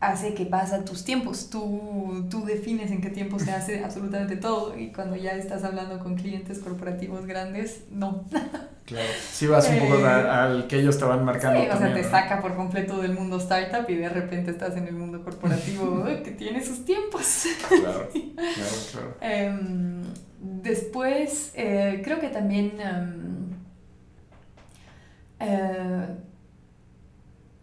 [0.00, 1.48] hace que pasa tus tiempos.
[1.50, 5.98] Tú, tú defines en qué tiempo se hace absolutamente todo y cuando ya estás hablando
[5.98, 8.24] con clientes corporativos grandes, no.
[8.84, 9.08] Claro.
[9.32, 11.60] Sí, vas un poco Eh, a- al que ellos estaban Sí, marcando.
[11.74, 12.10] o sea, te ¿no?
[12.10, 16.32] saca por completo del mundo startup y de repente estás en el mundo corporativo que
[16.32, 17.44] tiene sus tiempos.
[17.66, 19.14] Claro, claro, claro.
[19.22, 20.02] Em,
[20.38, 23.54] después, eh, creo que también em,
[25.40, 26.06] eh,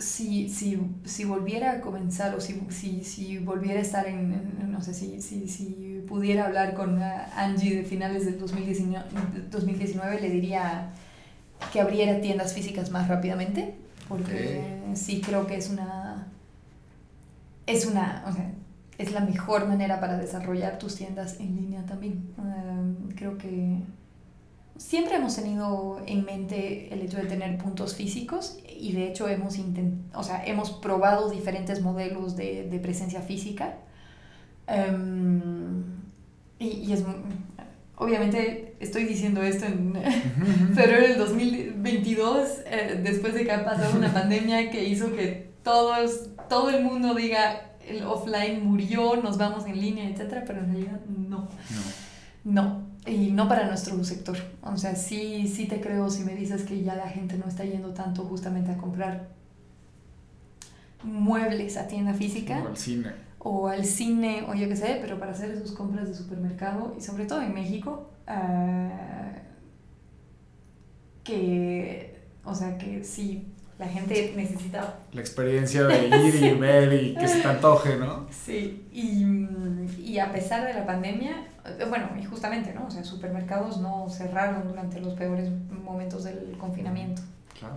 [0.01, 4.71] si, si, si volviera a comenzar o si, si, si volviera a estar en, en-
[4.71, 7.05] no sé, si, si, si pudiera hablar con eh,
[7.35, 9.05] Angie de finales del 2019,
[9.51, 10.91] 2019, le diría
[11.71, 13.75] que abriera tiendas físicas más rápidamente,
[14.09, 16.27] porque sí creo que es una,
[17.67, 18.51] es una, o sea,
[18.97, 22.33] es la mejor manera para desarrollar tus tiendas en línea también.
[22.37, 23.77] Um, creo que
[24.81, 29.57] siempre hemos tenido en mente el hecho de tener puntos físicos y de hecho hemos,
[29.57, 33.75] intent o sea, hemos probado diferentes modelos de, de presencia física.
[34.67, 35.83] Um,
[36.59, 37.03] y, y es,
[37.95, 39.93] obviamente estoy diciendo esto en
[40.75, 46.29] febrero del 2022, eh, después de que ha pasado una pandemia que hizo que todos,
[46.49, 50.99] todo el mundo diga el offline murió, nos vamos en línea, etcétera, pero en realidad
[51.07, 51.47] no.
[51.69, 52.01] No.
[52.43, 54.37] No, y no para nuestro sector.
[54.63, 57.63] O sea, sí, sí te creo si me dices que ya la gente no está
[57.65, 59.29] yendo tanto justamente a comprar
[61.03, 63.11] muebles a tienda física O al cine.
[63.39, 67.01] o al cine o yo qué sé, pero para hacer sus compras de supermercado y
[67.01, 68.91] sobre todo en México, ah,
[71.23, 73.51] que, o sea, que sí,
[73.81, 78.27] la gente necesita La experiencia de ir y ver y que se te antoje, ¿no?
[78.29, 79.25] Sí, y,
[79.99, 81.47] y a pesar de la pandemia,
[81.89, 82.85] bueno, y justamente, ¿no?
[82.87, 85.49] O sea, supermercados no cerraron durante los peores
[85.83, 87.21] momentos del confinamiento.
[87.59, 87.75] Claro.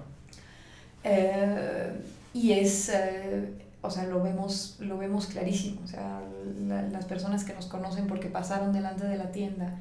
[1.02, 1.92] Eh,
[2.32, 3.52] y es, eh,
[3.82, 5.80] o sea, lo vemos, lo vemos clarísimo.
[5.84, 6.20] O sea,
[6.66, 9.74] la- las personas que nos conocen porque pasaron delante de la tienda,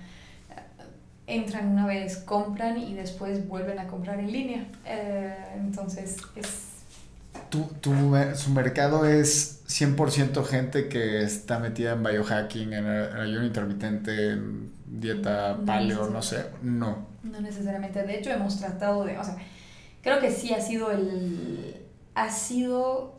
[1.28, 4.68] entran una vez, compran y después vuelven a comprar en línea.
[4.86, 6.70] Eh, entonces, es...
[7.50, 13.46] Tu, tu, me- su mercado es 100% gente que está metida en biohacking, en ayuno
[13.46, 16.46] intermitente, en dieta No paleo, no sé.
[16.62, 17.08] No.
[17.24, 18.04] No necesariamente.
[18.04, 19.18] De hecho, hemos tratado de.
[19.18, 19.38] O sea,
[20.02, 21.78] creo que sí ha sido el.
[22.16, 23.16] Ha sido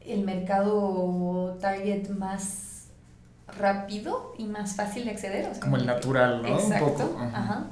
[0.00, 2.67] el mercado target más
[3.56, 5.46] rápido y más fácil de acceder.
[5.48, 6.48] o sea, Como el natural, ¿no?
[6.58, 6.86] Exacto.
[6.86, 7.18] Un poco.
[7.20, 7.38] Ajá.
[7.38, 7.66] ajá.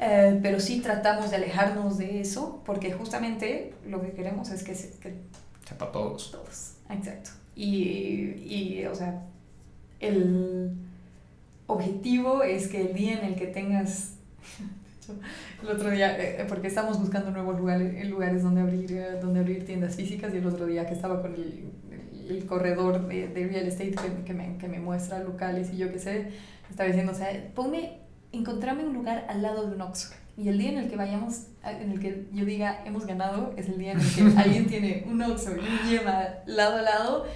[0.00, 4.74] Eh, pero sí tratamos de alejarnos de eso porque justamente lo que queremos es que,
[4.74, 5.14] se- que
[5.78, 6.32] Para todos.
[6.32, 6.72] todos.
[6.90, 7.30] Exacto.
[7.54, 9.22] Y, y, o sea,
[10.00, 10.72] el
[11.66, 14.10] objetivo es que el día en el que tengas.
[15.62, 19.64] El otro día, eh, porque estamos buscando nuevos lugares, lugares donde abrir, eh, donde abrir
[19.66, 21.70] tiendas físicas, y el otro día que estaba con el,
[22.28, 25.92] el, corredor de, de real estate que, que, me, que me muestra locales y yo
[25.92, 26.28] qué sé,
[26.70, 27.98] estaba diciendo, o sea, ponme,
[28.32, 30.14] encontrame un lugar al lado de un Oxxo.
[30.36, 33.68] Y el día en el que vayamos, en el que yo diga hemos ganado, es
[33.68, 37.26] el día en el que alguien tiene un Oxxo y un Yema lado a lado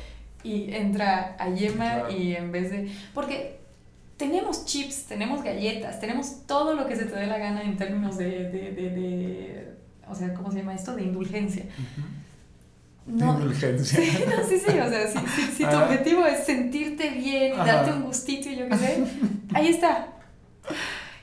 [0.43, 2.11] y entra a Yema Claro.
[2.11, 2.91] y en vez de...
[3.15, 3.59] Porque
[4.17, 8.19] tenemos chips, tenemos galletas, tenemos todo lo que se te dé la gana en términos
[8.19, 8.49] de...
[8.51, 9.69] de, de, de-
[10.11, 10.97] o sea, ¿cómo se llama esto?
[10.97, 11.67] De indulgencia.
[13.09, 13.99] No, Indulgencia.
[14.03, 17.57] Sí, no, sí, sí, o sea, si, si, si tu objetivo es sentirte bien y
[17.61, 17.65] Ajá.
[17.65, 19.05] darte un gustito y yo qué sé,
[19.55, 20.09] ahí está.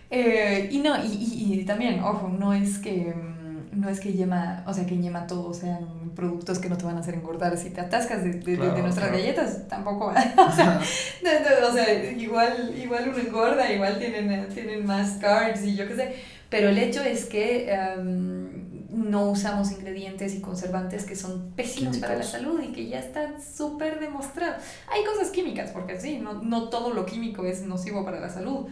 [0.10, 4.14] Eh, y no, y, y, y también, ojo, no es que mm, no es que
[4.14, 7.58] Yema, o sea, que Yema todo sean productos que no te van a hacer engordar.
[7.58, 9.18] Si te atascas de, de- Claro, nuestras claro.
[9.22, 10.14] galletas, tampoco.
[10.38, 10.80] O sea,
[11.22, 15.96] de- o sea, igual, igual uno engorda, igual tienen, tienen más carbs y yo qué
[15.96, 16.16] sé.
[16.50, 18.55] Pero el hecho es que em,
[18.96, 23.42] no usamos ingredientes y conservantes que son pésimos para la salud y que ya están
[23.42, 24.64] súper demostrados.
[24.92, 28.68] Hay cosas químicas, porque sí, no, no todo lo químico es nocivo para la salud,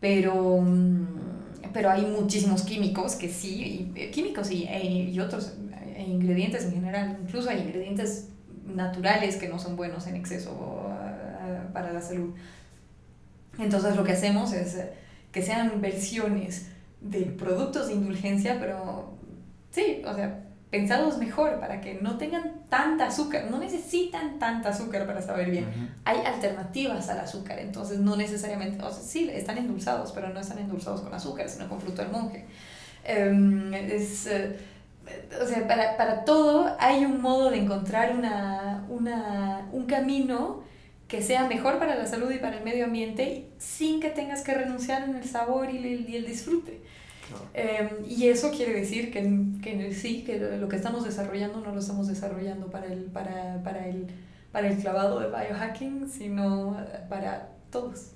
[0.00, 1.06] pero, mm,
[1.72, 5.52] pero hay muchísimos químicos que sí, y, eh, químicos y, e, y otros
[5.94, 8.28] e ingredientes en general, incluso hay ingredientes
[8.66, 12.34] naturales que no son buenos en exceso uh, para la salud.
[13.58, 14.80] Entonces lo que hacemos es
[15.30, 16.68] que sean versiones
[17.00, 19.19] de productos de indulgencia, pero
[19.70, 25.06] sí, o sea, pensados mejor para que no tengan tanta azúcar, no necesitan tanta azúcar
[25.06, 25.66] para saber bien.
[26.04, 30.58] Hay alternativas al azúcar, entonces no necesariamente, o sea, sí, están endulzados, pero no están
[30.58, 32.46] endulzados con azúcar, sino con fruto del monje.
[33.08, 39.68] Um, es, uh, o sea, para, para, todo hay un modo de encontrar una, una,
[39.72, 40.62] un camino
[41.08, 44.54] que sea mejor para la salud y para el medio ambiente sin que tengas que
[44.54, 46.80] renunciar en el sabor y el, y el disfrute.
[47.54, 49.22] Em, y eso quiere decir que,
[49.62, 53.86] que, sí, que lo que estamos desarrollando no lo estamos desarrollando para el, para, para
[53.88, 54.06] el,
[54.52, 56.76] para el clavado de biohacking, sino
[57.08, 58.12] para todos.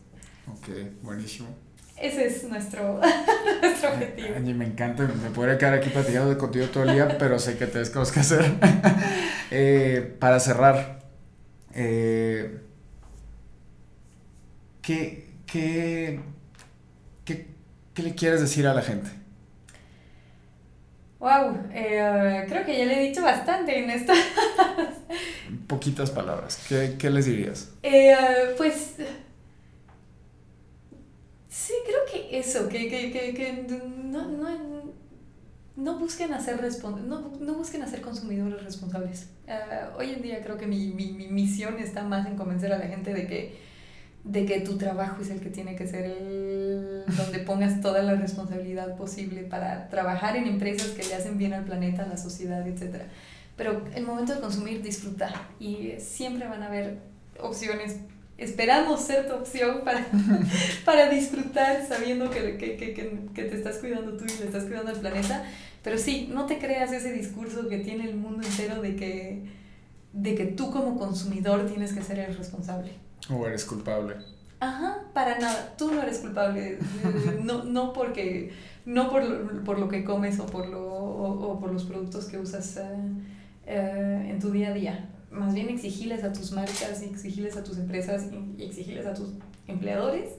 [0.51, 0.69] Ok,
[1.03, 1.49] buenísimo.
[1.97, 3.01] Ese es nuestro,
[3.62, 4.28] nuestro objetivo.
[4.36, 7.66] Angie, me encanta, me podría quedar aquí platicando contigo todo el día, pero sé que
[7.66, 8.53] tienes cosas que hacer.
[9.51, 11.01] eh, para cerrar,
[11.73, 12.61] eh,
[14.82, 16.20] ¿qué, qué,
[17.95, 19.11] qué, ¿qué le quieres decir a la gente?
[21.19, 24.12] Wow, eh, creo que ya le he dicho bastante en esto.
[25.66, 27.71] Poquitas palabras, ¿qué, qué les dirías?
[27.83, 28.97] Eh, pues
[31.49, 34.95] sí, creo que eso, que, que, que, que no, no,
[35.77, 39.29] no, busquen hacer no, no, busquen hacer consumidores responsables.
[39.47, 42.79] Uh, hoy en día creo que mi, mi, mi misión está más en convencer a
[42.79, 43.74] la gente de que
[44.25, 48.15] de que tu trabajo es el que tiene que ser el donde pongas toda la
[48.15, 52.67] responsabilidad posible para trabajar en empresas que le hacen bien al planeta, a la sociedad,
[52.67, 53.03] etc.
[53.57, 55.35] Pero el momento de consumir, disfrutar.
[55.61, 57.01] Y siempre van a haber
[57.39, 57.97] opciones.
[58.39, 60.07] Esperamos ser tu opción para,
[60.87, 62.95] para disfrutar sabiendo que, que, que,
[63.35, 65.45] que te estás cuidando tú y le estás cuidando al planeta.
[65.83, 69.43] Pero sí, no te creas ese discurso que tiene el mundo entero de que,
[70.15, 74.17] de que tú como consumidor tienes que ser el responsable o eres culpable.
[74.61, 75.75] Ajá, para nada.
[75.77, 76.79] Tú no eres culpable.
[77.43, 78.53] No, no porque.
[78.87, 82.39] No por lo, por lo que comes o por, lo, o, por los productos que
[82.39, 82.79] usas
[83.67, 85.11] eh, en tu día a día.
[85.31, 88.27] Más bien exigiles a tus marcas exigiles a tus empresas
[88.59, 89.31] y exigiles a tus
[89.67, 90.31] empleadores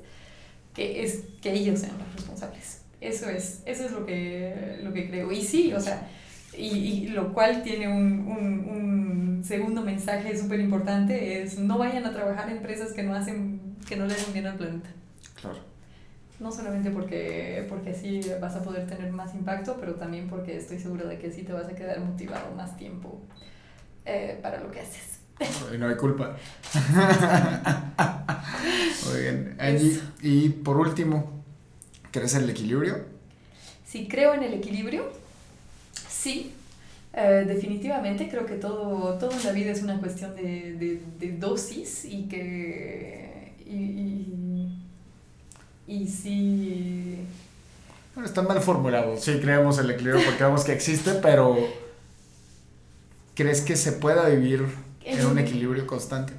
[0.75, 2.81] que, es, que ellos sean los responsables.
[3.01, 5.31] Eso es, eso es lo que, lo que creo.
[5.31, 6.07] Y sí, o sea,
[6.57, 12.05] y, y lo cual tiene un, un, un segundo mensaje súper importante, es no vayan
[12.05, 14.89] a trabajar en empresas que no, hacen, que no le hacen bien al planeta.
[15.39, 15.59] Claro.
[16.39, 20.79] No solamente porque, porque así vas a poder tener más impacto, pero también porque estoy
[20.79, 23.21] segura de que así te vas a quedar motivado más tiempo
[24.05, 25.19] eh, para lo que haces.
[25.73, 26.35] Y no hay culpa.
[29.05, 29.55] Muy bien.
[29.59, 31.43] Angie, y por último,
[32.11, 33.05] ¿crees en el equilibrio?
[33.85, 35.09] Sí, creo en el equilibrio
[36.25, 36.51] Sí,
[37.13, 41.37] eh, definitivamente creo que todo, todo en la vida es una cuestión de, de, de
[41.37, 43.53] dosis y que...
[43.63, 43.75] Y,
[45.87, 47.19] y, y sí...
[48.15, 49.17] Bueno, está mal formulado.
[49.17, 51.59] Sí, creemos el equilibrio porque vemos que existe, pero
[53.35, 54.65] ¿crees que se pueda vivir
[55.03, 56.33] en un equilibrio constante?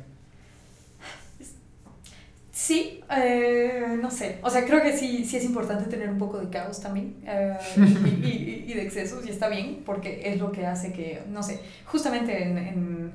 [2.57, 4.39] Sí, eh, no sé.
[4.43, 7.55] O sea, creo que sí, sí es importante tener un poco de caos también eh,
[7.77, 11.43] y, y, y, de excesos, y está bien, porque es lo que hace que, no
[11.43, 13.13] sé, justamente en, en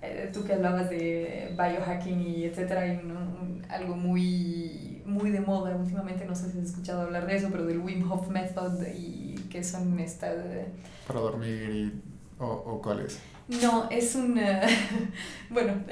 [0.00, 5.74] eh, tú que hablabas de biohacking y etcétera, hay un, algo muy, muy de moda
[5.74, 9.34] últimamente, no sé si has escuchado hablar de eso, pero del Wim Hof Method y
[9.50, 10.36] que son estas...
[11.08, 11.92] Para dormir y,
[12.38, 13.18] o, o cuál es.
[13.60, 14.40] No, es un...
[15.50, 15.82] bueno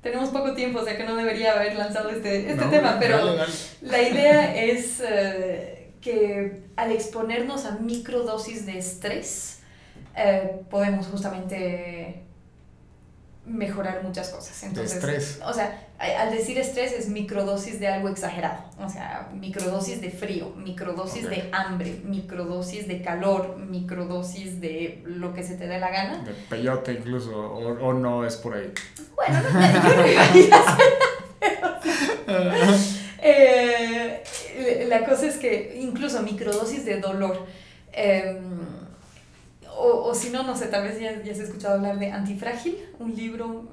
[0.00, 3.38] tenemos poco tiempo, o sea que no debería haber lanzado este, este tema, pero dale,
[3.38, 3.52] dale.
[3.82, 9.58] la idea es uh, que al exponernos a microdosis de estrés,
[10.16, 12.22] uh, podemos justamente
[13.44, 14.62] mejorar muchas cosas.
[14.62, 15.40] Entonces, de estrés.
[15.44, 18.64] O sea, al decir estrés es microdosis de algo exagerado.
[18.78, 21.42] O sea, microdosis de frío, microdosis okay.
[21.42, 26.22] de hambre, microdosis de calor, microdosis de lo que se te dé la gana.
[26.24, 28.72] De peyote incluso, o, o no es por ahí.
[29.14, 30.36] Bueno, no, yo no iba a
[33.22, 34.22] eh,
[34.88, 37.46] La cosa es que incluso microdosis de dolor.
[37.92, 38.40] Eh,
[39.76, 42.78] o, o si no, no sé, tal vez ya, ya has escuchado hablar de Antifrágil,
[42.98, 43.68] un libro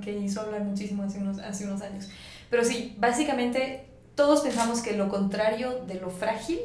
[0.00, 2.08] que hizo hablar muchísimo hace unos, hace unos años.
[2.50, 6.60] Pero sí, básicamente todos pensamos que lo contrario de lo frágil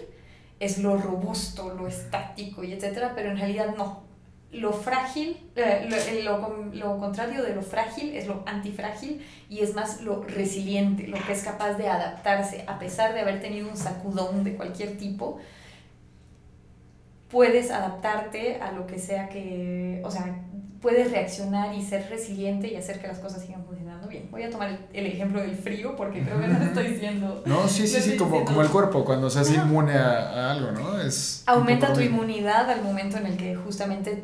[0.59, 4.03] es lo robusto, lo estático y etcétera, pero en realidad no.
[4.51, 10.01] Lo frágil, eh, lo, lo, contrario de lo frágil es lo antifrágil y es más
[10.01, 14.43] lo resiliente, lo que es capaz de adaptarse a pesar de haber tenido un sacudón
[14.43, 15.39] de cualquier tipo,
[17.29, 20.35] puedes adaptarte a lo que sea que, o sea,
[20.81, 24.29] puedes reaccionar y ser resiliente y hacer que las cosas sigan funcionando bien.
[24.31, 27.43] Voy a tomar el, ejemplo del frío porque creo que no estoy diciendo...
[27.45, 30.99] No, sí, sí, sí, como, como el cuerpo cuando se hace inmune a, algo, ¿no?
[31.01, 34.23] Es Aumenta tu inmunidad al momento en el que justamente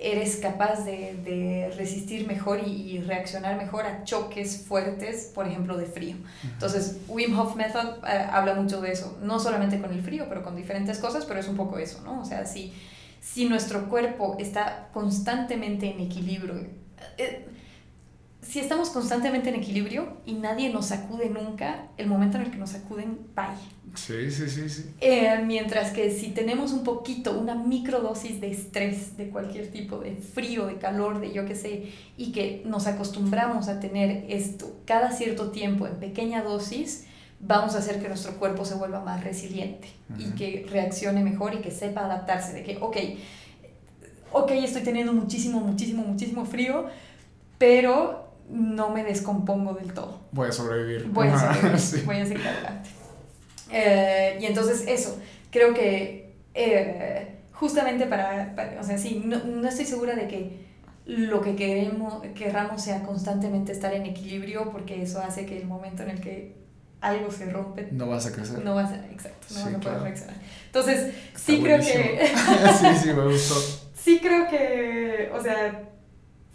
[0.00, 5.86] eres capaz de, de resistir mejor y, reaccionar mejor a choques fuertes, por ejemplo, de
[5.86, 6.16] frío.
[6.44, 10.42] Entonces, Wim Hof Method eh, habla mucho de eso, no solamente con el frío, pero
[10.42, 12.20] con diferentes cosas, pero es un poco eso, ¿no?
[12.20, 12.72] O sea, si
[13.24, 16.54] si nuestro cuerpo está constantemente en equilibrio,
[17.16, 17.46] eh,
[18.42, 22.58] si estamos constantemente en equilibrio y nadie nos sacude nunca, el momento en el que
[22.58, 23.46] nos sacuden, bye.
[23.94, 24.90] Sí, sí, sí, sí.
[25.00, 30.16] Eh, mientras que si tenemos un poquito, una microdosis de estrés, de cualquier tipo, de
[30.16, 35.12] frío, de calor, de yo qué sé, y que nos acostumbramos a tener esto cada
[35.12, 37.06] cierto tiempo en pequeña dosis,
[37.46, 39.88] vamos a hacer que nuestro cuerpo se vuelva más resiliente
[40.18, 42.96] y que reaccione mejor y que sepa adaptarse, de que, ok,
[44.32, 46.86] ok, estoy teniendo muchísimo, muchísimo, muchísimo frío,
[47.58, 50.20] pero no me descompongo del todo.
[50.32, 51.06] Voy a sobrevivir.
[51.08, 52.90] Voy a sobrevivir, voy a seguir adelante.
[53.70, 55.18] Eh, y entonces eso,
[55.50, 60.64] creo que eh, justamente para, o sea, sí, no, no, estoy segura de que
[61.06, 66.02] lo que queremos, querramos sea constantemente estar en equilibrio, porque eso hace que el momento
[66.02, 66.63] en el que
[67.04, 67.88] algo se rompe.
[67.92, 68.64] No vas a crecer.
[68.64, 70.36] No vas a, exacto, no vas a poder reaccionar.
[70.66, 72.26] Entonces, sí creo que...
[72.80, 73.54] sí, sí, me gustó.
[73.94, 75.88] Sí creo que, o sea,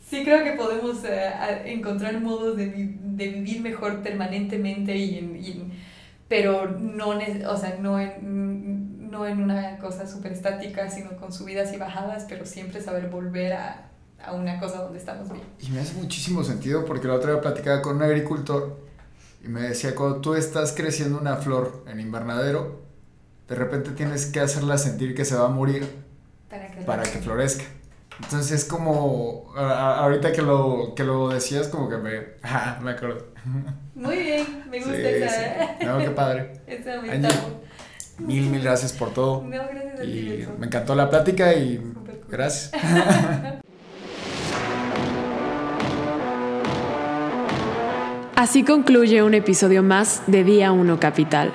[0.08, 1.32] sí creo que podemos eh,
[1.66, 5.72] encontrar modos de, de, vivir mejor permanentemente y en, y
[6.28, 11.74] pero no, o sea, no en, no en una cosa súper estática, sino con subidas
[11.74, 13.90] y bajadas, pero siempre saber volver a,
[14.24, 15.44] a una cosa donde estamos bien.
[15.60, 18.89] Y me hace muchísimo sentido porque la otra vez platicaba con un agricultor
[19.44, 22.82] y me decía, cuando tú estás creciendo una flor en invernadero,
[23.48, 25.88] de repente tienes que hacerla sentir que se va a morir
[26.86, 27.64] para que, florezca.
[28.22, 33.28] Entonces es como, ahorita que lo, que lo decías, como que me, ah, me acuerdo.
[33.96, 35.78] Muy bien, me gusta esa.
[35.86, 36.62] No, qué padre.
[36.68, 37.20] Esa me
[38.20, 39.44] Mil, mil gracias por todo.
[39.44, 41.82] No, gracias a y me encantó la plática y
[42.28, 42.72] gracias.
[48.40, 51.52] Así concluye un episodio más de Día 1 Capital.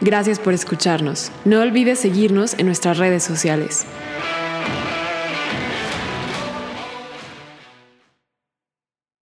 [0.00, 1.30] Gracias por escucharnos.
[1.44, 3.86] No olvides seguirnos en nuestras redes sociales.